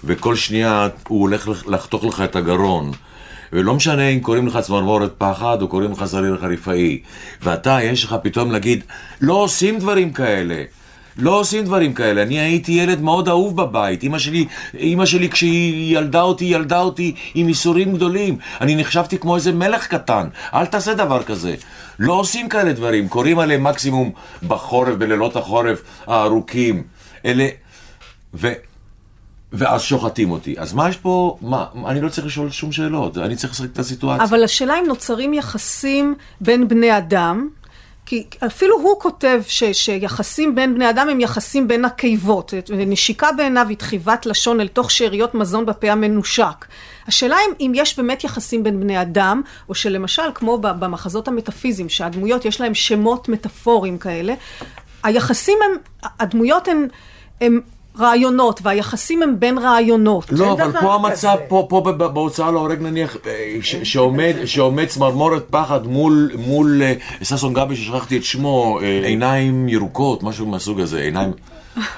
וכל 0.04 0.36
שנייה 0.36 0.88
הוא 1.08 1.20
הולך 1.20 1.50
לחתוך 1.66 2.04
לך 2.04 2.20
את 2.20 2.36
הגרון, 2.36 2.92
ולא 3.52 3.74
משנה 3.74 4.08
אם 4.08 4.20
קוראים 4.20 4.46
לך 4.46 4.58
צמרמורת 4.58 5.12
פחד 5.18 5.62
או 5.62 5.68
קוראים 5.68 5.92
לך 5.92 6.04
זריר 6.04 6.38
חריפאי, 6.40 7.00
ואתה, 7.42 7.78
יש 7.82 8.04
לך 8.04 8.16
פתאום 8.22 8.52
להגיד, 8.52 8.84
לא 9.20 9.34
עושים 9.34 9.78
דברים 9.78 10.12
כאלה. 10.12 10.62
לא 11.16 11.40
עושים 11.40 11.64
דברים 11.64 11.92
כאלה. 11.92 12.22
אני 12.22 12.38
הייתי 12.38 12.72
ילד 12.72 13.00
מאוד 13.00 13.28
אהוב 13.28 13.56
בבית. 13.56 14.04
אמא 14.04 14.18
שלי, 14.18 14.46
אמא 14.80 15.06
שלי 15.06 15.28
כשהיא 15.28 15.98
ילדה 15.98 16.22
אותי, 16.22 16.44
ילדה 16.44 16.80
אותי 16.80 17.14
עם 17.34 17.48
ייסורים 17.48 17.92
גדולים. 17.92 18.38
אני 18.60 18.76
נחשבתי 18.76 19.18
כמו 19.18 19.36
איזה 19.36 19.52
מלך 19.52 19.86
קטן. 19.86 20.28
אל 20.54 20.66
תעשה 20.66 20.94
דבר 20.94 21.22
כזה. 21.22 21.54
לא 21.98 22.12
עושים 22.12 22.48
כאלה 22.48 22.72
דברים. 22.72 23.08
קוראים 23.08 23.38
עליהם 23.38 23.64
מקסימום 23.64 24.10
בחורף, 24.48 24.94
בלילות 24.94 25.36
החורף 25.36 25.82
הארוכים. 26.06 26.82
אלה... 27.24 27.48
ו... 28.34 28.52
ואז 29.52 29.82
שוחטים 29.82 30.30
אותי. 30.30 30.54
אז 30.58 30.72
מה 30.72 30.88
יש 30.88 30.96
פה, 30.96 31.38
מה, 31.40 31.66
אני 31.86 32.00
לא 32.00 32.08
צריך 32.08 32.26
לשאול 32.26 32.50
שום 32.50 32.72
שאלות, 32.72 33.18
אני 33.18 33.36
צריך 33.36 33.52
לשחק 33.52 33.68
את 33.72 33.78
הסיטואציה. 33.78 34.24
אבל 34.24 34.44
השאלה 34.44 34.78
אם 34.78 34.84
נוצרים 34.86 35.34
יחסים 35.34 36.14
בין 36.40 36.68
בני 36.68 36.98
אדם, 36.98 37.48
כי 38.06 38.26
אפילו 38.46 38.80
הוא 38.80 39.00
כותב 39.00 39.42
ש, 39.46 39.64
שיחסים 39.64 40.54
בין 40.54 40.74
בני 40.74 40.90
אדם 40.90 41.08
הם 41.08 41.20
יחסים 41.20 41.68
בין 41.68 41.84
הקיבות. 41.84 42.54
נשיקה 42.76 43.32
בעיניו 43.36 43.66
היא 43.68 43.76
תחיבת 43.76 44.26
לשון 44.26 44.60
אל 44.60 44.68
תוך 44.68 44.90
שאריות 44.90 45.34
מזון 45.34 45.66
בפה 45.66 45.92
המנושק. 45.92 46.66
השאלה 47.06 47.36
אם, 47.36 47.52
אם 47.60 47.72
יש 47.74 47.96
באמת 47.96 48.24
יחסים 48.24 48.62
בין 48.62 48.80
בני 48.80 49.02
אדם, 49.02 49.42
או 49.68 49.74
שלמשל, 49.74 50.22
כמו 50.34 50.58
במחזות 50.58 51.28
המטאפיזיים, 51.28 51.88
שהדמויות 51.88 52.44
יש 52.44 52.60
להם 52.60 52.74
שמות 52.74 53.28
מטאפוריים 53.28 53.98
כאלה, 53.98 54.34
היחסים 55.02 55.58
הם, 55.64 56.10
הדמויות 56.20 56.68
הן... 56.68 56.88
הם 57.40 57.60
רעיונות, 57.98 58.60
והיחסים 58.62 59.22
הם 59.22 59.40
בין 59.40 59.58
רעיונות. 59.58 60.24
לא, 60.32 60.52
אבל 60.52 60.80
פה 60.80 60.94
המצב, 60.94 61.36
פה, 61.48 61.66
פה 61.68 61.80
בהוצאה 61.96 62.50
להורג 62.50 62.82
נניח, 62.82 63.16
אה, 63.26 63.58
שעומד, 63.62 64.34
שעומד 64.44 64.84
צמרמורת 64.84 65.46
פחד 65.50 65.86
מול, 65.86 66.30
מול 66.38 66.82
אה, 66.82 66.94
ששון 67.22 67.52
גבי, 67.52 67.76
ששכחתי 67.76 68.16
את 68.16 68.24
שמו, 68.24 68.78
אה, 68.82 69.00
עיניים 69.04 69.68
ירוקות, 69.68 70.22
משהו 70.22 70.46
מהסוג 70.46 70.80
הזה, 70.80 71.00
עיניים... 71.00 71.32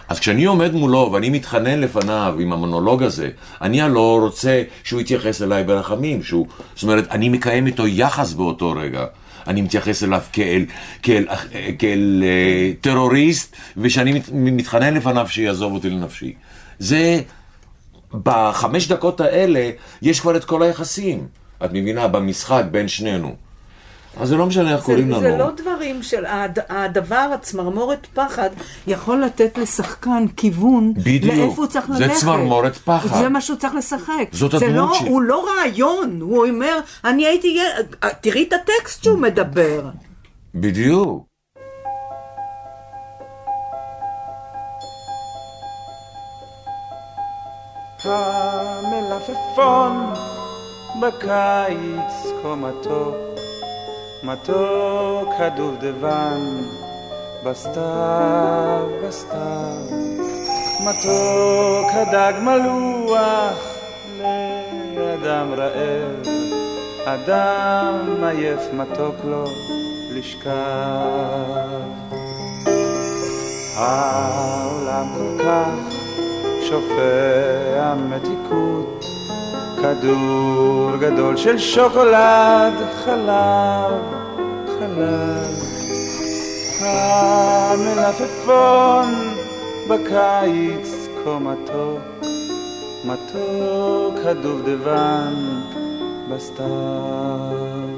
אז 0.08 0.20
כשאני 0.20 0.44
עומד 0.44 0.74
מולו 0.74 1.10
ואני 1.12 1.30
מתחנן 1.30 1.80
לפניו 1.80 2.34
עם 2.40 2.52
המונולוג 2.52 3.02
הזה, 3.02 3.30
אני 3.60 3.82
הלא 3.82 4.18
רוצה 4.22 4.62
שהוא 4.84 5.00
יתייחס 5.00 5.42
אליי 5.42 5.64
ברחמים, 5.64 6.22
שהוא, 6.22 6.46
זאת 6.74 6.82
אומרת, 6.82 7.08
אני 7.10 7.28
מקיים 7.28 7.66
איתו 7.66 7.86
יחס 7.86 8.32
באותו 8.32 8.72
רגע. 8.72 9.04
אני 9.46 9.62
מתייחס 9.62 10.04
אליו 10.04 10.22
כאל, 10.32 10.64
כאל, 11.02 11.26
כאל, 11.78 12.22
uh, 12.22 12.82
טרוריסט, 12.82 13.56
ושאני 13.76 14.12
מת, 14.12 14.28
מתחנן 14.32 14.94
לפניו 14.94 15.28
שיעזוב 15.28 15.72
אותי 15.72 15.90
לנפשי. 15.90 16.34
זה, 16.78 17.20
בחמש 18.14 18.88
דקות 18.88 19.20
האלה, 19.20 19.70
יש 20.02 20.20
כבר 20.20 20.36
את 20.36 20.44
כל 20.44 20.62
היחסים. 20.62 21.26
את 21.64 21.70
מבינה? 21.72 22.08
במשחק 22.08 22.64
בין 22.70 22.88
שנינו. 22.88 23.36
אז 24.20 24.28
זה 24.28 24.36
לא 24.36 24.46
משנה 24.46 24.74
איך 24.74 24.84
קוראים 24.84 25.10
לנו. 25.10 25.20
זה 25.20 25.36
לא 25.36 25.50
דברים 25.50 26.02
של... 26.02 26.26
הד, 26.26 26.58
הדבר, 26.68 27.30
הצמרמורת 27.34 28.06
פחד, 28.14 28.50
יכול 28.86 29.22
לתת 29.24 29.58
לשחקן 29.58 30.24
כיוון 30.36 30.94
בדיוק. 30.94 31.34
לאיפה 31.34 31.62
הוא 31.62 31.66
צריך 31.66 31.90
ללכת. 31.90 32.14
זה 32.14 32.20
צמרמורת 32.20 32.76
פחד. 32.76 33.18
זה 33.18 33.28
מה 33.28 33.40
שהוא 33.40 33.56
צריך 33.56 33.74
לשחק. 33.74 34.28
זאת 34.32 34.54
הדמות 34.54 34.74
לא, 34.74 34.94
שלי. 34.94 35.08
הוא 35.08 35.22
לא 35.22 35.46
רעיון, 35.48 36.20
הוא 36.20 36.46
אומר, 36.48 36.78
אני 37.04 37.26
הייתי 37.26 37.48
ילד... 37.48 37.94
תראי 38.20 38.48
את 38.48 38.52
הטקסט 38.52 39.04
שהוא 39.04 39.18
מדבר. 39.18 39.90
בדיוק. 40.54 41.26
המלפפון 48.84 49.92
בקיץ 51.00 52.12
כה 52.42 52.54
מתוק 54.24 55.28
הדובדבן 55.38 56.62
בסתיו, 57.44 58.88
בסתיו, 59.04 59.86
מתוק 60.80 61.90
הדג 61.92 62.32
מלוח 62.42 63.76
לאדם 64.96 65.52
רעב, 65.52 66.26
אדם 67.04 68.24
עייף 68.24 68.60
מתוק 68.72 69.14
לו 69.24 69.44
לשכב. 70.10 70.52
העולם 73.76 75.06
כל 75.16 75.44
כך 75.44 76.01
שופע 76.72 77.94
מתיקות 77.94 79.04
כדור 79.76 80.96
גדול 81.00 81.36
של 81.36 81.58
שוקולד, 81.58 82.72
חלב, 83.04 84.02
חלב. 84.66 85.46
המלפפון 87.62 89.04
בקיץ 89.88 91.08
כה 91.24 91.38
מתוק, 91.38 92.24
מתוק 93.04 94.26
הדובדבן 94.26 95.34
בסתיו. 96.28 97.91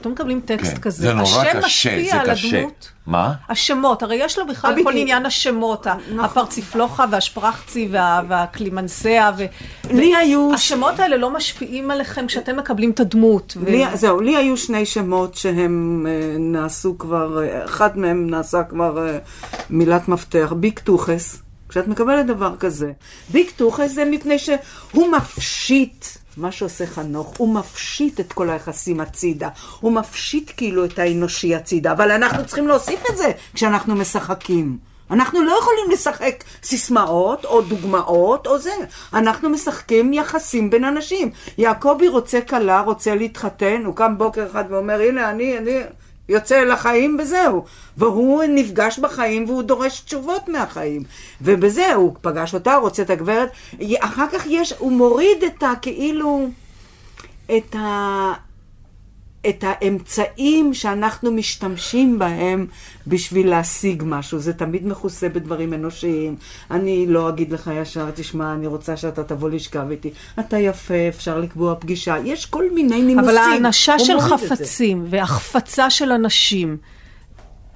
פתאום 0.00 0.12
מקבלים 0.12 0.40
טקסט 0.40 0.74
כן, 0.74 0.80
כזה. 0.80 1.02
זה 1.02 1.14
נורא 1.14 1.40
השם 1.40 1.58
קשה, 1.62 1.66
משפיע 1.66 2.12
זה 2.12 2.20
על 2.20 2.30
קשה. 2.34 2.58
הדמות. 2.58 2.90
מה? 3.06 3.32
השמות, 3.48 4.02
הרי 4.02 4.16
יש 4.16 4.38
לו 4.38 4.46
בכלל. 4.46 4.82
כל 4.84 4.92
עניין 4.96 5.26
השמות, 5.26 5.86
הפרציפלוחה 6.22 7.04
והשפרחצי 7.10 7.88
וה- 7.92 8.20
והקלימנסיה. 8.28 9.30
ו- 9.38 9.44
לי 9.90 10.16
היו... 10.16 10.50
השמות 10.54 11.00
האלה 11.00 11.16
לא 11.16 11.30
משפיעים 11.30 11.90
עליכם 11.90 12.26
כשאתם 12.26 12.56
מקבלים 12.56 12.90
את 12.90 13.00
הדמות. 13.00 13.56
ו- 13.60 13.70
לי, 13.70 13.84
זהו, 13.94 14.20
לי 14.20 14.36
היו 14.36 14.56
שני 14.56 14.86
שמות 14.86 15.34
שהם 15.34 16.06
אה, 16.08 16.36
נעשו 16.38 16.98
כבר, 16.98 17.42
אה, 17.42 17.64
אחד 17.64 17.98
מהם 17.98 18.30
נעשה 18.30 18.62
כבר 18.62 19.08
אה, 19.08 19.18
מילת 19.70 20.08
מפתח, 20.08 20.52
ביק 20.56 20.78
טוחס. 20.78 21.42
כשאת 21.68 21.88
מקבלת 21.88 22.26
דבר 22.26 22.56
כזה, 22.56 22.92
ביק 23.30 23.50
טוחס 23.56 23.90
זה 23.92 24.04
מפני 24.04 24.38
שהוא 24.38 25.08
מפשיט. 25.16 26.04
מה 26.36 26.52
שעושה 26.52 26.86
חנוך, 26.86 27.34
הוא 27.38 27.54
מפשיט 27.54 28.20
את 28.20 28.32
כל 28.32 28.50
היחסים 28.50 29.00
הצידה. 29.00 29.48
הוא 29.80 29.92
מפשיט 29.92 30.50
כאילו 30.56 30.84
את 30.84 30.98
האנושי 30.98 31.54
הצידה, 31.54 31.92
אבל 31.92 32.10
אנחנו 32.10 32.46
צריכים 32.46 32.68
להוסיף 32.68 33.00
את 33.10 33.16
זה 33.16 33.30
כשאנחנו 33.54 33.94
משחקים. 33.94 34.78
אנחנו 35.10 35.42
לא 35.44 35.58
יכולים 35.60 35.90
לשחק 35.90 36.44
סיסמאות 36.62 37.44
או 37.44 37.62
דוגמאות 37.62 38.46
או 38.46 38.58
זה. 38.58 38.74
אנחנו 39.14 39.50
משחקים 39.50 40.12
יחסים 40.12 40.70
בין 40.70 40.84
אנשים. 40.84 41.30
יעקבי 41.58 42.08
רוצה 42.08 42.40
כלה, 42.40 42.80
רוצה 42.80 43.14
להתחתן, 43.14 43.82
הוא 43.84 43.96
קם 43.96 44.18
בוקר 44.18 44.46
אחד 44.50 44.64
ואומר, 44.68 45.00
הנה, 45.00 45.30
אני, 45.30 45.58
אני 45.58 45.80
יוצא 46.30 46.60
לחיים 46.60 47.16
וזהו. 47.20 47.64
והוא 47.96 48.42
נפגש 48.48 48.98
בחיים 48.98 49.44
והוא 49.48 49.62
דורש 49.62 50.00
תשובות 50.00 50.48
מהחיים. 50.48 51.02
ובזה 51.40 51.94
הוא 51.94 52.14
פגש 52.20 52.54
אותה, 52.54 52.76
רוצה 52.76 53.02
את 53.02 53.10
הגברת. 53.10 53.50
אחר 53.98 54.26
כך 54.32 54.46
יש, 54.46 54.74
הוא 54.78 54.92
מוריד 54.92 55.44
את 55.44 55.62
ה... 55.62 55.72
כאילו... 55.82 56.48
את 57.56 57.74
ה... 57.74 58.32
את 59.48 59.64
האמצעים 59.66 60.74
שאנחנו 60.74 61.32
משתמשים 61.32 62.18
בהם 62.18 62.66
בשביל 63.06 63.50
להשיג 63.50 64.02
משהו. 64.06 64.38
זה 64.38 64.52
תמיד 64.52 64.86
מכוסה 64.86 65.28
בדברים 65.28 65.74
אנושיים. 65.74 66.36
אני 66.70 67.06
לא 67.08 67.28
אגיד 67.28 67.52
לך 67.52 67.70
ישר, 67.74 68.10
תשמע, 68.14 68.54
אני 68.54 68.66
רוצה 68.66 68.96
שאתה 68.96 69.24
תבוא 69.24 69.50
לשכב 69.50 69.90
איתי. 69.90 70.10
אתה 70.40 70.58
יפה, 70.58 71.08
אפשר 71.08 71.38
לקבוע 71.38 71.74
פגישה. 71.74 72.16
יש 72.24 72.46
כל 72.46 72.64
מיני 72.74 73.02
נימוסים. 73.02 73.18
אבל 73.18 73.36
האנשה 73.36 73.98
של. 73.98 74.20
חפצים 74.20 75.06
והחפצה 75.10 75.90
של 75.90 76.12
אנשים, 76.12 76.76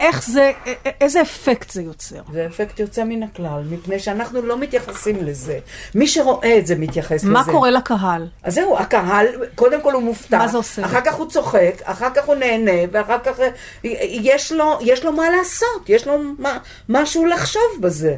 איך 0.01 0.23
זה, 0.27 0.53
איזה 1.01 1.23
אפקט 1.23 1.71
זה 1.71 1.83
יוצר? 1.83 2.21
זה 2.33 2.47
אפקט 2.47 2.81
יוצא 2.81 3.05
מן 3.05 3.23
הכלל, 3.23 3.63
מפני 3.71 3.99
שאנחנו 3.99 4.43
לא 4.43 4.59
מתייחסים 4.59 5.25
לזה. 5.25 5.59
מי 5.95 6.07
שרואה 6.07 6.59
את 6.59 6.67
זה 6.67 6.75
מתייחס 6.75 7.25
מה 7.25 7.41
לזה. 7.41 7.53
קורה 7.53 7.71
לקהל? 7.71 8.27
אז 8.43 8.55
זהו, 8.55 8.79
הקהל, 8.79 9.27
קודם 9.55 9.81
כל 9.81 9.93
הוא 9.93 10.03
מופתע. 10.03 10.39
מה 10.39 10.49
זה 10.49 10.57
עושה? 10.57 10.85
אחר 10.85 11.01
כך 11.01 11.15
הוא 11.15 11.31
צוחק, 11.31 11.75
אחר 11.83 12.09
כך 12.15 12.25
הוא 12.25 12.35
נהנה, 12.35 12.81
ואחר 12.93 13.19
כך 13.25 13.41
אה, 13.41 13.49
יש 14.03 14.53
לו, 14.53 14.79
יש 14.81 15.05
לו 15.05 15.13
מה 15.13 15.31
לעשות, 15.31 15.89
יש 15.89 16.07
לו 16.07 16.19
מה, 16.39 16.59
משהו 16.89 17.27
לחשוב 17.27 17.63
בזה. 17.81 18.17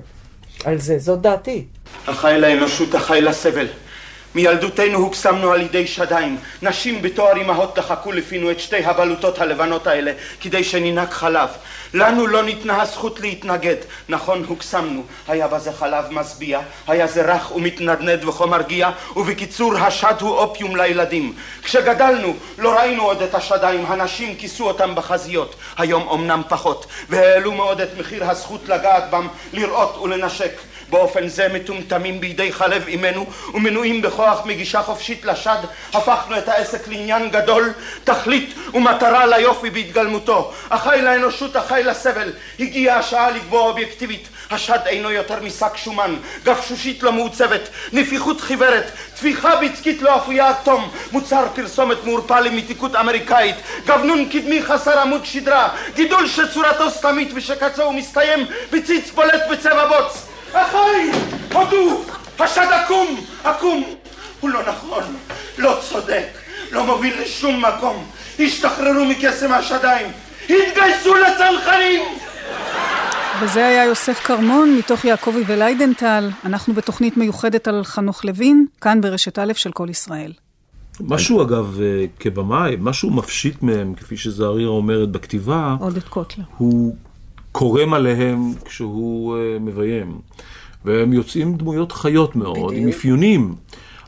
על 0.64 0.78
זה, 0.78 0.98
זאת 0.98 1.20
דעתי. 1.20 1.64
החי 2.06 2.36
לאנושות, 2.38 2.94
החי 2.94 3.20
לסבל. 3.20 3.66
מילדותנו 4.36 4.98
הוקסמנו 4.98 5.52
על 5.52 5.60
ידי 5.60 5.86
שדיים. 5.86 6.38
נשים 6.62 7.02
בתואר 7.02 7.36
אמהות 7.36 7.74
דחקו 7.74 8.12
לפינו 8.12 8.50
את 8.50 8.60
שתי 8.60 8.84
הבלוטות 8.84 9.38
הלבנות 9.38 9.86
האלה 9.86 10.12
כדי 10.40 10.64
שננהג 10.64 11.10
חלב. 11.10 11.48
לנו 11.94 12.26
לא 12.26 12.42
ניתנה 12.42 12.82
הזכות 12.82 13.20
להתנגד. 13.20 13.76
נכון, 14.08 14.44
הוקסמנו. 14.48 15.02
היה 15.28 15.48
בזה 15.48 15.72
חלב 15.72 16.04
משביע, 16.10 16.60
היה 16.86 17.06
זה 17.06 17.34
רך 17.34 17.56
ומתנדנד 17.56 18.24
וכה 18.24 18.46
מרגיע, 18.46 18.90
ובקיצור, 19.16 19.76
השד 19.76 20.14
הוא 20.20 20.30
אופיום 20.30 20.76
לילדים. 20.76 21.34
כשגדלנו, 21.62 22.36
לא 22.58 22.78
ראינו 22.78 23.02
עוד 23.02 23.22
את 23.22 23.34
השדיים, 23.34 23.84
הנשים 23.86 24.34
כיסו 24.34 24.66
אותם 24.68 24.94
בחזיות. 24.94 25.54
היום 25.78 26.08
אמנם 26.08 26.42
פחות, 26.48 26.86
והעלו 27.08 27.52
מאוד 27.52 27.80
את 27.80 27.98
מחיר 27.98 28.30
הזכות 28.30 28.68
לגעת 28.68 29.10
בם, 29.10 29.28
לראות 29.52 29.96
ולנשק. 30.02 30.52
באופן 30.90 31.28
זה 31.28 31.48
מטומטמים 31.48 32.20
בידי 32.20 32.52
חלב 32.52 32.86
אימנו 32.88 33.26
ומנועים 33.54 34.02
בכוח 34.02 34.46
מגישה 34.46 34.82
חופשית 34.82 35.24
לשד 35.24 35.58
הפכנו 35.92 36.38
את 36.38 36.48
העסק 36.48 36.88
לעניין 36.88 37.30
גדול 37.30 37.72
תכלית 38.04 38.54
ומטרה 38.74 39.26
ליופי 39.26 39.70
בהתגלמותו. 39.70 40.52
החי 40.70 41.02
לאנושות 41.02 41.56
החי 41.56 41.82
לסבל 41.84 42.32
הגיעה 42.60 42.98
השעה 42.98 43.30
לקבוע 43.30 43.60
אובייקטיבית. 43.60 44.28
השד 44.50 44.78
אינו 44.86 45.10
יותר 45.10 45.40
משק 45.42 45.76
שומן. 45.76 46.16
גפשושית 46.44 47.02
לא 47.02 47.12
מעוצבת. 47.12 47.68
נפיחות 47.92 48.40
חיוורת. 48.40 48.90
טפיחה 49.14 49.56
בצקית 49.56 50.02
לא 50.02 50.16
אפויה 50.16 50.48
עד 50.48 50.54
תום. 50.64 50.90
מוצר 51.12 51.46
פרסומת 51.54 52.04
מעורפל 52.04 52.46
עם 52.46 52.56
מתיקות 52.56 52.96
אמריקאית. 52.96 53.56
גבנון 53.86 54.28
קדמי 54.28 54.62
חסר 54.62 54.98
עמוד 54.98 55.24
שדרה. 55.24 55.68
גידול 55.94 56.28
שצורתו 56.28 56.90
סתמית 56.90 57.30
ושקצו 57.34 57.92
מסתיים. 57.92 58.46
בציץ 58.72 59.10
בולט 59.10 59.42
בצבע 59.50 59.86
בוץ 59.86 60.35
אחיי, 60.52 61.10
הודו, 61.52 62.02
השד 62.38 62.68
עקום, 62.72 63.20
עקום. 63.44 63.84
הוא 64.40 64.50
לא 64.50 64.60
נכון, 64.68 65.02
לא 65.58 65.78
צודק, 65.88 66.26
לא 66.72 66.86
מוביל 66.86 67.22
לשום 67.22 67.64
מקום. 67.64 68.04
השתחררו 68.38 69.04
מקסם 69.04 69.52
השדיים, 69.52 70.06
התגייסו 70.42 71.14
לצנחנים! 71.14 72.00
וזה 73.42 73.66
היה 73.66 73.84
יוסף 73.84 74.20
כרמון 74.20 74.76
מתוך 74.78 75.04
יעקבי 75.04 75.42
וליידנטל. 75.46 76.30
אנחנו 76.44 76.74
בתוכנית 76.74 77.16
מיוחדת 77.16 77.68
על 77.68 77.84
חנוך 77.84 78.24
לוין, 78.24 78.66
כאן 78.80 79.00
ברשת 79.00 79.38
א' 79.38 79.52
של 79.54 79.72
כל 79.72 79.86
ישראל. 79.90 80.32
משהו 81.00 81.42
אגב, 81.42 81.80
אה, 81.80 82.04
כבמאי, 82.20 82.76
משהו 82.80 83.10
מפשיט 83.10 83.62
מהם, 83.62 83.94
כפי 83.94 84.16
שזערירה 84.16 84.70
אומרת 84.70 85.10
בכתיבה, 85.10 85.76
עודד 85.80 86.02
קוטלר. 86.02 86.44
הוא 86.56 86.96
קורם 87.58 87.94
עליהם 87.94 88.52
כשהוא 88.64 89.36
uh, 89.36 89.62
מביים. 89.62 90.18
והם 90.84 91.12
יוצאים 91.12 91.56
דמויות 91.56 91.92
חיות 91.92 92.36
מאוד, 92.36 92.56
בדיוק. 92.56 92.72
עם 92.72 92.88
אפיונים. 92.88 93.54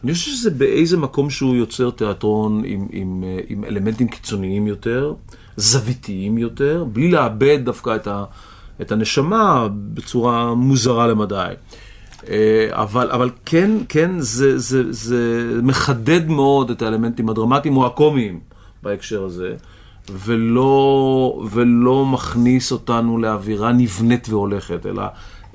אני 0.05 0.13
חושב 0.13 0.31
שזה 0.31 0.51
באיזה 0.51 0.97
מקום 0.97 1.31
שהוא 1.31 1.55
יוצר 1.55 1.91
תיאטרון 1.91 2.63
עם, 2.65 2.87
עם, 2.91 3.25
אה, 3.27 3.39
עם 3.49 3.65
אלמנטים 3.65 4.09
קיצוניים 4.09 4.67
יותר, 4.67 5.15
זוויתיים 5.57 6.39
יותר, 6.39 6.85
בלי 6.93 7.11
לאבד 7.11 7.59
דווקא 7.65 7.97
את, 7.97 8.07
ה, 8.07 8.25
את 8.81 8.93
הנשמה 8.93 9.69
בצורה 9.95 10.55
מוזרה 10.55 11.07
למדי. 11.07 11.53
אה, 12.29 12.69
אבל, 12.71 13.11
אבל 13.11 13.31
כן, 13.45 13.71
כן, 13.89 14.11
זה, 14.19 14.59
זה, 14.59 14.93
זה 14.93 15.51
מחדד 15.63 16.29
מאוד 16.29 16.71
את 16.71 16.83
האלמנטים 16.83 17.29
הדרמטיים 17.29 17.77
או 17.77 17.87
הקומיים 17.87 18.41
בהקשר 18.83 19.25
הזה. 19.25 19.55
ולא, 20.13 21.43
ולא 21.51 22.07
מכניס 22.07 22.73
אותנו 22.73 23.19
לאווירה 23.19 23.73
נבנית 23.73 24.29
והולכת, 24.29 24.87
אלא, 24.87 25.03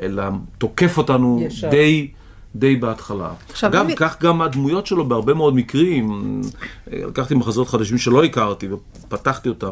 אלא 0.02 0.24
תוקף 0.58 0.98
אותנו 0.98 1.40
ישר. 1.42 1.70
די... 1.70 2.08
די 2.56 2.76
בהתחלה. 2.76 3.30
אגב, 3.62 3.86
מי... 3.86 3.96
כך 3.96 4.22
גם 4.22 4.42
הדמויות 4.42 4.88
שלו 4.88 5.06
בהרבה 5.06 5.34
מאוד 5.34 5.56
מקרים, 5.56 6.42
לקחתי 6.88 7.36
מחזות 7.36 7.68
חדשים 7.68 7.98
שלא 7.98 8.24
הכרתי 8.24 8.68
ופתחתי 8.72 9.50
אותם 9.50 9.72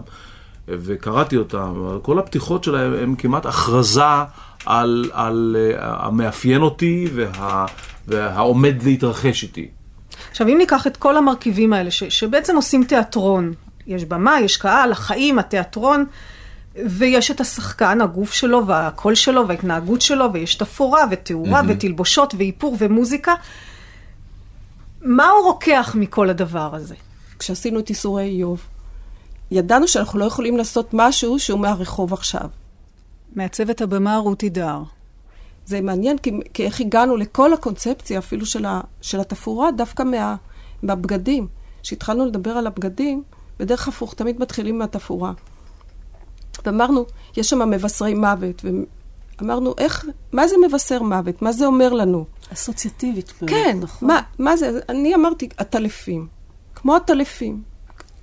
וקראתי 0.67 1.37
אותם, 1.37 1.73
כל 2.01 2.19
הפתיחות 2.19 2.63
שלהם 2.63 2.93
הם 2.93 3.15
כמעט 3.15 3.45
הכרזה 3.45 4.03
על, 4.65 5.09
על 5.13 5.57
uh, 5.59 5.77
המאפיין 5.81 6.61
אותי 6.61 7.07
וה, 7.15 7.65
והעומד 8.07 8.83
להתרחש 8.83 9.43
איתי. 9.43 9.67
עכשיו, 10.29 10.47
אם 10.47 10.57
ניקח 10.57 10.87
את 10.87 10.97
כל 10.97 11.17
המרכיבים 11.17 11.73
האלה, 11.73 11.91
ש, 11.91 12.03
שבעצם 12.03 12.55
עושים 12.55 12.83
תיאטרון, 12.83 13.53
יש 13.87 14.05
במה, 14.05 14.39
יש 14.39 14.57
קהל, 14.57 14.91
החיים, 14.91 15.39
התיאטרון, 15.39 16.05
ויש 16.75 17.31
את 17.31 17.41
השחקן, 17.41 18.01
הגוף 18.01 18.33
שלו 18.33 18.67
והקול 18.67 19.15
שלו 19.15 19.47
וההתנהגות 19.47 20.01
שלו, 20.01 20.33
ויש 20.33 20.55
תפאורה 20.55 21.03
ותאורה 21.11 21.61
mm-hmm. 21.61 21.65
ותלבושות 21.67 22.33
ואיפור 22.37 22.75
ומוזיקה. 22.79 23.33
מה 25.01 25.29
הוא 25.29 25.43
רוקח 25.45 25.95
מכל 25.99 26.29
הדבר 26.29 26.75
הזה? 26.75 26.95
כשעשינו 27.39 27.79
את 27.79 27.89
איסורי 27.89 28.23
איוב, 28.23 28.61
ידענו 29.51 29.87
שאנחנו 29.87 30.19
לא 30.19 30.25
יכולים 30.25 30.57
לעשות 30.57 30.89
משהו 30.93 31.39
שהוא 31.39 31.59
מהרחוב 31.59 32.13
עכשיו. 32.13 32.47
מעצבת 33.35 33.81
הבמה 33.81 34.17
רותי 34.17 34.49
דר. 34.49 34.77
זה 35.65 35.81
מעניין, 35.81 36.17
כי, 36.17 36.31
כי 36.53 36.65
איך 36.65 36.81
הגענו 36.81 37.17
לכל 37.17 37.53
הקונספציה, 37.53 38.19
אפילו 38.19 38.45
של, 38.45 38.65
ה, 38.65 38.81
של 39.01 39.19
התפאורה, 39.19 39.71
דווקא 39.71 40.03
מה, 40.03 40.35
מהבגדים. 40.83 41.47
כשהתחלנו 41.83 42.25
לדבר 42.25 42.51
על 42.51 42.67
הבגדים, 42.67 43.23
בדרך 43.61 43.87
הפוך, 43.87 44.13
תמיד 44.13 44.39
מתחילים 44.39 44.79
מהתפאורה. 44.79 45.33
ואמרנו, 46.65 47.05
יש 47.37 47.49
שם 47.49 47.69
מבשרי 47.69 48.13
מוות, 48.13 48.61
ואמרנו, 49.39 49.73
איך, 49.77 50.05
מה 50.31 50.47
זה 50.47 50.55
מבשר 50.67 51.03
מוות? 51.03 51.41
מה 51.41 51.51
זה 51.51 51.65
אומר 51.65 51.93
לנו? 51.93 52.25
אסוציאטיבית. 52.53 53.33
כן, 53.47 53.77
נכון. 53.81 54.07
מה, 54.07 54.21
מה 54.39 54.57
זה? 54.57 54.79
אני 54.89 55.15
אמרתי, 55.15 55.49
עטלפים. 55.57 56.27
כמו 56.75 56.95
עטלפים. 56.95 57.61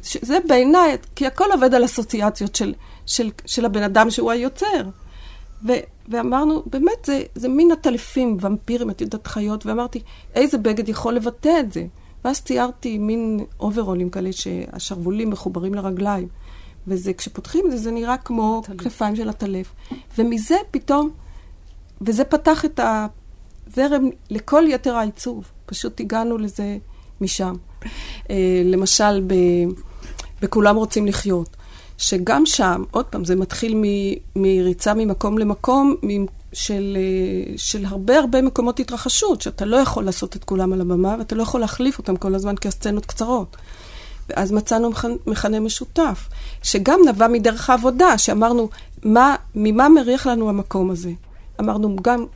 זה 0.02 0.38
בעיניי, 0.48 0.96
כי 1.16 1.26
הכל 1.26 1.52
עובד 1.52 1.74
על 1.74 1.84
אסוציאציות 1.84 2.54
של, 2.54 2.74
של, 3.06 3.30
של 3.46 3.64
הבן 3.64 3.82
אדם 3.82 4.10
שהוא 4.10 4.30
היוצר. 4.30 4.82
ו, 5.66 5.72
ואמרנו, 6.08 6.62
באמת, 6.66 7.04
זה, 7.04 7.22
זה 7.34 7.48
מין 7.48 7.72
עטלפים, 7.72 8.36
ומפירים, 8.40 8.90
את 8.90 9.00
יודעת, 9.00 9.26
חיות, 9.26 9.66
ואמרתי, 9.66 10.00
איזה 10.34 10.58
בגד 10.58 10.88
יכול 10.88 11.14
לבטא 11.14 11.60
את 11.60 11.72
זה? 11.72 11.86
ואז 12.24 12.40
ציירתי 12.40 12.98
מין 12.98 13.44
אוברולים 13.60 14.10
כאלה 14.10 14.32
שהשרוולים 14.32 15.30
מחוברים 15.30 15.74
לרגליים. 15.74 16.28
וזה, 16.86 17.12
כשפותחים 17.12 17.64
את 17.66 17.70
זה, 17.70 17.76
זה 17.76 17.90
נראה 17.90 18.16
כמו 18.16 18.62
כנפיים 18.78 19.16
של 19.16 19.28
הטלף. 19.28 19.72
ומזה 20.18 20.56
פתאום, 20.70 21.10
וזה 22.00 22.24
פתח 22.24 22.64
את 22.64 22.80
הזרם 22.82 24.08
לכל 24.30 24.64
יתר 24.68 24.94
העיצוב. 24.94 25.44
פשוט 25.66 26.00
הגענו 26.00 26.38
לזה 26.38 26.78
משם. 27.20 27.54
אה, 28.30 28.62
למשל, 28.64 29.22
ב, 29.26 29.34
בכולם 30.42 30.76
רוצים 30.76 31.06
לחיות. 31.06 31.56
שגם 31.98 32.46
שם, 32.46 32.82
עוד 32.90 33.04
פעם, 33.04 33.24
זה 33.24 33.36
מתחיל 33.36 33.74
מ, 33.76 33.82
מריצה 34.36 34.94
ממקום 34.94 35.38
למקום, 35.38 35.94
של, 36.52 36.96
אה, 37.00 37.52
של 37.56 37.84
הרבה 37.84 38.18
הרבה 38.18 38.42
מקומות 38.42 38.80
התרחשות, 38.80 39.40
שאתה 39.40 39.64
לא 39.64 39.76
יכול 39.76 40.04
לעשות 40.04 40.36
את 40.36 40.44
כולם 40.44 40.72
על 40.72 40.80
הבמה, 40.80 41.14
ואתה 41.18 41.34
לא 41.34 41.42
יכול 41.42 41.60
להחליף 41.60 41.98
אותם 41.98 42.16
כל 42.16 42.34
הזמן 42.34 42.56
כי 42.56 42.68
הסצנות 42.68 43.06
קצרות. 43.06 43.56
ואז 44.28 44.52
מצאנו 44.52 44.90
מכנה 45.26 45.60
משותף, 45.60 46.28
שגם 46.62 47.00
נבע 47.08 47.28
מדרך 47.28 47.70
העבודה, 47.70 48.18
שאמרנו, 48.18 48.68
מה, 49.04 49.36
ממה 49.54 49.88
מריח 49.88 50.26
לנו 50.26 50.48
המקום 50.48 50.90
הזה? 50.90 51.10
אמרנו, 51.60 51.96
גם, 52.02 52.26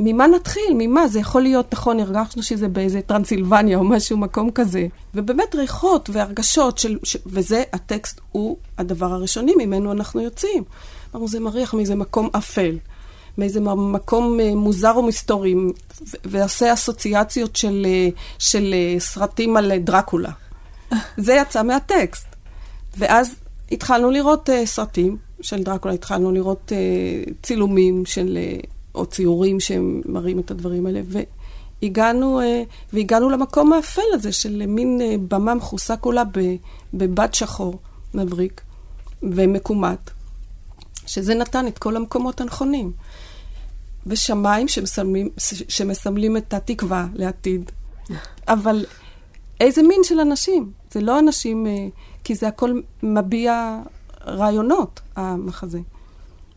ממה 0.00 0.26
נתחיל? 0.26 0.74
ממה? 0.74 1.08
זה 1.08 1.20
יכול 1.20 1.42
להיות, 1.42 1.72
נכון, 1.72 2.00
הרגשנו 2.00 2.42
שזה 2.42 2.68
באיזה 2.68 3.00
טרנסילבניה 3.00 3.78
או 3.78 3.84
משהו, 3.84 4.16
מקום 4.16 4.50
כזה. 4.50 4.86
ובאמת 5.14 5.54
ריחות 5.54 6.10
והרגשות 6.12 6.78
של... 6.78 6.98
ש... 7.02 7.16
וזה, 7.26 7.62
הטקסט 7.72 8.20
הוא 8.32 8.56
הדבר 8.78 9.12
הראשוני 9.12 9.52
ממנו 9.58 9.92
אנחנו 9.92 10.20
יוצאים. 10.20 10.64
אמרנו, 11.14 11.28
זה 11.28 11.40
מריח 11.40 11.74
מאיזה 11.74 11.94
מקום 11.94 12.28
אפל. 12.32 12.76
מאיזה 13.38 13.60
מקום 13.60 14.40
אה, 14.40 14.54
מוזר 14.54 14.98
ומסתורי, 14.98 15.54
ועושה 16.24 16.72
אסוציאציות 16.72 17.56
של, 17.56 17.86
אה, 17.88 18.08
של 18.38 18.74
אה, 18.74 19.00
סרטים 19.00 19.56
על 19.56 19.78
דרקולה. 19.78 20.30
זה 21.16 21.34
יצא 21.34 21.62
מהטקסט. 21.62 22.26
ואז 22.98 23.34
התחלנו 23.72 24.10
לראות 24.10 24.48
סרטים 24.64 25.16
של 25.40 25.62
דרקולה, 25.62 25.94
התחלנו 25.94 26.32
לראות 26.32 26.72
צילומים 27.42 28.06
של, 28.06 28.38
או 28.94 29.06
ציורים 29.06 29.60
שמראים 29.60 30.38
את 30.38 30.50
הדברים 30.50 30.86
האלה, 30.86 31.00
והגענו, 31.82 32.40
uh, 32.40 32.44
והגענו 32.92 33.30
למקום 33.30 33.72
האפל 33.72 34.02
הזה 34.12 34.32
של 34.32 34.66
מין 34.66 35.00
במה 35.28 35.54
מכוסה 35.54 35.96
כולה 35.96 36.22
בבד 36.94 37.28
שחור 37.34 37.78
מבריק 38.14 38.60
ומקומט, 39.22 40.10
שזה 41.06 41.34
נתן 41.34 41.66
את 41.66 41.78
כל 41.78 41.96
המקומות 41.96 42.40
הנכונים. 42.40 42.92
ושמיים 44.06 44.68
שמסמלים, 44.68 45.28
שמסמלים 45.68 46.36
את 46.36 46.54
התקווה 46.54 47.06
לעתיד. 47.14 47.70
אבל 48.48 48.84
איזה 49.60 49.82
מין 49.82 50.00
של 50.04 50.20
אנשים? 50.20 50.72
זה 50.90 51.00
לא 51.00 51.18
אנשים, 51.18 51.66
אה, 51.66 51.72
כי 52.24 52.34
זה 52.34 52.48
הכל 52.48 52.80
מביע 53.02 53.80
רעיונות, 54.26 55.00
המחזה. 55.16 55.80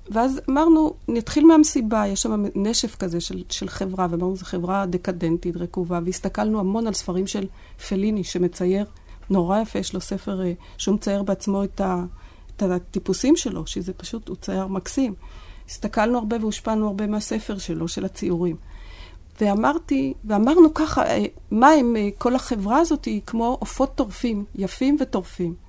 ואז 0.09 0.41
אמרנו, 0.49 0.93
נתחיל 1.07 1.45
מהמסיבה, 1.45 2.07
יש 2.07 2.21
שם 2.21 2.45
נשף 2.55 2.95
כזה 2.95 3.21
של, 3.21 3.43
של 3.49 3.69
חברה, 3.69 4.07
ואמרנו, 4.09 4.35
זו 4.35 4.45
חברה 4.45 4.85
דקדנטית, 4.85 5.57
רקובה, 5.57 5.99
והסתכלנו 6.05 6.59
המון 6.59 6.87
על 6.87 6.93
ספרים 6.93 7.27
של 7.27 7.47
פליני, 7.87 8.23
שמצייר 8.23 8.85
נורא 9.29 9.61
יפה, 9.61 9.79
יש 9.79 9.93
לו 9.93 10.01
ספר 10.01 10.43
אה, 10.43 10.53
שהוא 10.77 10.95
מצייר 10.95 11.23
בעצמו 11.23 11.63
את, 11.63 11.81
ה, 11.81 12.03
את 12.55 12.63
הטיפוסים 12.63 13.35
שלו, 13.35 13.67
שזה 13.67 13.93
פשוט, 13.93 14.27
הוא 14.27 14.35
צייר 14.35 14.67
מקסים. 14.67 15.13
הסתכלנו 15.70 16.18
הרבה 16.18 16.38
והושפענו 16.41 16.88
הרבה 16.88 17.07
מהספר 17.07 17.57
שלו, 17.57 17.88
של 17.88 18.05
הציורים. 18.05 18.55
ואמרתי, 19.41 20.13
ואמרנו 20.26 20.74
ככה, 20.74 21.05
אה, 21.05 21.26
מה 21.51 21.70
הם, 21.70 21.95
אה, 21.95 22.09
כל 22.18 22.36
החברה 22.36 22.78
הזאת 22.78 23.05
היא 23.05 23.22
כמו 23.26 23.57
עופות 23.59 23.95
טורפים, 23.95 24.45
יפים 24.55 24.97
וטורפים. 25.01 25.66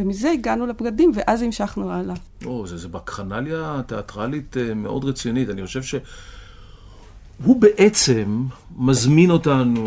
ומזה 0.00 0.30
הגענו 0.30 0.66
לבגדים, 0.66 1.12
ואז 1.14 1.42
המשכנו 1.42 1.90
הלאה. 1.90 2.14
או, 2.44 2.66
זה, 2.66 2.76
זה 2.76 2.88
בקחנליה 2.88 3.80
תיאטרלית 3.86 4.56
אה, 4.56 4.74
מאוד 4.74 5.04
רצינית. 5.04 5.50
אני 5.50 5.66
חושב 5.66 5.82
שהוא 5.82 7.56
בעצם 7.60 8.44
מזמין 8.76 9.30
אותנו 9.30 9.86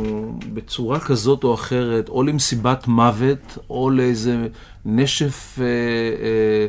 בצורה 0.54 1.00
כזאת 1.00 1.44
או 1.44 1.54
אחרת, 1.54 2.10
או 2.10 2.24
למסיבת 2.24 2.88
מוות, 2.88 3.58
או 3.70 3.90
לאיזה 3.90 4.48
נשף 4.86 5.60
אה, 5.60 5.66
אה, 5.66 6.68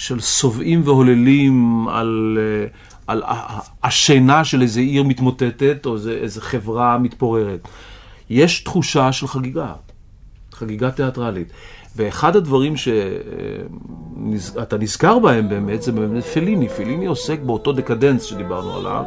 של 0.00 0.20
שובעים 0.20 0.82
והוללים 0.84 1.88
על... 1.88 2.38
אה, 2.40 2.66
על 3.06 3.22
השינה 3.82 4.44
של 4.44 4.62
איזה 4.62 4.80
עיר 4.80 5.02
מתמוטטת 5.02 5.86
או 5.86 5.94
איזה, 5.94 6.12
איזה 6.12 6.40
חברה 6.40 6.98
מתפוררת. 6.98 7.68
יש 8.30 8.60
תחושה 8.60 9.12
של 9.12 9.26
חגיגה, 9.26 9.72
חגיגה 10.52 10.90
תיאטרלית. 10.90 11.48
ואחד 11.96 12.36
הדברים 12.36 12.74
שאתה 12.76 14.78
נזכר 14.78 15.18
בהם 15.18 15.48
באמת, 15.48 15.82
זה 15.82 15.92
באמת 15.92 16.24
פליני. 16.24 16.68
פליני 16.68 17.06
עוסק 17.06 17.40
באותו 17.40 17.72
דקדנס 17.72 18.22
שדיברנו 18.22 18.76
עליו, 18.76 19.04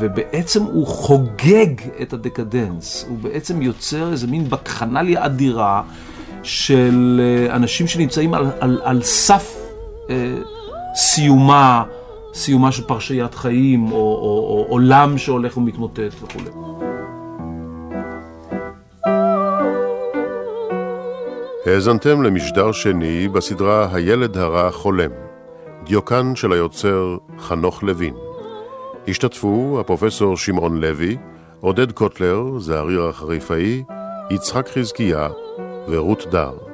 ובעצם 0.00 0.62
הוא 0.62 0.86
חוגג 0.86 1.74
את 2.02 2.12
הדקדנס. 2.12 3.06
הוא 3.08 3.18
בעצם 3.18 3.62
יוצר 3.62 4.12
איזה 4.12 4.26
מין 4.26 4.50
בקחנליה 4.50 5.26
אדירה 5.26 5.82
של 6.42 7.20
אה, 7.24 7.56
אנשים 7.56 7.86
שנמצאים 7.86 8.34
על, 8.34 8.46
על, 8.60 8.80
על 8.84 9.02
סף 9.02 9.56
אה, 9.56 9.61
סיומה. 10.94 11.82
סיומה 12.34 12.72
של 12.72 12.82
פרשיית 12.84 13.34
חיים, 13.34 13.92
או, 13.92 13.96
או, 13.96 14.46
או 14.48 14.66
עולם 14.68 15.18
שהולך 15.18 15.56
ומתמוטט 15.56 16.14
וכולי. 16.22 16.50
האזנתם 21.66 22.22
למשדר 22.22 22.72
שני 22.72 23.28
בסדרה 23.28 23.88
הילד 23.92 24.36
הרע 24.36 24.70
חולם, 24.70 25.10
דיוקן 25.84 26.36
של 26.36 26.52
היוצר 26.52 27.16
חנוך 27.38 27.82
לוין. 27.82 28.14
השתתפו 29.08 29.76
הפרופסור 29.80 30.36
שמעון 30.36 30.80
לוי, 30.80 31.16
עודד 31.60 31.92
קוטלר, 31.92 32.58
זעריר 32.58 33.02
החריפאי, 33.02 33.82
יצחק 34.30 34.68
חזקיה 34.68 35.28
ורות 35.88 36.26
דר. 36.30 36.71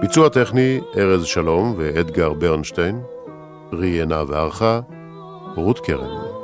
ביצוע 0.00 0.28
טכני 0.28 0.80
ארז 0.96 1.24
שלום 1.24 1.74
ואדגר 1.76 2.32
ברנשטיין, 2.32 3.00
ראיינה 3.72 4.22
וערכה 4.28 4.80
רות 5.56 5.78
קרן. 5.80 6.39